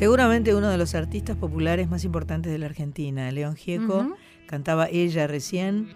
Seguramente 0.00 0.54
uno 0.54 0.70
de 0.70 0.78
los 0.78 0.94
artistas 0.94 1.36
populares 1.36 1.90
más 1.90 2.04
importantes 2.04 2.50
de 2.50 2.56
la 2.56 2.64
Argentina, 2.64 3.30
León 3.30 3.54
Gieco, 3.54 4.16
cantaba 4.46 4.88
ella 4.88 5.26
recién 5.26 5.90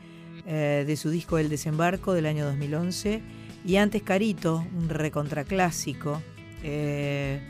eh, 0.46 0.84
de 0.86 0.96
su 0.98 1.08
disco 1.08 1.38
El 1.38 1.48
Desembarco 1.48 2.12
del 2.12 2.26
año 2.26 2.44
2011 2.44 3.22
y 3.64 3.76
antes 3.76 4.02
Carito, 4.02 4.62
un 4.76 4.90
recontraclásico. 4.90 6.20
Eh, 6.62 7.40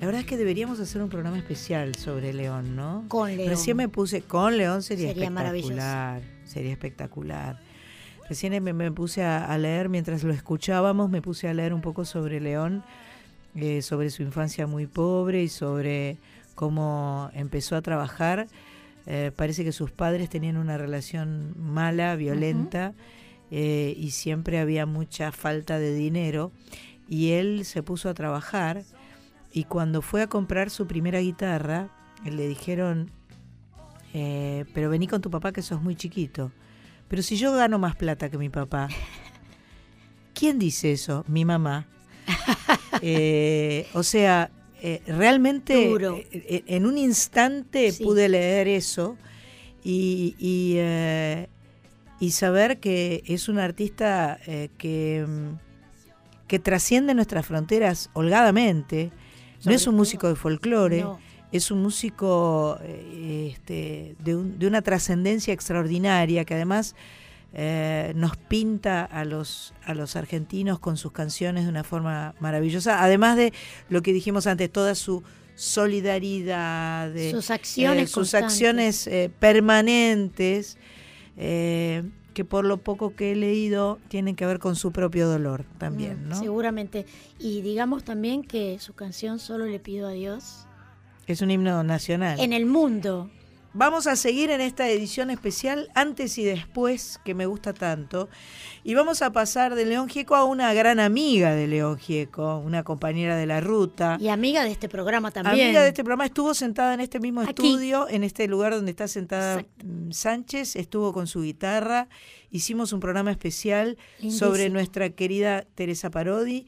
la 0.00 0.06
verdad 0.06 0.22
es 0.22 0.26
que 0.26 0.38
deberíamos 0.38 0.80
hacer 0.80 1.02
un 1.02 1.10
programa 1.10 1.36
especial 1.36 1.94
sobre 1.94 2.32
León, 2.32 2.74
¿no? 2.74 3.04
Con 3.08 3.36
León. 3.36 3.50
Recién 3.50 3.76
me 3.76 3.90
puse 3.90 4.22
con 4.22 4.56
León 4.56 4.82
sería, 4.82 5.10
espectacular, 5.10 6.22
sería 6.44 6.72
espectacular. 6.72 7.60
Recién 8.30 8.64
me, 8.64 8.72
me 8.72 8.90
puse 8.92 9.24
a, 9.24 9.44
a 9.44 9.58
leer 9.58 9.90
mientras 9.90 10.24
lo 10.24 10.32
escuchábamos, 10.32 11.10
me 11.10 11.20
puse 11.20 11.48
a 11.48 11.52
leer 11.52 11.74
un 11.74 11.82
poco 11.82 12.06
sobre 12.06 12.40
León, 12.40 12.82
eh, 13.54 13.82
sobre 13.82 14.10
su 14.10 14.22
infancia 14.22 14.66
muy 14.66 14.86
pobre 14.86 15.42
y 15.42 15.48
sobre 15.48 16.18
cómo 16.54 17.30
empezó 17.34 17.76
a 17.76 17.82
trabajar. 17.82 18.46
Eh, 19.06 19.32
parece 19.34 19.64
que 19.64 19.72
sus 19.72 19.90
padres 19.90 20.30
tenían 20.30 20.56
una 20.56 20.78
relación 20.78 21.54
mala, 21.58 22.14
violenta, 22.16 22.94
eh, 23.50 23.94
y 23.96 24.12
siempre 24.12 24.58
había 24.58 24.86
mucha 24.86 25.32
falta 25.32 25.78
de 25.78 25.94
dinero. 25.94 26.52
Y 27.08 27.32
él 27.32 27.64
se 27.64 27.82
puso 27.82 28.08
a 28.08 28.14
trabajar 28.14 28.84
y 29.52 29.64
cuando 29.64 30.00
fue 30.00 30.22
a 30.22 30.26
comprar 30.28 30.70
su 30.70 30.86
primera 30.86 31.20
guitarra, 31.20 31.90
le 32.24 32.48
dijeron, 32.48 33.10
eh, 34.14 34.64
pero 34.72 34.88
vení 34.88 35.08
con 35.08 35.20
tu 35.20 35.30
papá 35.30 35.52
que 35.52 35.62
sos 35.62 35.82
muy 35.82 35.96
chiquito. 35.96 36.52
Pero 37.08 37.22
si 37.22 37.36
yo 37.36 37.52
gano 37.52 37.78
más 37.78 37.96
plata 37.96 38.30
que 38.30 38.38
mi 38.38 38.48
papá, 38.48 38.88
¿quién 40.34 40.58
dice 40.58 40.92
eso? 40.92 41.24
Mi 41.28 41.44
mamá. 41.44 41.86
Eh, 43.02 43.86
o 43.94 44.02
sea, 44.02 44.50
eh, 44.80 45.02
realmente 45.06 45.88
Duro. 45.88 46.18
eh, 46.32 46.62
en 46.66 46.86
un 46.86 46.96
instante 46.98 47.92
Sí. 47.92 48.04
pude 48.04 48.28
leer 48.28 48.68
eso 48.68 49.16
y, 49.84 50.34
y, 50.38 50.74
eh, 50.78 51.48
y 52.20 52.30
saber 52.30 52.78
que 52.78 53.22
es 53.26 53.48
un 53.48 53.58
artista 53.58 54.38
que, 54.78 55.24
mm, 55.26 56.46
que 56.46 56.58
trasciende 56.58 57.14
nuestras 57.14 57.44
fronteras 57.46 58.10
holgadamente. 58.12 59.10
no 59.10 59.62
Sobre 59.64 59.76
es 59.76 59.86
un 59.86 59.92
todo. 59.92 59.98
músico 59.98 60.28
de 60.28 60.34
folclore, 60.36 61.00
No. 61.02 61.18
es 61.52 61.70
un 61.70 61.82
músico 61.82 62.78
este, 62.84 64.16
de, 64.18 64.36
un- 64.36 64.58
de 64.58 64.66
una 64.66 64.82
trascendencia 64.82 65.52
extraordinaria 65.54 66.44
que 66.44 66.54
además 66.54 66.94
eh, 67.54 68.12
nos 68.16 68.36
pinta 68.36 69.04
a 69.04 69.26
los, 69.26 69.74
a 69.84 69.92
los 69.92 70.16
argentinos 70.16 70.78
con 70.78 70.96
sus 70.96 71.12
canciones 71.12 71.64
de 71.64 71.70
una 71.70 71.84
forma 71.84 72.34
maravillosa, 72.40 73.02
además 73.04 73.36
de 73.36 73.52
lo 73.90 74.00
que 74.00 74.14
dijimos 74.14 74.46
antes, 74.46 74.70
toda 74.72 74.94
su 74.94 75.22
solidaridad, 75.54 77.10
de, 77.10 77.30
Sus 77.30 77.50
acciones 77.50 78.04
eh, 78.04 78.12
sus 78.12 78.34
acciones 78.34 79.06
eh, 79.06 79.30
permanentes, 79.38 80.78
que 81.36 82.44
por 82.48 82.64
lo 82.64 82.78
poco 82.78 83.14
que 83.14 83.32
he 83.32 83.36
leído 83.36 83.98
tienen 84.08 84.34
que 84.34 84.46
ver 84.46 84.58
con 84.58 84.74
su 84.74 84.90
propio 84.90 85.28
dolor 85.28 85.66
también, 85.76 86.24
Mm, 86.24 86.28
¿no? 86.30 86.38
Seguramente. 86.38 87.04
Y 87.38 87.60
digamos 87.60 88.02
también 88.04 88.44
que 88.44 88.78
su 88.78 88.94
canción 88.94 89.38
Solo 89.38 89.66
le 89.66 89.78
pido 89.78 90.08
a 90.08 90.12
Dios. 90.12 90.66
Es 91.26 91.42
un 91.42 91.50
himno 91.50 91.84
nacional. 91.84 92.40
En 92.40 92.54
el 92.54 92.64
mundo. 92.64 93.30
Vamos 93.74 94.06
a 94.06 94.16
seguir 94.16 94.50
en 94.50 94.60
esta 94.60 94.86
edición 94.90 95.30
especial 95.30 95.88
antes 95.94 96.36
y 96.36 96.44
después 96.44 97.18
que 97.24 97.34
me 97.34 97.46
gusta 97.46 97.72
tanto 97.72 98.28
y 98.84 98.92
vamos 98.92 99.22
a 99.22 99.32
pasar 99.32 99.74
de 99.74 99.86
León 99.86 100.10
Gieco 100.10 100.36
a 100.36 100.44
una 100.44 100.74
gran 100.74 101.00
amiga 101.00 101.54
de 101.54 101.66
León 101.66 101.98
Gieco, 101.98 102.58
una 102.58 102.84
compañera 102.84 103.34
de 103.34 103.46
la 103.46 103.62
ruta. 103.62 104.18
Y 104.20 104.28
amiga 104.28 104.62
de 104.62 104.72
este 104.72 104.90
programa 104.90 105.30
también. 105.30 105.68
Amiga 105.68 105.80
de 105.82 105.88
este 105.88 106.04
programa, 106.04 106.26
estuvo 106.26 106.52
sentada 106.52 106.92
en 106.92 107.00
este 107.00 107.18
mismo 107.18 107.40
Aquí. 107.40 107.50
estudio, 107.50 108.08
en 108.10 108.24
este 108.24 108.46
lugar 108.46 108.74
donde 108.74 108.90
está 108.90 109.08
sentada 109.08 109.64
mm, 109.82 110.10
Sánchez, 110.10 110.76
estuvo 110.76 111.14
con 111.14 111.26
su 111.26 111.40
guitarra, 111.40 112.08
hicimos 112.50 112.92
un 112.92 113.00
programa 113.00 113.30
especial 113.30 113.96
Lindísimo. 114.18 114.50
sobre 114.50 114.68
nuestra 114.68 115.08
querida 115.10 115.64
Teresa 115.74 116.10
Parodi, 116.10 116.66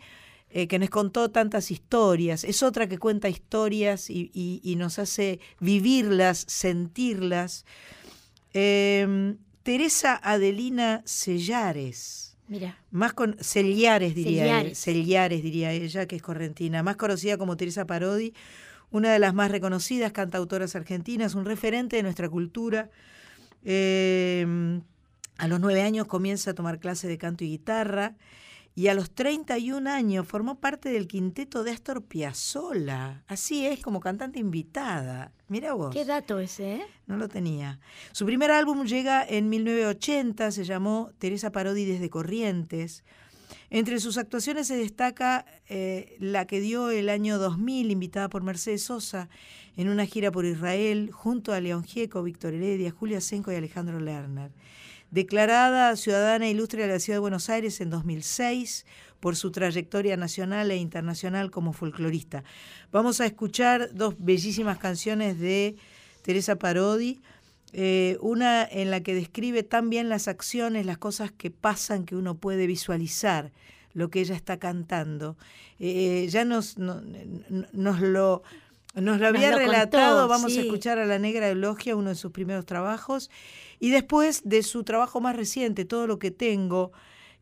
eh, 0.56 0.68
que 0.68 0.78
nos 0.78 0.89
contó 0.89 1.31
tantas 1.31 1.70
historias. 1.70 2.44
Es 2.44 2.62
otra 2.62 2.89
que 2.89 2.97
cuenta 2.97 3.28
historias 3.28 4.09
y, 4.09 4.31
y- 4.32 4.60
y 4.62 4.76
nos 4.76 4.98
hace 5.01 5.40
vivirlas, 5.60 6.44
sentirlas. 6.48 7.66
Eh, 8.55 9.35
Teresa 9.64 10.20
Adelina 10.22 11.02
Sellares. 11.05 12.36
Mira. 12.47 12.78
Más 12.90 13.14
con 13.14 13.36
Cellares 13.40 14.14
diría 14.14 14.43
Cellares. 14.44 14.66
ella, 14.66 14.74
Cellares 15.02 15.43
diría 15.43 15.72
ella, 15.72 16.06
que 16.06 16.16
es 16.16 16.22
correntina, 16.22 16.82
más 16.82 16.97
conocida 16.97 17.36
como 17.39 17.56
Teresa 17.56 17.86
Parodi, 17.86 18.32
una 18.90 19.12
de 19.12 19.18
las 19.18 19.35
más 19.35 19.51
reconocidas 19.51 20.12
cantautoras 20.12 20.76
argentinas, 20.76 21.35
un 21.35 21.47
referente 21.47 21.97
de 21.97 22.02
nuestra 22.05 22.28
cultura. 22.28 22.90
Eh, 23.64 24.47
a 25.39 25.48
los 25.48 25.59
nueve 25.59 25.82
años 25.82 26.06
comienza 26.06 26.51
a 26.51 26.55
tomar 26.55 26.78
clases 26.78 27.09
de 27.10 27.18
canto 27.18 27.43
y 27.44 27.48
guitarra 27.48 28.14
y 28.76 28.88
a 28.88 28.94
los 28.94 29.10
31 29.12 29.88
años 29.88 30.26
formó 30.26 30.56
parte 30.59 30.88
del 30.88 31.06
quinteto 31.06 31.62
de 31.62 31.70
Astor 31.70 32.02
Piazzolla. 32.02 33.22
Así 33.28 33.66
es, 33.66 33.80
como 33.80 34.01
cantante 34.01 34.40
invitada. 34.40 35.32
Mira 35.48 35.74
vos. 35.74 35.94
Qué 35.94 36.05
dato 36.05 36.40
ese, 36.40 36.76
¿eh? 36.76 36.86
No 37.06 37.16
lo 37.16 37.28
tenía. 37.28 37.78
Su 38.12 38.26
primer 38.26 38.51
álbum 38.51 38.84
llega 38.84 39.24
en 39.24 39.48
1980, 39.48 40.51
se 40.51 40.64
llamó 40.64 41.10
Teresa 41.18 41.52
Parodi 41.52 41.84
desde 41.84 42.10
Corrientes. 42.10 43.05
Entre 43.70 44.01
sus 44.01 44.18
actuaciones 44.18 44.66
se 44.66 44.76
destaca 44.76 45.46
eh, 45.68 46.16
la 46.18 46.46
que 46.46 46.60
dio 46.60 46.90
el 46.90 47.09
año 47.09 47.38
2000, 47.38 47.90
invitada 47.92 48.28
por 48.28 48.42
Mercedes 48.42 48.82
Sosa, 48.82 49.28
en 49.76 49.88
una 49.88 50.06
gira 50.06 50.32
por 50.32 50.44
Israel, 50.44 51.10
junto 51.12 51.52
a 51.52 51.60
León 51.60 51.84
Gieco, 51.84 52.22
Víctor 52.22 52.55
Heredia, 52.55 52.90
Julia 52.90 53.20
Senco 53.20 53.52
y 53.52 53.56
Alejandro 53.56 54.01
Lerner. 54.01 54.51
Declarada 55.18 55.94
ciudadana 55.94 56.48
ilustre 56.48 56.82
de 56.82 56.88
la 56.88 56.98
Ciudad 56.98 57.18
de 57.18 57.20
Buenos 57.20 57.48
Aires 57.48 57.80
en 57.80 57.88
2006 57.88 58.84
por 59.20 59.36
su 59.36 59.52
trayectoria 59.52 60.16
nacional 60.16 60.72
e 60.72 60.76
internacional 60.76 61.52
como 61.52 61.72
folclorista. 61.72 62.42
Vamos 62.90 63.20
a 63.20 63.26
escuchar 63.26 63.94
dos 63.94 64.16
bellísimas 64.18 64.76
canciones 64.78 65.38
de 65.38 65.76
Teresa 66.22 66.56
Parodi, 66.56 67.20
eh, 67.72 68.18
una 68.22 68.64
en 68.64 68.90
la 68.90 69.02
que 69.04 69.14
describe 69.14 69.62
tan 69.62 69.88
bien 69.88 70.08
las 70.08 70.26
acciones, 70.26 70.84
las 70.84 70.98
cosas 70.98 71.30
que 71.30 71.52
pasan 71.52 72.06
que 72.06 72.16
uno 72.16 72.34
puede 72.36 72.66
visualizar, 72.66 73.52
lo 73.92 74.10
que 74.10 74.20
ella 74.20 74.34
está 74.34 74.58
cantando. 74.58 75.36
Eh, 75.78 76.26
ya 76.28 76.44
nos, 76.44 76.76
no- 76.76 77.00
no- 77.00 77.66
nos 77.72 78.00
lo... 78.00 78.42
Nos 78.94 79.18
lo 79.18 79.26
había 79.26 79.50
lo 79.50 79.56
contó, 79.56 79.72
relatado, 79.72 80.28
vamos 80.28 80.56
a 80.56 80.60
escuchar 80.60 80.98
a 80.98 81.06
la 81.06 81.18
Negra 81.18 81.48
Eulogia, 81.48 81.96
uno 81.96 82.10
de 82.10 82.14
sus 82.14 82.30
primeros 82.30 82.64
trabajos, 82.64 83.28
y 83.80 83.90
después 83.90 84.42
de 84.44 84.62
su 84.62 84.84
trabajo 84.84 85.20
más 85.20 85.34
reciente, 85.34 85.84
Todo 85.84 86.06
lo 86.06 86.18
que 86.18 86.30
tengo, 86.30 86.92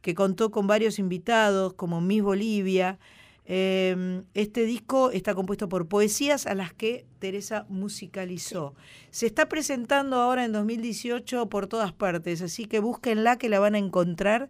que 0.00 0.14
contó 0.14 0.50
con 0.50 0.66
varios 0.66 0.98
invitados, 0.98 1.74
como 1.74 2.00
Miss 2.00 2.22
Bolivia. 2.22 2.98
Eh, 3.44 4.22
este 4.34 4.64
disco 4.64 5.10
está 5.10 5.34
compuesto 5.34 5.68
por 5.68 5.88
poesías 5.88 6.46
a 6.46 6.54
las 6.54 6.72
que 6.72 7.06
Teresa 7.18 7.66
musicalizó. 7.68 8.74
Se 9.10 9.26
está 9.26 9.48
presentando 9.48 10.16
ahora 10.16 10.44
en 10.44 10.52
2018 10.52 11.48
por 11.48 11.66
todas 11.66 11.92
partes, 11.92 12.40
así 12.40 12.66
que 12.66 12.78
búsquenla 12.78 13.36
que 13.38 13.48
la 13.48 13.58
van 13.58 13.74
a 13.74 13.78
encontrar 13.78 14.48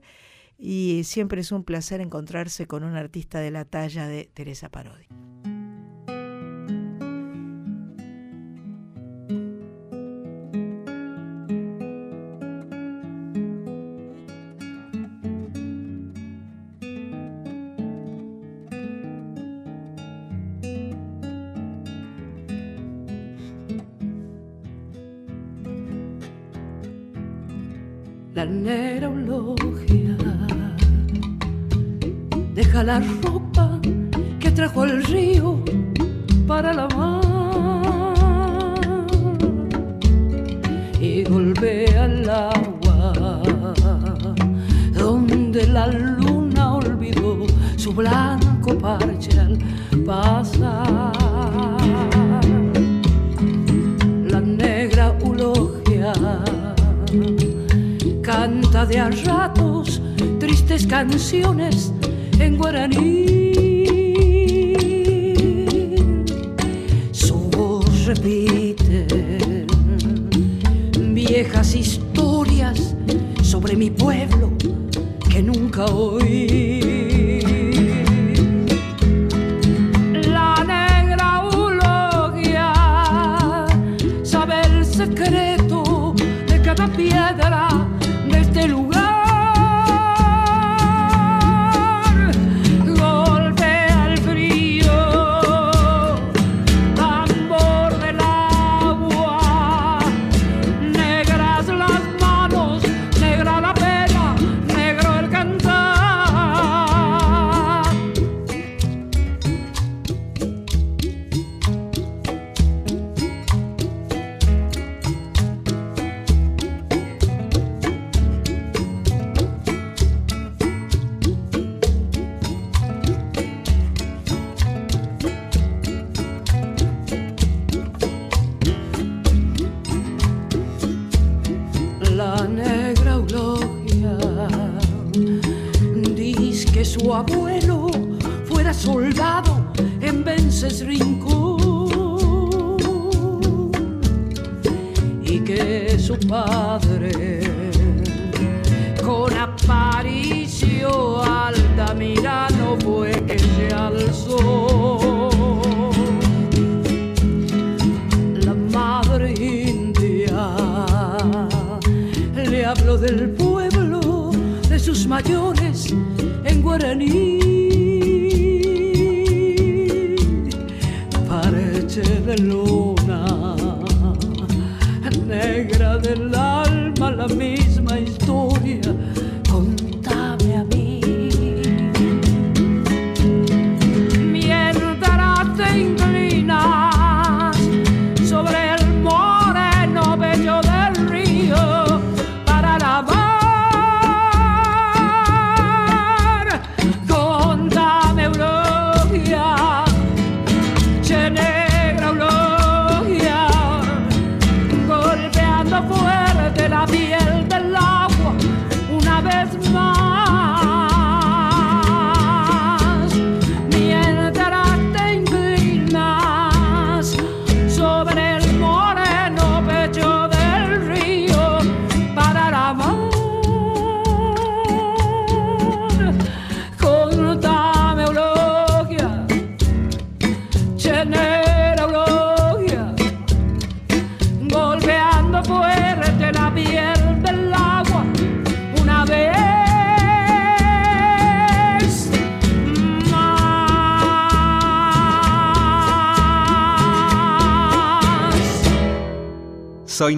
y 0.58 1.02
siempre 1.04 1.40
es 1.40 1.52
un 1.52 1.64
placer 1.64 2.00
encontrarse 2.00 2.66
con 2.66 2.84
un 2.84 2.94
artista 2.94 3.40
de 3.40 3.50
la 3.50 3.64
talla 3.64 4.06
de 4.06 4.30
Teresa 4.32 4.68
Parodi. 4.68 5.06
Deja 33.02 33.41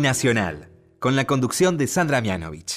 Nacional, 0.03 0.71
con 0.99 1.15
la 1.15 1.27
conducción 1.27 1.77
de 1.77 1.87
Sandra 1.87 2.21
Mianovich. 2.21 2.74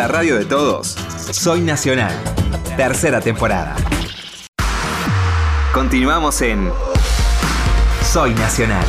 La 0.00 0.08
radio 0.08 0.36
de 0.38 0.46
todos, 0.46 0.96
Soy 1.30 1.60
Nacional. 1.60 2.10
Tercera 2.74 3.20
temporada. 3.20 3.76
Continuamos 5.74 6.40
en 6.40 6.70
Soy 8.02 8.32
Nacional. 8.32 8.86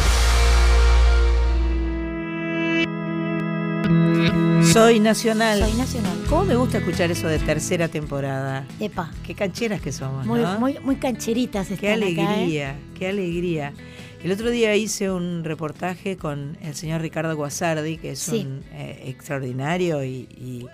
Soy 4.71 5.01
nacional. 5.01 5.59
Soy 5.59 5.73
nacional. 5.73 6.17
¿Cómo 6.29 6.45
me 6.45 6.55
gusta 6.55 6.77
escuchar 6.77 7.11
eso 7.11 7.27
de 7.27 7.39
tercera 7.39 7.89
temporada? 7.89 8.65
Epa. 8.79 9.11
Qué 9.27 9.35
cancheras 9.35 9.81
que 9.81 9.91
somos, 9.91 10.25
Muy, 10.25 10.39
¿no? 10.39 10.59
muy, 10.61 10.79
muy 10.79 10.95
cancheritas 10.95 11.69
están 11.71 11.77
Qué 11.77 11.91
acá, 11.91 12.01
¿eh? 12.01 12.33
alegría, 12.35 12.75
qué 12.97 13.09
alegría. 13.09 13.73
El 14.23 14.31
otro 14.31 14.49
día 14.49 14.73
hice 14.77 15.11
un 15.11 15.43
reportaje 15.43 16.15
con 16.15 16.57
el 16.61 16.73
señor 16.75 17.01
Ricardo 17.01 17.35
Guasardi, 17.35 17.97
que 17.97 18.11
es 18.11 18.19
Sí. 18.19 18.45
un 18.47 18.63
eh, 18.71 19.03
extraordinario 19.07 20.05
y, 20.05 20.29
y, 20.37 20.67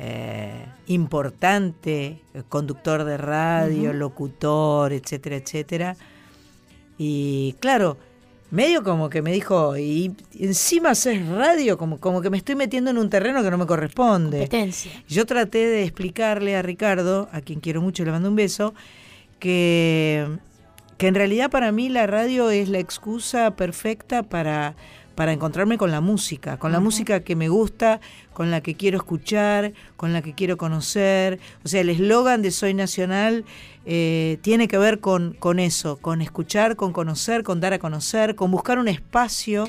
eh, 0.00 0.64
importante 0.86 2.22
eh, 2.32 2.42
conductor 2.48 3.02
de 3.04 3.16
radio, 3.16 3.92
locutor, 3.92 4.92
etcétera, 4.92 5.36
etcétera. 5.36 5.96
Y 6.96 7.56
claro, 7.58 7.96
medio 8.52 8.84
como 8.84 9.10
que 9.10 9.22
me 9.22 9.32
dijo, 9.32 9.76
y 9.76 10.14
encima 10.38 10.90
haces 10.90 11.26
radio, 11.26 11.76
como, 11.76 11.98
como 11.98 12.22
que 12.22 12.30
me 12.30 12.36
estoy 12.36 12.54
metiendo 12.54 12.90
en 12.90 12.98
un 12.98 13.10
terreno 13.10 13.42
que 13.42 13.50
no 13.50 13.58
me 13.58 13.66
corresponde. 13.66 14.38
Competencia. 14.38 14.92
Yo 15.08 15.26
traté 15.26 15.66
de 15.66 15.82
explicarle 15.82 16.54
a 16.54 16.62
Ricardo, 16.62 17.28
a 17.32 17.40
quien 17.40 17.58
quiero 17.58 17.82
mucho 17.82 18.04
y 18.04 18.06
le 18.06 18.12
mando 18.12 18.28
un 18.28 18.36
beso, 18.36 18.74
que, 19.40 20.28
que 20.96 21.08
en 21.08 21.16
realidad 21.16 21.50
para 21.50 21.72
mí 21.72 21.88
la 21.88 22.06
radio 22.06 22.50
es 22.50 22.68
la 22.68 22.78
excusa 22.78 23.56
perfecta 23.56 24.22
para, 24.22 24.76
para 25.18 25.32
encontrarme 25.32 25.78
con 25.78 25.90
la 25.90 26.00
música, 26.00 26.58
con 26.58 26.70
la 26.70 26.78
música 26.78 27.24
que 27.24 27.34
me 27.34 27.48
gusta, 27.48 28.00
con 28.32 28.52
la 28.52 28.60
que 28.60 28.76
quiero 28.76 28.98
escuchar, 28.98 29.72
con 29.96 30.12
la 30.12 30.22
que 30.22 30.32
quiero 30.32 30.56
conocer. 30.56 31.40
O 31.64 31.68
sea, 31.68 31.80
el 31.80 31.88
eslogan 31.88 32.40
de 32.40 32.52
Soy 32.52 32.72
Nacional 32.72 33.44
eh, 33.84 34.38
tiene 34.42 34.68
que 34.68 34.78
ver 34.78 35.00
con, 35.00 35.32
con 35.32 35.58
eso, 35.58 35.96
con 35.96 36.22
escuchar, 36.22 36.76
con 36.76 36.92
conocer, 36.92 37.42
con 37.42 37.58
dar 37.58 37.72
a 37.72 37.80
conocer, 37.80 38.36
con 38.36 38.52
buscar 38.52 38.78
un 38.78 38.86
espacio 38.86 39.68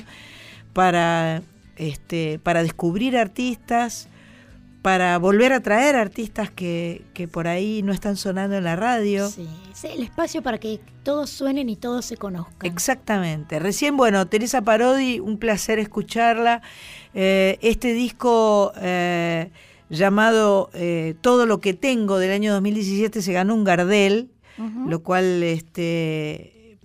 para, 0.72 1.42
este, 1.74 2.38
para 2.38 2.62
descubrir 2.62 3.16
artistas, 3.16 4.08
para 4.82 5.18
volver 5.18 5.52
a 5.52 5.60
traer 5.60 5.96
artistas 5.96 6.50
que, 6.50 7.04
que 7.12 7.28
por 7.28 7.48
ahí 7.48 7.82
no 7.82 7.92
están 7.92 8.16
sonando 8.16 8.56
en 8.56 8.64
la 8.64 8.76
radio. 8.76 9.28
Sí, 9.28 9.46
sí, 9.74 9.88
el 9.88 10.02
espacio 10.02 10.42
para 10.42 10.58
que 10.58 10.80
todos 11.02 11.28
suenen 11.30 11.68
y 11.68 11.76
todos 11.76 12.04
se 12.04 12.16
conozcan. 12.16 12.70
Exactamente. 12.70 13.58
Recién, 13.58 13.96
bueno, 13.96 14.26
Teresa 14.26 14.62
Parodi, 14.62 15.20
un 15.20 15.38
placer 15.38 15.78
escucharla. 15.78 16.62
Eh, 17.12 17.58
este 17.60 17.92
disco 17.92 18.72
eh, 18.80 19.50
llamado 19.88 20.70
eh, 20.74 21.16
Todo 21.20 21.44
lo 21.44 21.60
que 21.60 21.74
tengo 21.74 22.18
del 22.18 22.30
año 22.30 22.52
2017 22.52 23.20
se 23.20 23.32
ganó 23.32 23.54
un 23.54 23.64
Gardel, 23.64 24.30
lo 24.86 25.02
cual 25.02 25.42
este, 25.42 26.78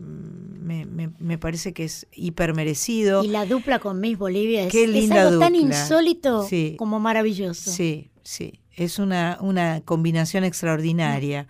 me, 0.66 0.86
me- 0.86 1.12
me 1.20 1.38
parece 1.38 1.72
que 1.74 1.86
es 1.86 2.08
hiper 2.14 2.54
merecido. 2.54 3.24
Y 3.24 3.28
la 3.30 3.46
dupla 3.46 3.80
con 3.80 4.00
Miss 4.02 4.18
Bolivia 4.18 4.64
es, 4.66 4.72
Qué 4.72 4.84
es 4.86 4.90
linda 4.90 5.28
algo 5.30 5.40
tan 5.40 5.54
dupla. 5.54 5.68
insólito 5.68 6.44
Sí. 6.48 6.76
como 6.78 7.00
maravilloso. 7.00 7.72
Sí, 7.72 8.10
sí. 8.24 8.60
Es 8.74 9.00
una, 9.00 9.38
una 9.40 9.80
combinación 9.86 10.44
extraordinaria. 10.44 11.48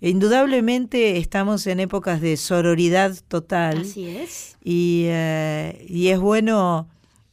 Indudablemente 0.00 1.18
estamos 1.18 1.66
en 1.66 1.80
épocas 1.80 2.20
de 2.20 2.36
sororidad 2.36 3.16
total. 3.28 3.82
Así 3.82 4.08
es. 4.08 4.56
Y, 4.62 5.04
eh, 5.06 5.86
y 5.88 6.08
es 6.08 6.18
bueno, 6.18 6.88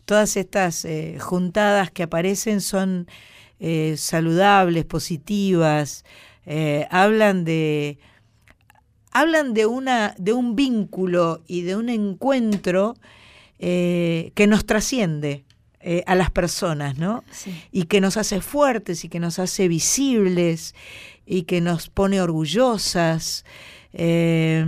todas 0.06 0.38
estas 0.38 0.86
eh, 0.86 1.18
juntadas 1.20 1.92
que 1.92 2.04
aparecen 2.04 2.62
son 2.62 3.08
eh, 3.60 3.96
saludables, 3.98 4.86
positivas, 4.86 6.04
hablan 6.90 7.46
de 7.46 7.98
hablan 9.14 9.54
de 9.54 9.66
una 9.66 10.16
de 10.18 10.34
un 10.34 10.56
vínculo 10.56 11.44
y 11.48 11.62
de 11.62 11.76
un 11.76 11.90
encuentro 11.90 12.96
eh, 13.60 14.32
que 14.36 14.48
nos 14.48 14.66
trasciende 14.66 15.46
eh, 15.80 16.04
a 16.08 16.16
las 16.16 16.32
personas, 16.32 16.98
¿no? 16.98 17.24
Sí. 17.32 17.54
Y 17.72 17.84
que 17.84 18.02
nos 18.02 18.18
hace 18.18 18.42
fuertes 18.42 19.04
y 19.06 19.10
que 19.10 19.20
nos 19.20 19.38
hace 19.40 19.68
visibles 19.68 20.76
y 21.26 21.44
que 21.44 21.62
nos 21.62 21.90
pone 21.90 22.22
orgullosas. 22.22 23.46
Eh, 23.94 24.66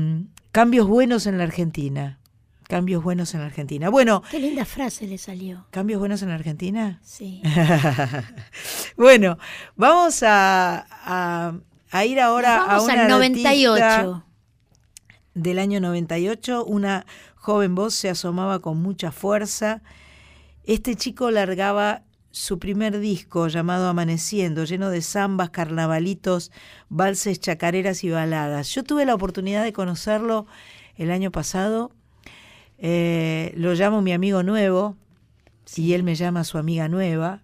cambios 0.51 0.87
buenos 0.87 1.25
en 1.25 1.37
la 1.37 1.43
Argentina. 1.45 2.19
Cambios 2.67 3.03
buenos 3.03 3.33
en 3.35 3.41
la 3.41 3.45
Argentina. 3.45 3.89
Bueno, 3.89 4.23
Qué 4.31 4.39
linda 4.39 4.65
frase 4.65 5.05
le 5.07 5.17
salió. 5.19 5.65
¿cambios 5.71 5.99
buenos 5.99 6.21
en 6.23 6.29
la 6.29 6.35
Argentina? 6.35 6.99
Sí. 7.03 7.41
bueno, 8.97 9.37
vamos 9.75 10.23
a, 10.23 10.85
a- 10.89 11.53
a 11.91 12.05
ir 12.05 12.19
ahora 12.19 12.65
vamos 12.67 12.89
a 12.89 12.93
una 12.93 13.05
al 13.05 13.11
artista 13.11 13.49
98. 13.51 14.24
Del 15.35 15.59
año 15.59 15.79
98. 15.79 16.65
Una 16.65 17.05
joven 17.35 17.75
voz 17.75 17.93
se 17.93 18.09
asomaba 18.09 18.59
con 18.59 18.81
mucha 18.81 19.11
fuerza. 19.11 19.83
Este 20.63 20.95
chico 20.95 21.29
largaba 21.29 22.01
su 22.31 22.59
primer 22.59 22.99
disco 22.99 23.47
llamado 23.47 23.87
Amaneciendo, 23.87 24.65
lleno 24.65 24.89
de 24.89 25.01
zambas, 25.01 25.51
carnavalitos, 25.51 26.51
valses, 26.89 27.39
chacareras 27.39 28.03
y 28.03 28.09
baladas. 28.09 28.73
Yo 28.73 28.83
tuve 28.83 29.05
la 29.05 29.15
oportunidad 29.15 29.63
de 29.63 29.71
conocerlo 29.71 30.47
el 30.97 31.11
año 31.11 31.31
pasado. 31.31 31.91
Eh, 32.77 33.53
lo 33.55 33.73
llamo 33.73 34.01
mi 34.01 34.11
amigo 34.11 34.43
nuevo 34.43 34.97
y 35.75 35.93
él 35.93 36.03
me 36.03 36.15
llama 36.15 36.43
su 36.43 36.57
amiga 36.57 36.89
nueva. 36.89 37.43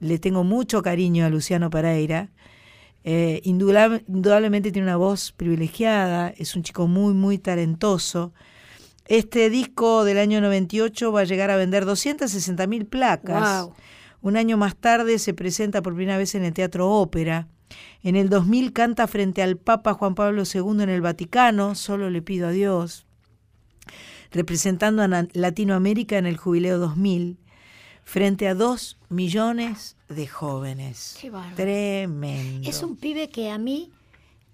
Le 0.00 0.18
tengo 0.18 0.42
mucho 0.42 0.82
cariño 0.82 1.24
a 1.24 1.30
Luciano 1.30 1.70
Pereira. 1.70 2.30
Eh, 3.04 3.42
indudable- 3.44 4.02
indudablemente 4.08 4.72
tiene 4.72 4.88
una 4.88 4.96
voz 4.96 5.32
privilegiada, 5.32 6.30
es 6.36 6.56
un 6.56 6.62
chico 6.62 6.86
muy, 6.86 7.12
muy 7.12 7.38
talentoso. 7.38 8.32
Este 9.06 9.50
disco 9.50 10.04
del 10.04 10.16
año 10.18 10.40
98 10.40 11.12
va 11.12 11.20
a 11.20 11.24
llegar 11.24 11.50
a 11.50 11.56
vender 11.56 11.84
260 11.84 12.66
mil 12.66 12.86
placas. 12.86 13.38
Un 14.22 14.38
año 14.38 14.56
más 14.56 14.74
tarde 14.74 15.18
se 15.18 15.34
presenta 15.34 15.82
por 15.82 15.94
primera 15.94 16.16
vez 16.16 16.34
en 16.34 16.44
el 16.44 16.54
Teatro 16.54 16.90
Ópera. 16.90 17.46
En 18.02 18.16
el 18.16 18.30
2000 18.30 18.72
canta 18.72 19.06
frente 19.06 19.42
al 19.42 19.58
Papa 19.58 19.92
Juan 19.92 20.14
Pablo 20.14 20.44
II 20.44 20.82
en 20.82 20.88
el 20.88 21.02
Vaticano, 21.02 21.74
solo 21.74 22.08
le 22.08 22.22
pido 22.22 22.48
a 22.48 22.50
Dios, 22.52 23.06
representando 24.30 25.02
a 25.02 25.26
Latinoamérica 25.32 26.16
en 26.16 26.24
el 26.26 26.36
Jubileo 26.38 26.78
2000, 26.78 27.38
frente 28.04 28.46
a 28.46 28.54
dos 28.54 28.98
millones 29.08 29.96
de 30.08 30.26
jóvenes. 30.26 31.16
Qué 31.20 31.30
bárbaro. 31.30 31.56
Tremendo. 31.56 32.68
Es 32.68 32.82
un 32.82 32.96
pibe 32.96 33.28
que 33.28 33.50
a 33.50 33.58
mí 33.58 33.90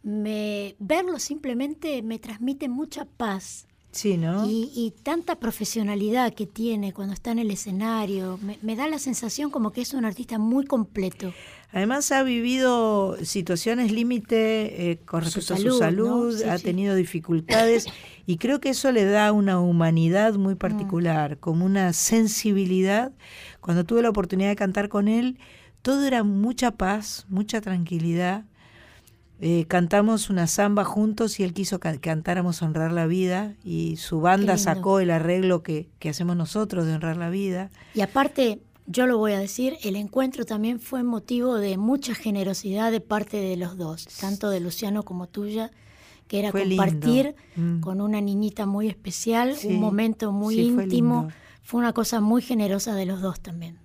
me 0.02 0.76
verlo 0.78 1.18
simplemente 1.18 2.02
me 2.02 2.18
transmite 2.18 2.68
mucha 2.68 3.04
paz. 3.04 3.66
Sí, 3.92 4.16
¿no? 4.16 4.48
Y, 4.48 4.70
y 4.74 4.92
tanta 5.02 5.34
profesionalidad 5.34 6.32
que 6.32 6.46
tiene 6.46 6.92
cuando 6.92 7.12
está 7.12 7.32
en 7.32 7.40
el 7.40 7.50
escenario, 7.50 8.38
me, 8.40 8.56
me 8.62 8.76
da 8.76 8.86
la 8.86 9.00
sensación 9.00 9.50
como 9.50 9.72
que 9.72 9.80
es 9.80 9.94
un 9.94 10.04
artista 10.04 10.38
muy 10.38 10.64
completo. 10.64 11.34
Además 11.72 12.10
ha 12.10 12.22
vivido 12.24 13.16
situaciones 13.24 13.92
límite 13.92 14.90
eh, 14.90 14.98
con 15.04 15.20
Su 15.24 15.38
respecto 15.38 15.54
a 15.54 15.56
su 15.56 15.78
salud, 15.78 16.06
¿no? 16.06 16.32
salud, 16.32 16.38
Sí, 16.38 16.44
ha 16.48 16.58
sí. 16.58 16.64
tenido 16.64 16.94
dificultades 16.96 17.86
y 18.26 18.38
creo 18.38 18.60
que 18.60 18.70
eso 18.70 18.90
le 18.90 19.04
da 19.04 19.30
una 19.32 19.60
humanidad 19.60 20.34
muy 20.34 20.56
particular, 20.56 21.38
como 21.38 21.64
una 21.64 21.92
sensibilidad. 21.92 23.12
Cuando 23.60 23.84
tuve 23.84 24.02
la 24.02 24.10
oportunidad 24.10 24.48
de 24.48 24.56
cantar 24.56 24.88
con 24.88 25.06
él, 25.08 25.38
todo 25.82 26.04
era 26.04 26.24
mucha 26.24 26.72
paz, 26.72 27.26
mucha 27.28 27.60
tranquilidad. 27.60 28.44
Eh, 29.42 29.64
cantamos 29.68 30.28
una 30.28 30.46
samba 30.46 30.84
juntos 30.84 31.40
y 31.40 31.44
él 31.44 31.54
quiso 31.54 31.80
que 31.80 31.98
cantáramos 31.98 32.60
Honrar 32.60 32.92
la 32.92 33.06
Vida 33.06 33.54
y 33.64 33.96
su 33.96 34.20
banda 34.20 34.58
sacó 34.58 35.00
el 35.00 35.10
arreglo 35.10 35.62
que, 35.62 35.88
que 35.98 36.10
hacemos 36.10 36.36
nosotros 36.36 36.84
de 36.84 36.92
Honrar 36.94 37.16
la 37.16 37.30
Vida. 37.30 37.70
Y 37.94 38.02
aparte, 38.02 38.60
yo 38.92 39.06
lo 39.06 39.18
voy 39.18 39.32
a 39.32 39.38
decir, 39.38 39.76
el 39.84 39.94
encuentro 39.96 40.44
también 40.44 40.80
fue 40.80 41.02
motivo 41.04 41.56
de 41.56 41.76
mucha 41.78 42.14
generosidad 42.14 42.90
de 42.90 43.00
parte 43.00 43.36
de 43.36 43.56
los 43.56 43.76
dos, 43.78 44.06
tanto 44.20 44.50
de 44.50 44.58
Luciano 44.60 45.04
como 45.04 45.28
tuya, 45.28 45.70
que 46.26 46.38
era 46.40 46.50
Fue 46.50 46.62
compartir 46.66 47.34
Mm. 47.56 47.80
con 47.80 48.00
una 48.00 48.20
niñita 48.20 48.66
muy 48.66 48.88
especial, 48.88 49.56
Sí, 49.56 49.68
un 49.68 49.80
momento 49.80 50.32
muy 50.32 50.54
sí, 50.56 50.70
fue 50.74 50.84
íntimo. 50.84 51.20
lindo. 51.22 51.34
Fue 51.62 51.78
una 51.80 51.92
cosa 51.92 52.20
muy 52.20 52.42
generosa 52.42 52.94
de 52.94 53.06
los 53.06 53.20
dos 53.20 53.40
también. 53.40 53.78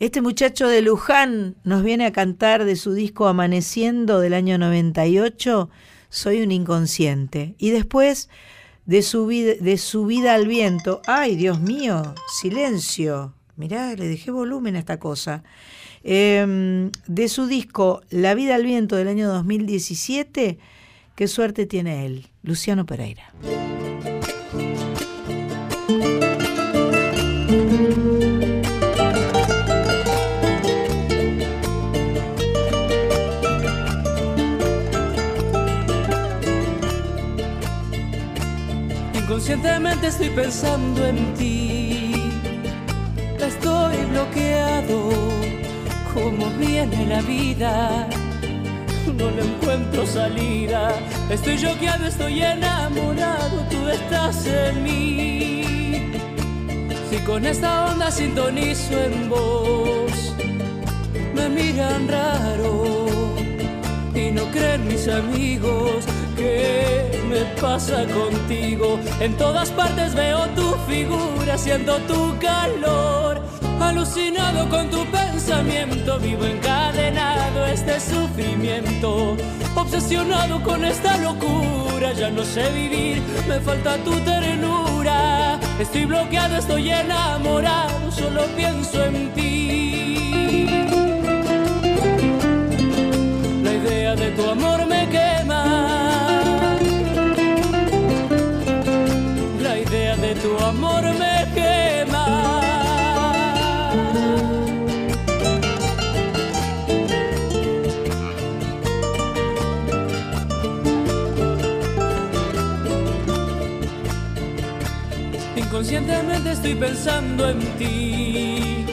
Este 0.00 0.20
muchacho 0.22 0.66
de 0.68 0.80
Luján 0.82 1.56
nos 1.64 1.82
viene 1.82 2.06
a 2.06 2.12
cantar 2.12 2.64
de 2.64 2.76
su 2.76 2.92
disco 2.94 3.26
Amaneciendo 3.26 4.20
del 4.20 4.34
año 4.34 4.58
98, 4.58 5.70
Soy 6.08 6.42
un 6.42 6.50
inconsciente. 6.50 7.54
Y 7.58 7.70
después 7.70 8.28
de 8.86 9.02
su, 9.02 9.26
vida, 9.26 9.52
de 9.60 9.78
su 9.78 10.04
vida 10.06 10.34
al 10.34 10.46
viento, 10.48 11.00
ay 11.06 11.36
Dios 11.36 11.60
mío, 11.60 12.14
silencio, 12.40 13.34
mirá, 13.56 13.94
le 13.94 14.08
dejé 14.08 14.30
volumen 14.30 14.76
a 14.76 14.78
esta 14.78 14.98
cosa. 14.98 15.42
Em, 16.02 16.90
de 17.06 17.28
su 17.28 17.46
disco 17.46 18.00
La 18.08 18.34
vida 18.34 18.54
al 18.54 18.64
viento 18.64 18.96
del 18.96 19.08
año 19.08 19.28
2017, 19.28 20.58
qué 21.14 21.28
suerte 21.28 21.66
tiene 21.66 22.06
él, 22.06 22.28
Luciano 22.42 22.86
Pereira. 22.86 23.32
Inconscientemente 39.14 40.06
estoy 40.08 40.30
pensando 40.30 41.06
en 41.06 41.34
ti. 41.34 41.49
Bloqueado. 44.10 45.10
Como 46.12 46.50
viene 46.58 47.06
la 47.06 47.20
vida. 47.22 48.08
No 49.16 49.30
le 49.30 49.42
encuentro 49.42 50.06
salida. 50.06 50.92
Estoy 51.30 51.58
choqueado, 51.58 52.06
estoy 52.06 52.42
enamorado. 52.42 53.64
Tú 53.70 53.88
estás 53.88 54.46
en 54.46 54.82
mí. 54.82 56.10
Si 57.10 57.18
con 57.18 57.44
esta 57.44 57.86
onda 57.86 58.10
sintonizo 58.10 58.94
en 59.02 59.28
vos, 59.28 60.34
me 61.34 61.48
miran 61.48 62.06
raro 62.06 63.06
y 64.14 64.30
no 64.30 64.44
creen 64.52 64.86
mis 64.86 65.08
amigos 65.08 66.04
que 66.36 67.20
me 67.28 67.40
pasa 67.60 68.04
contigo. 68.06 68.98
En 69.20 69.36
todas 69.36 69.70
partes 69.70 70.14
veo 70.14 70.46
tu 70.50 70.72
figura, 70.88 71.58
siento 71.58 71.98
tu 72.06 72.38
calor. 72.38 73.42
Alucinado 73.80 74.68
con 74.68 74.90
tu 74.90 75.04
pensamiento, 75.06 76.18
vivo 76.18 76.44
encadenado 76.44 77.64
a 77.64 77.72
este 77.72 77.98
sufrimiento. 77.98 79.36
Obsesionado 79.74 80.62
con 80.62 80.84
esta 80.84 81.16
locura, 81.16 82.12
ya 82.12 82.30
no 82.30 82.44
sé 82.44 82.70
vivir, 82.70 83.22
me 83.48 83.58
falta 83.60 83.96
tu 84.04 84.12
ternura. 84.20 85.58
Estoy 85.78 86.04
bloqueado, 86.04 86.56
estoy 86.56 86.90
enamorado, 86.90 88.12
solo 88.12 88.42
pienso 88.54 89.02
en 89.04 89.32
ti. 89.32 90.66
La 93.64 93.72
idea 93.72 94.14
de 94.14 94.30
tu 94.32 94.50
amor 94.50 94.86
me 94.86 95.08
quema. 95.08 95.99
Inconscientemente 116.40 116.52
estoy 116.52 116.74
pensando 116.74 117.50
en 117.50 117.58
ti. 117.78 118.86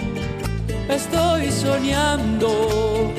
Estoy 0.90 1.52
soñando, 1.52 3.14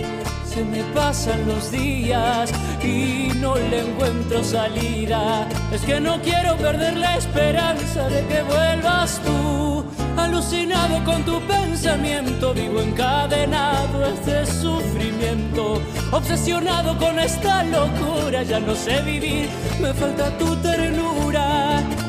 se 0.44 0.64
me 0.64 0.82
pasan 0.94 1.46
los 1.46 1.70
días 1.70 2.50
y 2.82 3.30
no 3.36 3.56
le 3.56 3.80
encuentro 3.80 4.42
salida. 4.42 5.48
Es 5.72 5.82
que 5.82 6.00
no 6.00 6.20
quiero 6.22 6.56
perder 6.56 6.96
la 6.96 7.16
esperanza 7.16 8.08
de 8.08 8.26
que 8.26 8.42
vuelvas 8.42 9.20
tú. 9.24 9.84
Alucinado 10.16 11.02
con 11.04 11.22
tu 11.24 11.40
pensamiento, 11.42 12.52
vivo 12.52 12.80
encadenado 12.80 14.04
este 14.06 14.44
sufrimiento. 14.46 15.80
Obsesionado 16.12 16.98
con 16.98 17.18
esta 17.18 17.62
locura, 17.64 18.42
ya 18.42 18.60
no 18.60 18.74
sé 18.74 19.00
vivir, 19.02 19.48
me 19.80 19.92
falta 19.94 20.36
tu 20.38 20.56
ternura. 20.56 21.57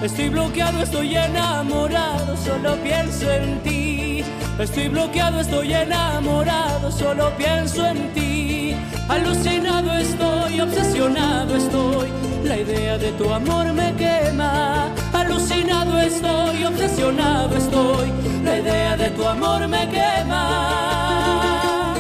Estoy 0.04 0.30
bloqueado, 0.30 0.82
estoy 0.82 1.16
enamorado, 1.16 2.38
solo 2.38 2.76
pienso 2.84 3.32
en 3.32 3.60
ti. 3.64 4.24
Estoy 4.58 4.90
bloqueado, 4.90 5.40
estoy 5.40 5.74
enamorado, 5.74 6.92
solo 6.92 7.32
pienso 7.38 7.86
en 7.86 8.14
ti. 8.14 8.76
Alucinado 9.08 9.94
estoy, 9.94 10.62
obsesionado 10.62 11.56
estoy. 11.56 12.10
La 12.44 12.58
idea 12.58 12.98
de 12.98 13.12
tu 13.14 13.32
amor 13.32 13.72
me 13.74 13.94
quema. 13.96 14.88
Alucinado 15.14 16.00
estoy, 16.00 16.66
obsesionado 16.66 17.58
estoy. 17.58 18.12
La 18.44 18.60
idea 18.60 18.98
de 18.98 19.10
tu 19.12 19.26
amor 19.26 19.68
me 19.68 19.88
quema. 19.90 21.96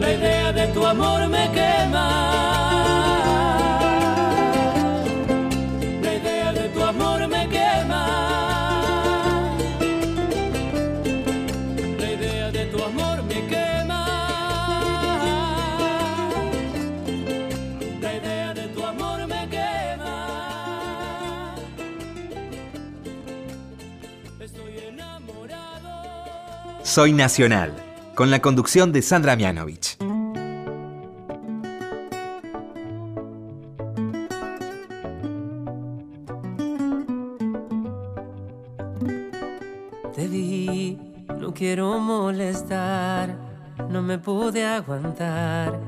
La 0.00 0.12
idea 0.12 0.52
de 0.52 0.66
tu 0.68 0.86
amor 0.86 1.28
me 1.28 1.50
quema. 1.50 2.39
Soy 26.90 27.12
Nacional, 27.12 27.72
con 28.16 28.32
la 28.32 28.42
conducción 28.42 28.90
de 28.90 29.00
Sandra 29.00 29.36
Mianovich. 29.36 29.96
Te 40.16 40.26
vi, 40.26 40.98
no 41.38 41.54
quiero 41.54 42.00
molestar, 42.00 43.36
no 43.88 44.02
me 44.02 44.18
pude 44.18 44.66
aguantar. 44.66 45.78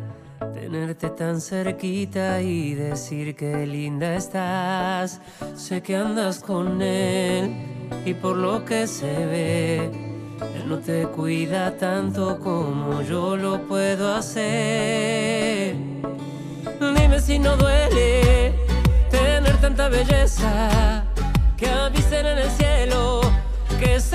Tenerte 0.55 1.11
tan 1.11 1.41
cerquita 1.41 2.41
y 2.41 2.75
decir 2.75 3.35
que 3.35 3.67
linda 3.67 4.15
estás. 4.15 5.21
Sé 5.57 5.83
que 5.83 5.97
andas 5.97 6.39
con 6.39 6.81
él 6.81 7.91
y 8.07 8.15
por 8.15 8.37
lo 8.37 8.65
que 8.65 8.87
se 8.87 9.27
ve, 9.27 10.12
él 10.55 10.69
no 10.69 10.79
te 10.79 11.07
cuida 11.07 11.77
tanto 11.77 12.39
como 12.39 13.03
yo 13.03 13.37
lo 13.37 13.61
puedo 13.67 14.15
hacer. 14.15 15.77
Dime 16.81 17.21
si 17.21 17.39
no 17.39 17.57
duele 17.57 18.55
tener 19.11 19.61
tanta 19.61 19.89
belleza 19.89 21.05
que 21.57 21.69
avisen 21.69 22.27
en 22.27 22.39
el 22.39 22.51
cielo 22.51 23.21
que 23.79 24.01
se 24.01 24.12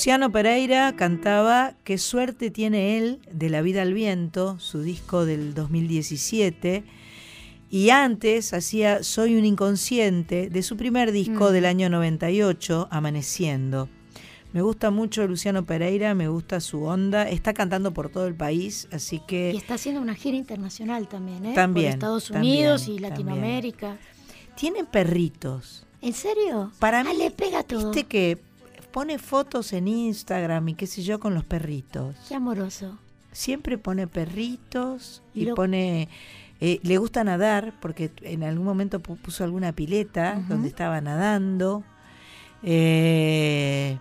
Luciano 0.00 0.32
Pereira 0.32 0.96
cantaba 0.96 1.74
Qué 1.84 1.98
suerte 1.98 2.50
tiene 2.50 2.96
él 2.96 3.20
de 3.30 3.50
La 3.50 3.60
vida 3.60 3.82
al 3.82 3.92
viento, 3.92 4.58
su 4.58 4.80
disco 4.80 5.26
del 5.26 5.52
2017. 5.52 6.84
Y 7.68 7.90
antes 7.90 8.54
hacía 8.54 9.02
Soy 9.02 9.34
un 9.36 9.44
inconsciente 9.44 10.48
de 10.48 10.62
su 10.62 10.78
primer 10.78 11.12
disco 11.12 11.50
Mm. 11.50 11.52
del 11.52 11.66
año 11.66 11.90
98, 11.90 12.88
Amaneciendo. 12.90 13.90
Me 14.54 14.62
gusta 14.62 14.90
mucho 14.90 15.26
Luciano 15.26 15.66
Pereira, 15.66 16.14
me 16.14 16.28
gusta 16.28 16.60
su 16.60 16.82
onda. 16.84 17.28
Está 17.28 17.52
cantando 17.52 17.92
por 17.92 18.08
todo 18.08 18.26
el 18.26 18.34
país, 18.34 18.88
así 18.92 19.20
que 19.28 19.50
Y 19.52 19.58
está 19.58 19.74
haciendo 19.74 20.00
una 20.00 20.14
gira 20.14 20.38
internacional 20.38 21.08
también, 21.08 21.44
¿eh? 21.44 21.52
También, 21.54 21.88
Por 21.88 21.94
Estados 21.96 22.28
también, 22.28 22.54
Unidos 22.56 22.82
y 22.84 22.86
también. 22.96 23.10
Latinoamérica. 23.10 23.98
tiene 24.56 24.82
perritos. 24.84 25.84
¿En 26.00 26.14
serio? 26.14 26.72
Para 26.78 27.00
Ah, 27.00 27.04
mí, 27.04 27.18
le 27.18 27.30
pega 27.30 27.62
todo. 27.64 27.90
Viste 27.90 28.04
que 28.08 28.38
pone 28.92 29.18
fotos 29.18 29.72
en 29.72 29.88
Instagram 29.88 30.68
y 30.70 30.74
qué 30.74 30.86
sé 30.86 31.02
yo 31.02 31.18
con 31.20 31.34
los 31.34 31.44
perritos. 31.44 32.16
Qué 32.28 32.34
amoroso. 32.34 32.98
Siempre 33.32 33.78
pone 33.78 34.06
perritos 34.06 35.22
y 35.34 35.44
Lo- 35.46 35.54
pone... 35.54 36.08
eh, 36.60 36.80
le 36.82 36.98
gusta 36.98 37.22
nadar 37.24 37.72
porque 37.80 38.10
en 38.22 38.42
algún 38.42 38.64
momento 38.64 39.00
pu- 39.00 39.16
puso 39.16 39.44
alguna 39.44 39.72
pileta 39.72 40.42
donde 40.48 40.68
estaba 40.68 41.00
nadando. 41.00 41.84
Eh, 42.62 43.98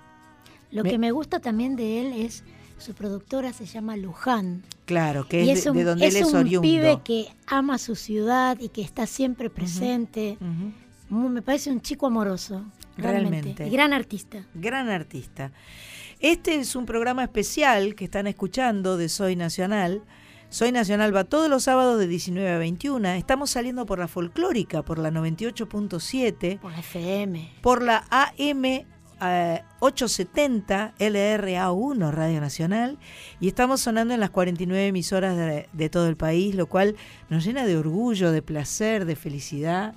Lo 0.72 0.84
Me- 0.84 0.90
que 0.92 0.98
me 0.98 1.12
gusta 1.12 1.40
también 1.40 1.76
de 1.76 2.02
él 2.02 2.14
es 2.26 2.44
su 2.78 2.94
productora 2.94 3.52
se 3.54 3.66
llama 3.66 3.98
Luján. 3.98 4.64
Claro, 4.86 5.28
que 5.28 5.44
y 5.44 5.50
es, 5.50 5.64
de- 5.66 5.72
un, 5.72 5.78
de 5.78 5.84
donde 5.84 6.08
es 6.08 6.16
él 6.16 6.22
es 6.24 6.28
un 6.30 6.36
oriundo. 6.40 6.62
pibe 6.62 7.00
que 7.04 7.28
ama 7.48 7.78
su 7.78 7.96
ciudad 7.96 8.58
y 8.60 8.70
que 8.70 8.82
está 8.82 9.06
siempre 9.06 9.50
presente. 9.50 10.38
Me 11.10 11.42
parece 11.42 11.72
un 11.72 11.82
chico 11.82 12.08
amoroso, 12.08 12.64
realmente. 13.00 13.30
Realmente. 13.32 13.68
Y 13.68 13.70
gran 13.72 13.94
artista. 13.94 14.46
Gran 14.54 14.90
artista. 14.90 15.52
Este 16.20 16.56
es 16.56 16.76
un 16.76 16.86
programa 16.86 17.24
especial 17.24 17.96
que 17.96 18.06
están 18.06 18.28
escuchando 18.28 18.98
de 18.98 19.10
Soy 19.10 19.36
Nacional. 19.36 20.04
Soy 20.50 20.72
Nacional 20.72 21.16
va 21.16 21.24
todos 21.24 21.50
los 21.50 21.64
sábados 21.64 22.00
de 22.00 22.08
19 22.08 22.50
a 22.50 22.58
21. 22.58 23.10
Estamos 23.10 23.52
saliendo 23.52 23.86
por 23.86 24.00
la 24.00 24.08
folclórica, 24.08 24.84
por 24.84 24.98
la 24.98 25.12
98.7. 25.12 26.60
Por 26.60 26.72
la 26.72 26.80
FM. 26.80 27.52
Por 27.62 27.84
la 27.84 28.06
AM 28.10 28.66
eh, 29.22 29.64
870 29.80 30.94
LRA1 30.98 32.12
Radio 32.12 32.42
Nacional. 32.42 32.98
Y 33.40 33.48
estamos 33.48 33.82
sonando 33.82 34.14
en 34.14 34.20
las 34.20 34.30
49 34.30 34.88
emisoras 34.88 35.36
de, 35.36 35.70
de 35.72 35.90
todo 35.90 36.08
el 36.08 36.18
país, 36.18 36.56
lo 36.56 36.68
cual 36.68 36.96
nos 37.30 37.46
llena 37.46 37.66
de 37.66 37.78
orgullo, 37.78 38.32
de 38.32 38.42
placer, 38.42 39.06
de 39.06 39.16
felicidad. 39.16 39.96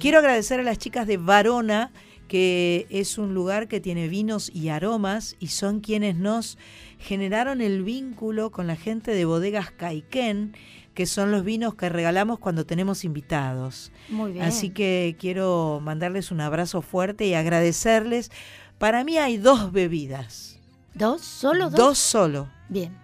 Quiero 0.00 0.18
agradecer 0.18 0.60
a 0.60 0.62
las 0.62 0.78
chicas 0.78 1.06
de 1.06 1.16
Varona, 1.16 1.92
que 2.28 2.86
es 2.90 3.18
un 3.18 3.34
lugar 3.34 3.68
que 3.68 3.80
tiene 3.80 4.08
vinos 4.08 4.50
y 4.52 4.68
aromas 4.68 5.36
y 5.38 5.48
son 5.48 5.80
quienes 5.80 6.16
nos 6.16 6.58
generaron 6.98 7.60
el 7.60 7.82
vínculo 7.82 8.50
con 8.50 8.66
la 8.66 8.76
gente 8.76 9.12
de 9.12 9.24
bodegas 9.24 9.70
Caiquén, 9.70 10.56
que 10.94 11.06
son 11.06 11.30
los 11.30 11.44
vinos 11.44 11.74
que 11.74 11.88
regalamos 11.88 12.38
cuando 12.38 12.64
tenemos 12.64 13.04
invitados. 13.04 13.92
Muy 14.08 14.32
bien. 14.32 14.44
Así 14.44 14.70
que 14.70 15.16
quiero 15.18 15.80
mandarles 15.82 16.30
un 16.30 16.40
abrazo 16.40 16.82
fuerte 16.82 17.26
y 17.26 17.34
agradecerles. 17.34 18.30
Para 18.78 19.04
mí 19.04 19.18
hay 19.18 19.36
dos 19.36 19.72
bebidas. 19.72 20.58
¿Dos? 20.94 21.22
¿Solo 21.22 21.70
dos? 21.70 21.78
Dos 21.78 21.98
solo. 21.98 22.48
Bien. 22.68 22.96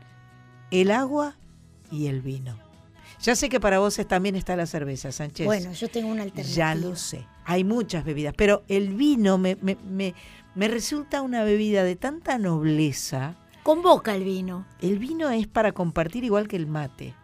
El 0.71 0.91
agua 0.91 1.37
y 1.91 2.07
el 2.07 2.23
vino. 2.23 2.59
Ya 3.21 3.37
sé 3.37 3.49
que 3.49 3.61
para 3.61 3.79
vos 3.79 4.01
también 4.09 4.35
está 4.35 4.57
la 4.57 4.67
cerveza, 4.67 5.13
Sánchez. 5.13 5.47
Bueno, 5.47 5.73
yo 5.73 5.89
tengo 5.89 6.09
una 6.09 6.23
alternativa. 6.23 6.57
Ya 6.57 6.75
lo 6.75 6.97
sé. 6.97 7.27
Hay 7.45 7.65
muchas 7.65 8.05
bebidas, 8.05 8.35
pero 8.37 8.63
el 8.69 8.95
vino 8.95 9.39
me, 9.39 9.57
me, 9.61 9.77
me- 9.89 10.15
me 10.55 10.69
resulta 10.69 11.23
una 11.23 11.45
bebida 11.45 11.83
de 11.83 11.97
tanta 11.97 12.39
nobleza. 12.39 13.35
Convoca 13.63 14.15
el 14.15 14.25
vino. 14.25 14.67
El 14.81 14.99
vino 14.99 15.31
es 15.31 15.47
para 15.47 15.73
compartir 15.73 16.25
igual 16.25 16.47
que 16.49 16.57
el 16.57 16.67
mate. 16.67 17.15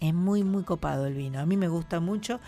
Es 0.00 0.14
muy, 0.14 0.44
muy 0.44 0.62
copado 0.62 1.06
el 1.06 1.14
vino. 1.14 1.40
A 1.40 1.46
mí 1.46 1.56
me 1.56 1.68
gusta 1.68 2.00
mucho. 2.00 2.38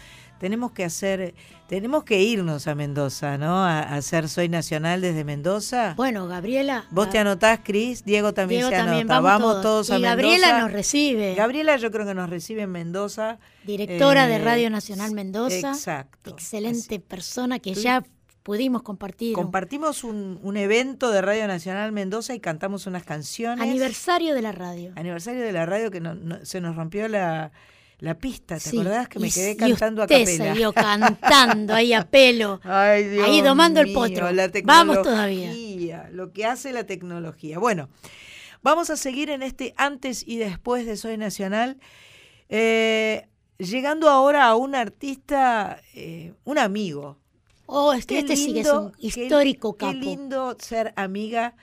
Tenemos 0.41 0.73
que 0.73 0.85
hacer, 0.85 1.35
tenemos 1.69 2.03
que 2.03 2.21
irnos 2.23 2.67
a 2.67 2.75
Mendoza, 2.75 3.37
¿no? 3.39 3.62
A, 3.65 3.81
a 3.81 3.97
hacer 3.97 4.29
Soy 4.29 4.49
Nacional 4.49 5.03
desde 5.03 5.23
Mendoza. 5.23 5.93
Bueno, 5.97 6.27
Gabriela. 6.27 6.87
Vos 6.91 7.11
te 7.11 7.19
anotás, 7.19 7.61
Cris, 7.62 8.05
Diego 8.05 8.33
también 8.35 8.61
Diego 8.62 8.71
se 8.71 8.77
también, 8.77 9.03
anota. 9.11 9.21
vamos 9.21 9.41
Vamos, 9.43 9.62
todos. 9.62 9.87
todos, 9.87 9.91
a 9.91 9.99
Y 9.99 10.01
Mendoza. 10.01 10.17
Gabriela 10.17 10.61
nos 10.62 10.73
recibe. 10.73 11.35
Gabriela 11.35 11.77
yo 11.77 11.91
creo 11.93 12.07
que 12.07 12.15
nos 12.15 12.29
recibe 12.31 12.62
en 12.62 12.71
Mendoza. 12.73 13.39
Directora 13.65 14.27
de 14.27 14.37
Eh, 14.37 14.39
Radio 14.45 14.71
Nacional 14.71 15.12
Mendoza. 15.12 15.71
Exacto. 15.73 16.31
Excelente 16.31 16.99
persona 16.99 17.59
que 17.59 17.75
ya 17.75 18.03
pudimos 18.43 18.83
compartir. 18.83 19.35
Compartimos 19.35 20.03
un, 20.03 20.41
un 20.43 20.57
evento 20.57 21.11
de 21.11 21.21
Radio 21.21 21.47
Nacional 21.47 21.93
Mendoza 21.93 22.35
y 22.35 22.41
cantamos 22.41 22.87
unas 22.87 23.05
canciones. 23.05 23.62
Aniversario 23.69 24.35
de 24.35 24.41
la 24.41 24.53
radio. 24.53 24.93
Aniversario 24.97 25.43
de 25.43 25.53
la 25.53 25.67
radio 25.67 25.91
que 25.91 26.01
no- 26.01 26.15
no- 26.15 26.43
se 26.47 26.62
nos 26.62 26.75
rompió 26.75 27.07
la, 27.09 27.53
la 28.01 28.15
pista. 28.19 28.57
¿Te 28.57 28.61
Sí, 28.71 28.79
acordás 28.79 29.09
que 29.09 29.19
me 29.19 29.29
y- 29.29 29.31
quedé 29.31 29.53
y 29.53 29.57
cantando 29.57 30.03
a 30.03 30.05
usted 30.07 30.19
capela? 30.25 30.53
siguió 30.53 30.73
cantando 30.73 31.75
ahí 31.75 31.93
a 31.93 32.03
pelo. 32.11 32.61
Ay, 32.65 33.05
Dios 33.09 33.27
ahí 33.29 33.41
domando 33.43 33.81
el 33.81 33.93
potro. 33.93 34.31
la 34.33 34.51
Vamos 34.65 35.03
todavía. 35.03 36.09
Lo 36.13 36.33
que 36.33 36.45
hace 36.47 36.73
la 36.73 36.85
tecnología. 36.85 37.59
Bueno, 37.59 37.89
vamos 38.63 38.91
a 38.91 38.97
seguir 38.97 39.31
en 39.31 39.43
este 39.43 39.75
antes 39.77 40.27
y 40.27 40.39
después 40.39 40.87
de 40.87 40.97
Soy 40.97 41.17
Nacional. 41.17 41.79
eh, 42.49 43.27
llegando 43.59 44.09
ahora 44.09 44.47
a 44.47 44.57
un 44.57 44.75
artista, 44.75 45.81
eh, 45.95 46.33
un 46.45 46.59
amigo. 46.59 47.19
Oh, 47.67 47.93
este, 47.93 48.15
Qué 48.15 48.21
este 48.21 48.37
sí 48.37 48.53
que 48.55 48.61
es 48.61 48.67
lindo, 48.67 48.81
un 48.87 48.93
qué- 48.93 49.07
histórico 49.07 49.77
Qué 49.77 49.87
capo. 49.87 49.99
lindo 49.99 50.57
ser 50.59 50.93
amiga 50.97 51.55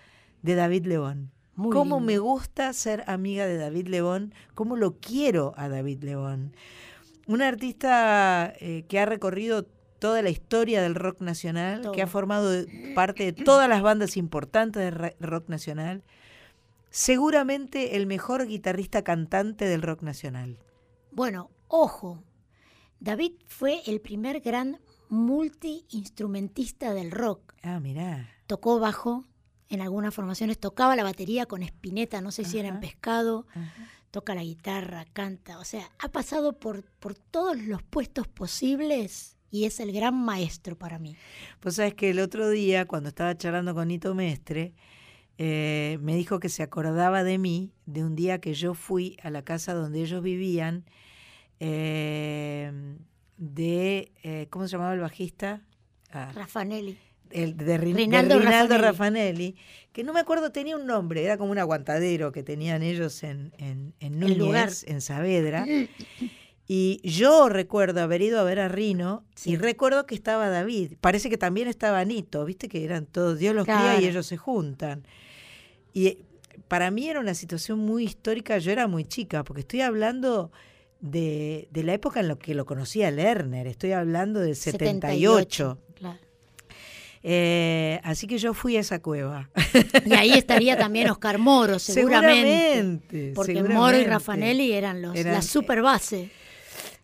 de 0.42 0.56
David 0.56 0.86
Lebón. 0.86 1.32
Muy 1.58 1.74
Cómo 1.74 1.96
lindo. 1.96 2.06
me 2.06 2.18
gusta 2.20 2.72
ser 2.72 3.04
amiga 3.08 3.48
de 3.48 3.58
David 3.58 3.88
Lebón, 3.88 4.34
cómo 4.54 4.76
lo 4.76 4.98
quiero 5.00 5.54
a 5.58 5.68
David 5.68 6.04
Lebón. 6.04 6.56
Un 7.26 7.42
artista 7.42 8.54
eh, 8.60 8.86
que 8.88 9.00
ha 9.00 9.08
recorrido 9.08 9.64
toda 9.98 10.22
la 10.22 10.30
historia 10.30 10.84
del 10.84 10.94
rock 10.94 11.20
nacional, 11.22 11.92
que 11.94 12.04
ha 12.04 12.08
formado 12.08 12.52
parte 12.94 13.24
de 13.24 13.34
todas 13.34 13.68
las 13.68 13.82
bandas 13.82 14.18
importantes 14.18 14.84
del 14.84 15.14
rock 15.20 15.50
nacional. 15.50 16.04
Seguramente 16.92 17.96
el 17.96 18.06
mejor 18.06 18.46
guitarrista 18.46 19.04
cantante 19.04 19.66
del 19.66 19.82
rock 19.82 20.04
nacional. 20.04 20.60
Bueno, 21.12 21.50
ojo. 21.68 22.24
David 23.00 23.34
fue 23.48 23.82
el 23.88 24.00
primer 24.00 24.42
gran 24.42 24.80
multiinstrumentista 25.10 26.94
del 26.94 27.10
rock. 27.10 27.56
Ah, 27.64 27.80
mirá. 27.80 28.30
Tocó 28.46 28.80
bajo, 28.80 29.26
en 29.70 29.82
algunas 29.82 30.14
formaciones 30.14 30.58
tocaba 30.58 30.96
la 30.96 31.04
batería 31.04 31.46
con 31.46 31.64
Spinetta, 31.64 32.22
no 32.22 32.32
sé 32.32 32.46
si 32.46 32.58
era 32.60 32.70
en 32.70 32.76
Ajá. 32.76 32.82
pescado, 32.82 33.48
toca 34.12 34.36
la 34.36 34.44
guitarra, 34.44 35.06
canta, 35.14 35.60
o 35.60 35.66
sea, 35.66 35.90
ha 36.00 36.10
pasado 36.10 36.54
por, 36.54 36.84
por 37.00 37.16
todos 37.16 37.58
los 37.58 37.84
puestos 37.84 38.28
posibles 38.28 39.38
y 39.52 39.66
es 39.66 39.80
el 39.80 39.92
gran 39.92 40.16
maestro 40.16 40.78
para 40.78 41.00
mí. 41.00 41.16
Pues 41.60 41.76
sabes 41.76 41.94
que 41.94 42.10
el 42.10 42.20
otro 42.20 42.50
día, 42.50 42.86
cuando 42.86 43.10
estaba 43.10 43.38
charlando 43.38 43.74
con 43.74 43.88
Nito 43.88 44.14
Mestre, 44.16 44.74
eh, 45.38 46.00
me 46.02 46.16
dijo 46.16 46.40
que 46.40 46.50
se 46.50 46.64
acordaba 46.64 47.24
de 47.24 47.38
mí, 47.38 47.72
de 47.86 48.04
un 48.04 48.16
día 48.16 48.40
que 48.40 48.54
yo 48.54 48.74
fui 48.74 49.18
a 49.22 49.30
la 49.30 49.44
casa 49.44 49.74
donde 49.74 50.02
ellos 50.02 50.24
vivían, 50.24 50.86
eh, 51.60 52.72
de, 53.38 54.12
eh, 54.24 54.48
¿cómo 54.50 54.68
se 54.68 54.72
llamaba 54.72 54.94
el 54.94 55.00
bajista? 55.00 55.62
Ah, 56.12 56.32
Raffanelli. 56.34 56.98
El 57.32 57.56
de, 57.58 57.78
Rin- 57.78 57.96
de 57.96 58.02
Rinaldo 58.04 58.40
Rinaldo 58.40 58.78
Raffanelli. 58.78 58.82
Raffanelli, 59.52 59.56
que 59.94 60.04
no 60.04 60.14
me 60.14 60.20
acuerdo, 60.20 60.52
tenía 60.52 60.76
un 60.78 60.86
nombre, 60.86 61.24
era 61.24 61.38
como 61.38 61.52
un 61.52 61.58
aguantadero 61.60 62.32
que 62.32 62.44
tenían 62.44 62.84
ellos 62.84 63.24
en, 63.24 63.52
en, 63.58 63.94
en 64.00 64.20
Núñez, 64.20 64.38
lugar. 64.38 64.70
en 64.86 65.02
Saavedra. 65.02 65.66
Y 66.70 67.00
yo 67.10 67.48
recuerdo 67.48 68.02
haber 68.02 68.22
ido 68.22 68.42
a 68.42 68.44
ver 68.44 68.60
a 68.60 68.68
Rino 68.68 69.24
y 69.46 69.56
recuerdo 69.56 70.06
que 70.06 70.16
estaba 70.16 70.50
David. 70.50 70.96
Parece 71.00 71.30
que 71.30 71.38
también 71.38 71.70
estaba 71.70 72.02
Anito, 72.02 72.44
viste 72.44 72.68
que 72.68 72.84
eran 72.84 73.06
todos, 73.06 73.40
Dios 73.40 73.56
los 73.56 73.64
cría 73.64 74.02
y 74.02 74.06
ellos 74.06 74.26
se 74.26 74.36
juntan. 74.36 75.04
Y 75.94 76.08
eh, 76.08 76.18
para 76.68 76.92
mí 76.92 77.08
era 77.08 77.22
una 77.22 77.36
situación 77.36 77.80
muy 77.80 78.04
histórica, 78.04 78.58
yo 78.58 78.74
era 78.74 78.86
muy 78.88 79.06
chica, 79.06 79.46
porque 79.46 79.62
estoy 79.62 79.80
hablando 79.80 80.52
de, 81.00 81.70
de 81.72 81.84
la 81.84 81.94
época 81.94 82.20
en 82.20 82.28
la 82.28 82.36
que 82.36 82.54
lo 82.54 82.66
conocía 82.66 83.12
Lerner, 83.12 83.66
estoy 83.68 83.94
hablando 83.94 84.42
del 84.42 84.58
78. 84.58 85.78
claro. 85.96 86.20
Eh, 87.30 88.00
así 88.06 88.26
que 88.26 88.38
yo 88.38 88.54
fui 88.54 88.78
a 88.78 88.80
esa 88.80 89.02
cueva. 89.02 89.50
Y 90.06 90.14
ahí 90.14 90.32
estaría 90.32 90.78
también 90.78 91.10
Oscar 91.12 91.38
Moro, 91.40 91.78
seguramente. 91.78 92.76
Seguramente, 92.76 93.32
porque 93.36 93.52
seguramente. 93.54 93.80
Moro 93.82 93.98
y 94.00 94.04
Raffanelli 94.06 94.72
eran 94.72 95.02
los, 95.02 95.14
Eran- 95.14 95.34
la 95.34 95.42
super 95.42 95.82
base. 95.82 96.32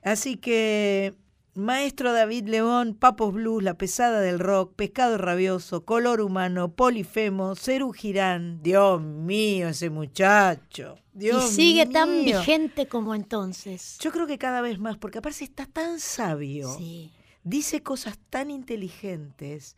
Así 0.01 0.37
que, 0.37 1.13
maestro 1.55 2.13
David 2.13 2.47
León, 2.47 2.95
Papos 2.97 3.33
Blues, 3.33 3.63
La 3.63 3.73
Pesada 3.77 4.21
del 4.21 4.39
Rock, 4.39 4.75
Pescado 4.77 5.17
Rabioso, 5.17 5.83
Color 5.83 6.21
Humano, 6.21 6.71
Polifemo, 6.73 7.55
Cerú 7.57 7.91
Girán. 7.91 8.61
Dios 8.63 9.01
mío, 9.01 9.67
ese 9.69 9.89
muchacho. 9.89 10.99
Dios 11.11 11.51
y 11.51 11.55
sigue 11.55 11.85
tan 11.85 12.23
vigente 12.23 12.87
como 12.87 13.13
entonces. 13.13 13.97
Yo 13.99 14.11
creo 14.13 14.25
que 14.25 14.37
cada 14.37 14.61
vez 14.61 14.79
más, 14.79 14.97
porque 14.97 15.17
aparte 15.17 15.43
está 15.43 15.65
tan 15.65 15.99
sabio, 15.99 16.73
Sí. 16.77 17.11
dice 17.43 17.83
cosas 17.83 18.17
tan 18.29 18.49
inteligentes 18.51 19.75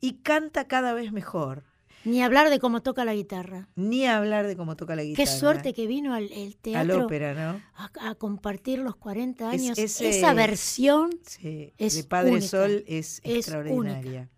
y 0.00 0.14
canta 0.22 0.66
cada 0.68 0.94
vez 0.94 1.12
mejor. 1.12 1.64
Ni 2.04 2.22
hablar 2.22 2.50
de 2.50 2.60
cómo 2.60 2.82
toca 2.82 3.04
la 3.04 3.14
guitarra. 3.14 3.68
Ni 3.74 4.06
hablar 4.06 4.46
de 4.46 4.56
cómo 4.56 4.76
toca 4.76 4.94
la 4.94 5.02
guitarra. 5.02 5.24
Qué 5.24 5.26
suerte 5.38 5.74
que 5.74 5.88
vino 5.88 6.14
al 6.14 6.30
el 6.30 6.48
Al 6.48 6.54
teatro 6.62 7.04
ópera, 7.06 7.34
¿no? 7.34 7.60
a, 7.74 8.10
a 8.10 8.14
compartir 8.14 8.78
los 8.78 8.94
40 8.94 9.52
Es- 9.52 9.60
años. 9.62 9.78
ese- 9.78 10.10
Esa 10.10 10.32
versión 10.32 11.10
Sí, 11.26 11.72
es 11.78 11.96
de 11.96 12.04
Padre 12.04 12.30
única. 12.32 12.46
Sol 12.46 12.84
es, 12.86 13.20
Es 13.24 13.36
extraordinaria. 13.36 14.28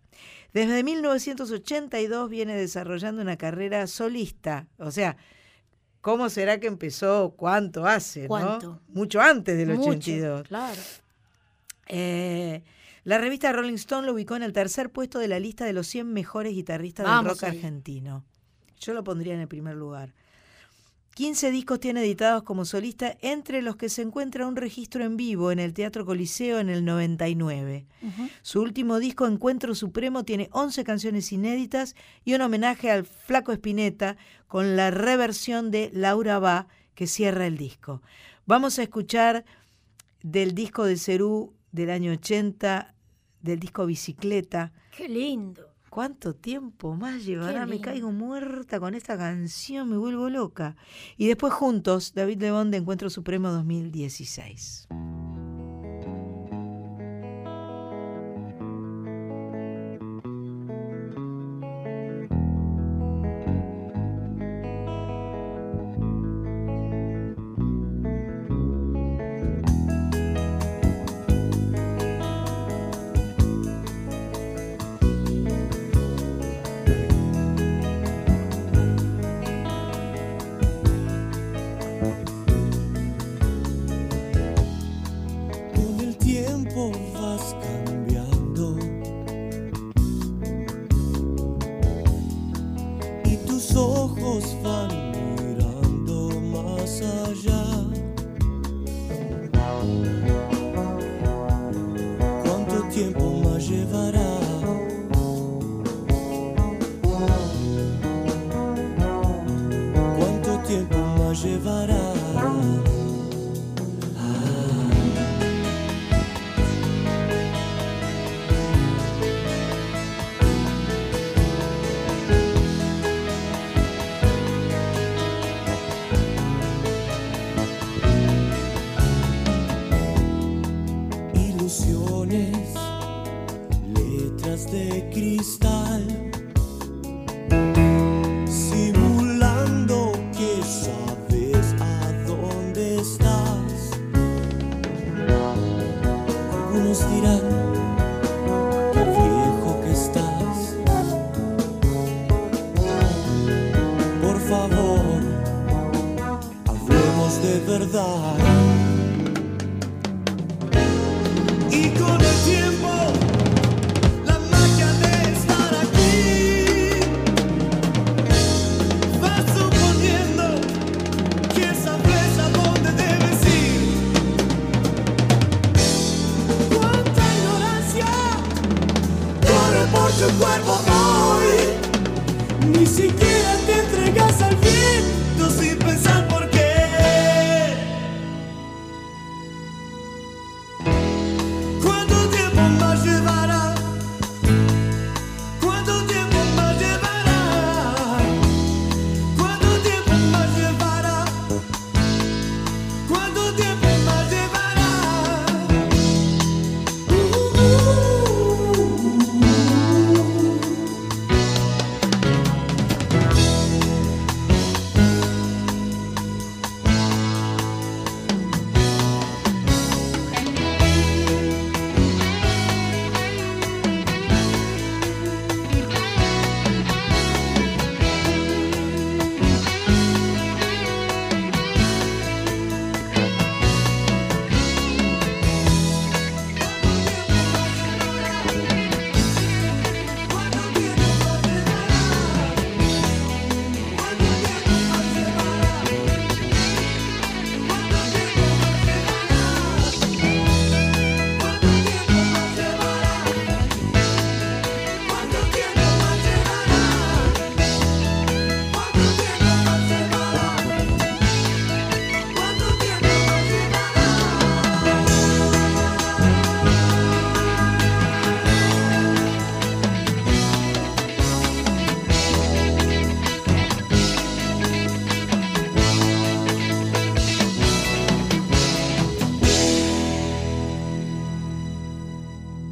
Desde 0.51 0.83
1982 0.83 2.27
viene 2.27 2.55
desarrollando 2.55 3.21
una 3.21 3.37
carrera 3.37 3.85
solista. 3.85 4.65
O 4.79 4.89
sea, 4.89 5.15
¿cómo 6.01 6.29
será 6.29 6.59
que 6.59 6.65
empezó? 6.65 7.35
¿Cuánto 7.37 7.85
hace? 7.85 8.21
no? 8.23 8.27
¿Cuánto? 8.29 8.81
Mucho 8.87 9.21
antes 9.21 9.55
del 9.55 9.77
Mucho, 9.77 9.91
82. 9.91 10.47
claro. 10.47 10.81
Eh, 11.87 12.63
la 13.09 13.17
revista 13.17 13.51
Rolling 13.51 13.73
Stone 13.73 14.05
lo 14.05 14.13
ubicó 14.13 14.35
en 14.35 14.43
el 14.43 14.53
tercer 14.53 14.91
puesto 14.91 15.17
de 15.17 15.27
la 15.27 15.39
lista 15.39 15.65
de 15.65 15.73
los 15.73 15.87
100 15.87 16.13
mejores 16.13 16.53
guitarristas 16.53 17.07
Vamos 17.07 17.23
del 17.23 17.31
rock 17.31 17.43
ahí. 17.45 17.57
argentino. 17.57 18.23
Yo 18.79 18.93
lo 18.93 19.03
pondría 19.03 19.33
en 19.33 19.39
el 19.39 19.47
primer 19.47 19.75
lugar. 19.75 20.13
15 21.15 21.49
discos 21.49 21.79
tiene 21.79 22.01
editados 22.01 22.43
como 22.43 22.65
solista, 22.65 23.17
entre 23.21 23.63
los 23.63 23.77
que 23.77 23.89
se 23.89 24.03
encuentra 24.03 24.45
un 24.45 24.55
registro 24.55 25.03
en 25.03 25.17
vivo 25.17 25.51
en 25.51 25.57
el 25.57 25.73
Teatro 25.73 26.05
Coliseo 26.05 26.59
en 26.59 26.69
el 26.69 26.85
99. 26.85 27.87
Su 28.43 28.61
último 28.61 28.99
disco, 28.99 29.25
Encuentro 29.25 29.73
Supremo, 29.73 30.23
tiene 30.23 30.47
11 30.51 30.83
canciones 30.83 31.31
inéditas 31.31 31.95
y 32.23 32.35
un 32.35 32.41
homenaje 32.41 32.91
al 32.91 33.05
Flaco 33.07 33.51
Espineta 33.51 34.17
con 34.47 34.75
la 34.75 34.91
reversión 34.91 35.71
de 35.71 35.89
Laura 35.95 36.37
Va 36.37 36.67
que 36.93 37.07
cierra 37.07 37.47
el 37.47 37.57
disco. 37.57 38.03
Vamos 38.45 38.77
a 38.77 38.83
escuchar 38.83 39.45
del 40.21 40.53
disco 40.53 40.85
de 40.85 40.95
Cerú 40.95 41.55
del 41.71 41.89
año 41.89 42.11
80, 42.13 42.93
del 43.41 43.59
disco 43.59 43.85
Bicicleta. 43.85 44.71
Qué 44.95 45.07
lindo. 45.07 45.73
¿Cuánto 45.89 46.35
tiempo 46.35 46.95
más 46.95 47.25
llevará? 47.25 47.65
Me 47.65 47.81
caigo 47.81 48.11
muerta 48.11 48.79
con 48.79 48.93
esta 48.93 49.17
canción, 49.17 49.89
me 49.89 49.97
vuelvo 49.97 50.29
loca. 50.29 50.75
Y 51.17 51.27
después 51.27 51.51
juntos, 51.51 52.13
David 52.13 52.41
Lebón 52.41 52.69
de 52.69 52.77
Encuentro 52.77 53.09
Supremo 53.09 53.49
2016. 53.49 54.87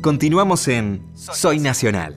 Continuamos 0.07 0.69
en 0.69 1.05
Soy 1.15 1.59
Nacional. 1.59 2.15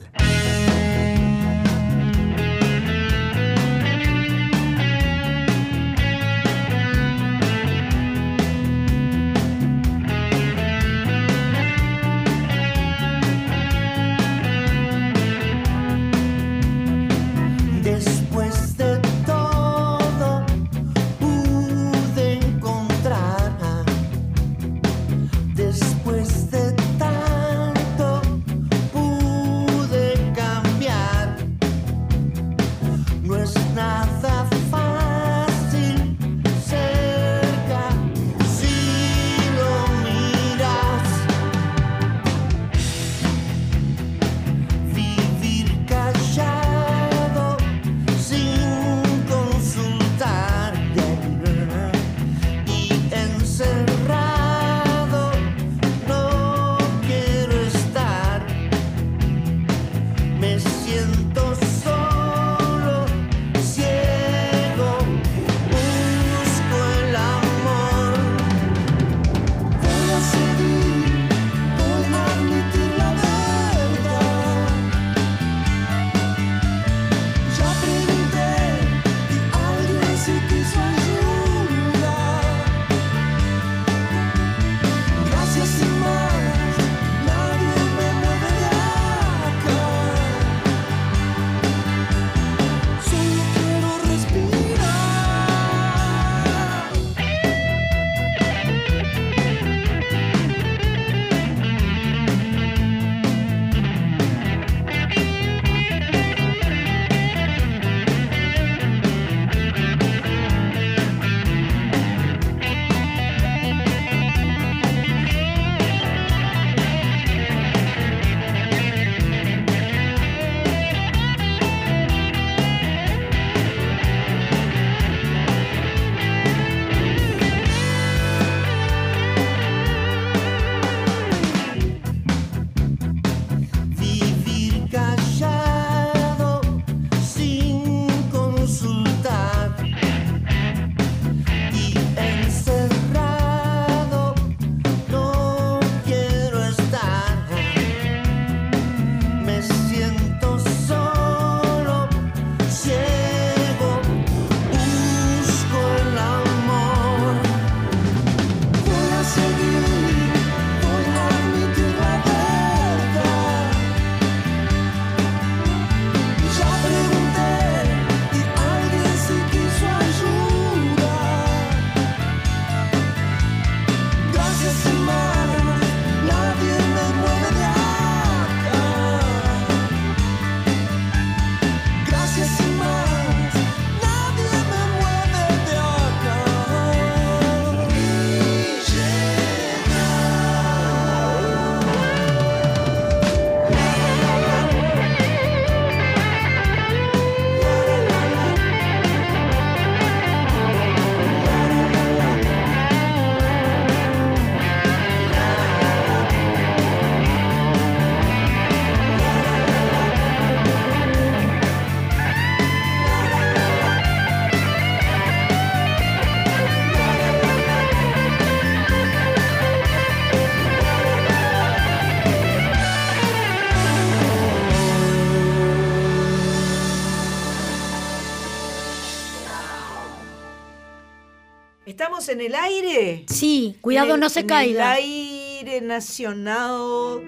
El 232.51 232.55
aire. 232.57 233.25
Sí, 233.29 233.77
cuidado 233.81 234.15
el- 234.15 234.21
no 234.21 234.29
se 234.29 234.41
en 234.41 234.47
caiga. 234.47 234.99
El 234.99 235.05
aire 235.05 235.81
nacional. 235.81 237.23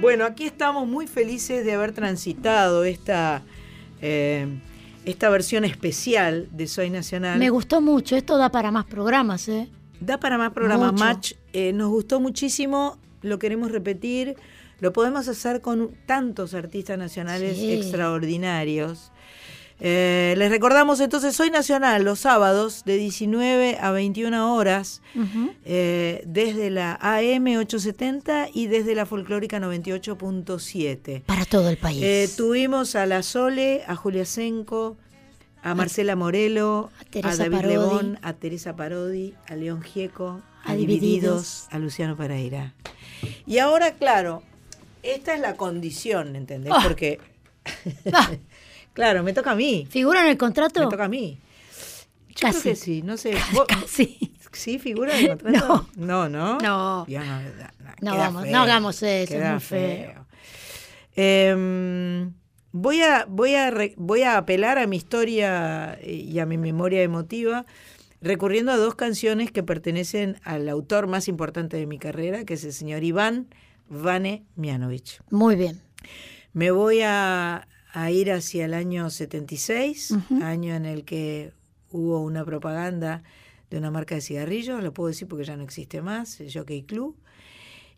Bueno, 0.00 0.24
aquí 0.24 0.44
estamos 0.44 0.86
muy 0.88 1.06
felices 1.06 1.64
de 1.64 1.72
haber 1.72 1.92
transitado 1.92 2.84
esta, 2.84 3.42
eh, 4.02 4.46
esta 5.04 5.28
versión 5.28 5.64
especial 5.64 6.48
de 6.50 6.66
Soy 6.66 6.90
Nacional. 6.90 7.38
Me 7.38 7.50
gustó 7.50 7.80
mucho, 7.80 8.16
esto 8.16 8.36
da 8.36 8.50
para 8.50 8.70
más 8.70 8.84
programas, 8.86 9.48
¿eh? 9.48 9.68
Da 10.00 10.18
para 10.18 10.36
más 10.38 10.52
programas. 10.52 10.92
Mucho. 10.92 11.04
Match 11.04 11.32
eh, 11.52 11.72
nos 11.72 11.90
gustó 11.90 12.18
muchísimo, 12.20 12.98
lo 13.22 13.38
queremos 13.38 13.70
repetir. 13.70 14.34
Lo 14.80 14.92
podemos 14.92 15.28
hacer 15.28 15.60
con 15.60 15.92
tantos 16.04 16.52
artistas 16.52 16.98
nacionales 16.98 17.56
Sí. 17.56 17.72
extraordinarios. 17.72 19.12
Eh, 19.80 20.34
les 20.38 20.50
recordamos 20.50 21.00
entonces, 21.00 21.34
Soy 21.34 21.50
Nacional, 21.50 22.04
los 22.04 22.20
sábados 22.20 22.84
de 22.84 22.96
19 22.96 23.78
a 23.80 23.90
21 23.90 24.54
horas, 24.54 25.02
eh, 25.64 26.22
desde 26.26 26.70
la 26.70 26.94
AM 27.00 27.46
870 27.56 28.48
y 28.52 28.68
desde 28.68 28.94
la 28.94 29.04
folclórica 29.04 29.58
98.7. 29.58 31.22
Para 31.22 31.44
todo 31.44 31.68
el 31.68 31.76
país. 31.76 32.02
Eh, 32.02 32.28
tuvimos 32.36 32.94
a 32.94 33.06
La 33.06 33.22
Sole, 33.22 33.82
a 33.86 33.96
Julia 33.96 34.24
Senco, 34.24 34.96
a 35.62 35.74
Marcela 35.74 36.14
Morelo, 36.14 36.90
a, 37.22 37.36
David. 37.36 37.64
Lebón, 37.64 38.18
a 38.22 38.34
Teresa 38.34 38.76
Parodi, 38.76 39.34
a 39.48 39.56
León 39.56 39.82
Gieco, 39.82 40.42
a, 40.62 40.72
A 40.72 40.74
Divididos, 40.76 41.66
a 41.70 41.78
Luciano 41.78 42.16
Pereira. 42.16 42.74
Y 43.46 43.58
ahora, 43.58 43.94
claro, 43.94 44.42
esta 45.02 45.34
es 45.34 45.40
la 45.40 45.56
condición, 45.56 46.36
¿entendés? 46.36 46.72
Ah. 46.74 46.80
Porque, 46.82 47.18
claro, 48.94 49.22
me 49.22 49.32
toca 49.34 49.50
a 49.50 49.54
mí. 49.54 49.86
¿Figura 49.90 50.22
en 50.22 50.28
el 50.28 50.38
contrato? 50.38 50.80
Me 50.80 50.86
toca 50.88 51.04
a 51.04 51.08
mí. 51.08 51.38
Yo 52.30 52.48
Casi. 52.48 52.60
creo 52.62 52.72
que 52.74 52.76
sí, 52.80 53.02
no 53.02 53.16
sé. 53.16 53.34
¿Vos- 53.52 53.66
¿Sí 54.52 54.78
figura 54.78 55.18
en 55.18 55.24
el 55.32 55.38
contrato? 55.38 55.88
No, 55.96 56.28
no. 56.28 56.58
No. 56.58 57.04
Ya 57.08 57.24
no, 57.24 57.40
No, 58.00 58.12
queda 58.12 58.16
vamos, 58.16 58.42
feo, 58.44 58.52
no 58.52 58.62
hagamos 58.62 59.02
eso, 59.02 59.32
queda 59.34 59.46
es 59.48 59.52
muy 59.52 59.60
feo. 59.60 60.26
Em, 61.16 62.32
voy, 62.72 63.02
a, 63.02 63.24
voy, 63.28 63.54
a 63.54 63.72
voy 63.96 64.22
a 64.22 64.36
apelar 64.36 64.78
a 64.78 64.86
mi 64.86 64.96
historia 64.96 65.98
y 66.04 66.38
a 66.38 66.46
mi 66.46 66.58
memoria 66.58 67.02
emotiva, 67.02 67.66
recurriendo 68.20 68.72
a 68.72 68.76
dos 68.76 68.94
canciones 68.94 69.50
que 69.50 69.62
pertenecen 69.62 70.38
al 70.44 70.68
autor 70.68 71.06
más 71.06 71.28
importante 71.28 71.76
de 71.76 71.86
mi 71.86 71.98
carrera, 71.98 72.44
que 72.44 72.54
es 72.54 72.64
el 72.64 72.72
señor 72.72 73.04
Iván 73.04 73.48
Vane 73.88 74.44
Mianovich. 74.56 75.20
Muy 75.30 75.56
bien. 75.56 75.80
Me 76.52 76.70
voy 76.70 77.00
a, 77.02 77.66
a 77.96 78.10
ir 78.10 78.32
hacia 78.32 78.64
el 78.64 78.74
año 78.74 79.08
76, 79.08 80.10
Ujú. 80.10 80.42
año 80.42 80.74
en 80.74 80.84
el 80.84 81.04
que 81.04 81.52
hubo 81.92 82.20
una 82.20 82.44
propaganda 82.44 83.22
de 83.70 83.78
una 83.78 83.92
marca 83.92 84.16
de 84.16 84.20
cigarrillos, 84.20 84.82
lo 84.82 84.92
puedo 84.92 85.08
decir 85.08 85.28
porque 85.28 85.44
ya 85.44 85.56
no 85.56 85.62
existe 85.62 86.02
más, 86.02 86.40
el 86.40 86.52
Jockey 86.52 86.82
Club. 86.82 87.16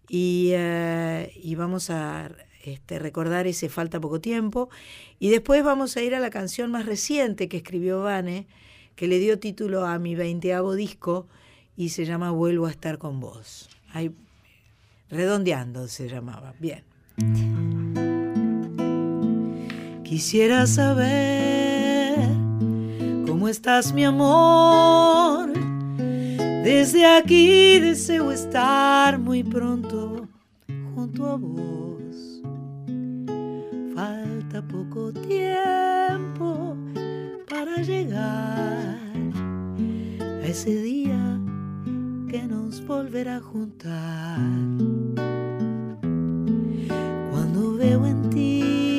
Y, 0.09 0.51
eh, 0.53 1.33
y 1.43 1.55
vamos 1.55 1.89
a 1.91 2.31
este, 2.63 2.99
recordar 2.99 3.47
ese 3.47 3.69
Falta 3.71 3.99
Poco 3.99 4.21
Tiempo. 4.21 4.69
Y 5.19 5.31
después 5.31 5.65
vamos 5.65 5.97
a 5.97 6.03
ir 6.03 6.15
a 6.15 6.21
la 6.21 6.31
canción 6.31 6.71
más 6.71 6.85
reciente 6.85 7.49
que 7.49 7.57
escribió 7.57 8.03
Vane, 8.03 8.47
que 8.97 9.09
le 9.09 9.19
dio 9.19 9.39
título 9.39 9.87
a 9.87 9.99
mi 9.99 10.15
veinteavo 10.15 10.75
disco 10.75 11.27
y 11.77 11.89
se 11.89 12.05
llama 12.05 12.31
Vuelvo 12.31 12.67
a 12.67 12.71
estar 12.71 12.99
con 12.99 13.19
vos. 13.19 13.69
Ahí, 13.93 14.11
redondeando 15.11 15.89
se 15.89 16.09
llamaba. 16.09 16.55
Bien. 16.61 16.85
Quisiera 20.07 20.69
saber 20.69 22.17
cómo 23.27 23.49
estás, 23.49 23.93
mi 23.93 24.05
amor. 24.05 25.53
Desde 26.63 27.05
aquí 27.05 27.81
deseo 27.81 28.31
estar 28.31 29.19
muy 29.19 29.43
pronto 29.43 30.29
junto 30.95 31.27
a 31.27 31.35
vos. 31.35 32.41
Falta 33.97 34.63
poco 34.69 35.13
tiempo 35.13 36.77
para 37.51 37.83
llegar 37.83 38.97
a 40.21 40.47
ese 40.47 40.83
día 40.83 41.41
que 42.31 42.45
nos 42.45 42.81
volverá 42.87 43.39
a 43.39 43.41
juntar. 43.41 44.39
Cuando 47.33 47.75
veo 47.75 48.07
en 48.07 48.31
ti 48.31 48.96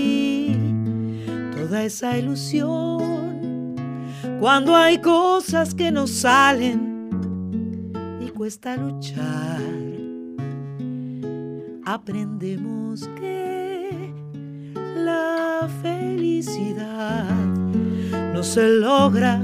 toda 1.67 1.83
esa 1.83 2.17
ilusión, 2.17 3.75
cuando 4.39 4.73
hay 4.73 4.99
cosas 4.99 5.73
que 5.75 5.91
no 5.91 6.07
salen 6.07 7.91
y 8.25 8.29
cuesta 8.29 8.77
luchar, 8.77 9.59
aprendemos 11.83 13.09
que 13.19 14.13
la 14.95 15.67
felicidad 15.81 17.29
no 18.33 18.43
se 18.43 18.69
logra 18.69 19.41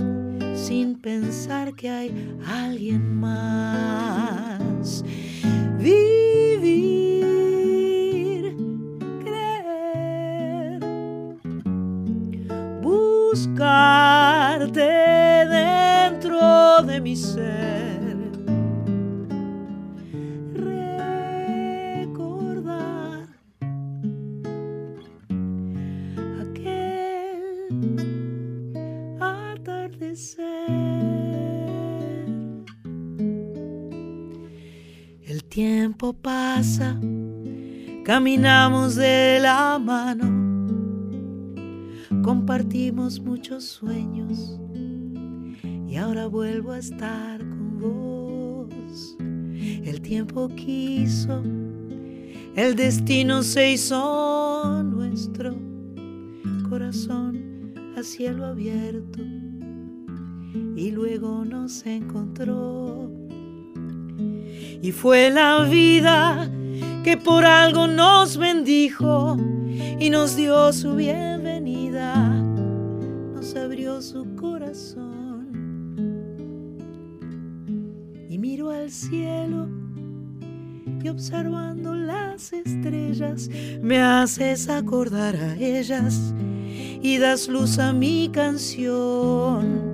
sin 0.55 0.95
pensar 0.95 1.75
que 1.75 1.89
hay 1.89 2.37
alguien 2.47 3.19
más. 3.19 5.03
Vivir, 5.77 7.12
buscarte 13.33 14.91
dentro 15.49 16.83
de 16.85 17.01
mi 17.01 17.15
ser. 17.15 18.15
Recordar 20.53 22.13
aquel 26.43 27.73
atardecer. 29.19 30.37
El 35.25 35.43
tiempo 35.45 36.13
pasa, 36.13 36.99
caminamos 38.05 38.93
de 38.93 39.39
la 39.41 39.79
mano, 39.79 40.22
compartimos 42.43 43.21
muchos 43.21 43.63
sueños 43.63 44.59
y 45.87 45.95
ahora 45.95 46.27
vuelvo 46.27 46.73
a 46.73 46.79
estar 46.79 47.39
con 47.39 47.79
vos. 47.79 49.15
El 49.85 50.01
tiempo 50.01 50.49
quiso, 50.49 51.41
el 52.57 52.75
destino 52.75 53.43
se 53.43 53.71
hizo 53.71 54.83
nuestro, 54.83 55.55
corazón 56.67 57.71
a 57.97 58.03
cielo 58.03 58.47
abierto 58.47 59.21
y 60.75 60.91
luego 60.91 61.45
nos 61.45 61.85
encontró. 61.85 63.09
Y 64.81 64.91
fue 64.91 65.29
la 65.29 65.63
vida 65.63 66.51
que 67.05 67.15
por 67.15 67.45
algo 67.45 67.87
nos 67.87 68.35
bendijo 68.35 69.37
y 69.99 70.09
nos 70.09 70.35
dio 70.35 70.73
su 70.73 70.95
bienvenida, 70.95 71.32
cielo 79.07 79.67
y 81.03 81.09
observando 81.09 81.93
las 81.93 82.53
estrellas 82.53 83.49
me 83.81 84.01
haces 84.01 84.69
acordar 84.69 85.35
a 85.35 85.55
ellas 85.55 86.33
y 87.01 87.17
das 87.17 87.49
luz 87.49 87.79
a 87.79 87.91
mi 87.91 88.29
canción. 88.31 89.91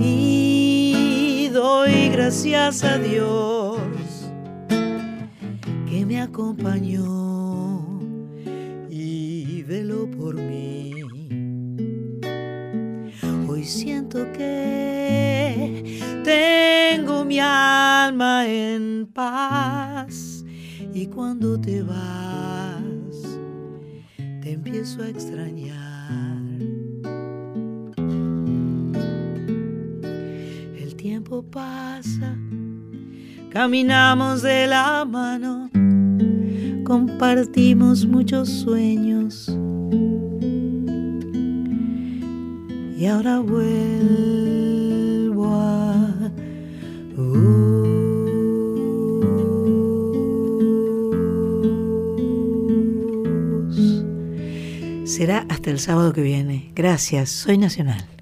Y 0.00 1.48
doy 1.52 2.10
gracias 2.10 2.84
a 2.84 2.98
Dios 2.98 3.78
que 5.88 6.04
me 6.06 6.20
acompañó 6.20 8.00
y 8.90 9.62
veló 9.62 10.10
por 10.10 10.34
mí. 10.34 10.97
Siento 13.68 14.24
que 14.32 15.84
tengo 16.24 17.22
mi 17.22 17.38
alma 17.38 18.48
en 18.48 19.06
paz 19.12 20.42
y 20.94 21.06
cuando 21.06 21.60
te 21.60 21.82
vas 21.82 21.98
te 24.40 24.52
empiezo 24.52 25.02
a 25.02 25.08
extrañar. 25.08 26.40
El 30.74 30.96
tiempo 30.96 31.42
pasa, 31.42 32.38
caminamos 33.50 34.40
de 34.40 34.66
la 34.66 35.04
mano, 35.04 35.68
compartimos 36.84 38.06
muchos 38.06 38.48
sueños 38.48 39.54
y 42.98 43.06
ahora 43.06 43.38
vuelvo 43.38 43.76
a... 45.46 46.32
Uh. 47.16 47.88
Será 55.06 55.46
hasta 55.48 55.70
el 55.70 55.78
sábado 55.78 56.12
que 56.12 56.22
viene. 56.22 56.72
Gracias, 56.74 57.30
soy 57.30 57.56
Nacional. 57.56 58.17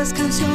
Aquellas 0.00 0.12
canciones 0.14 0.49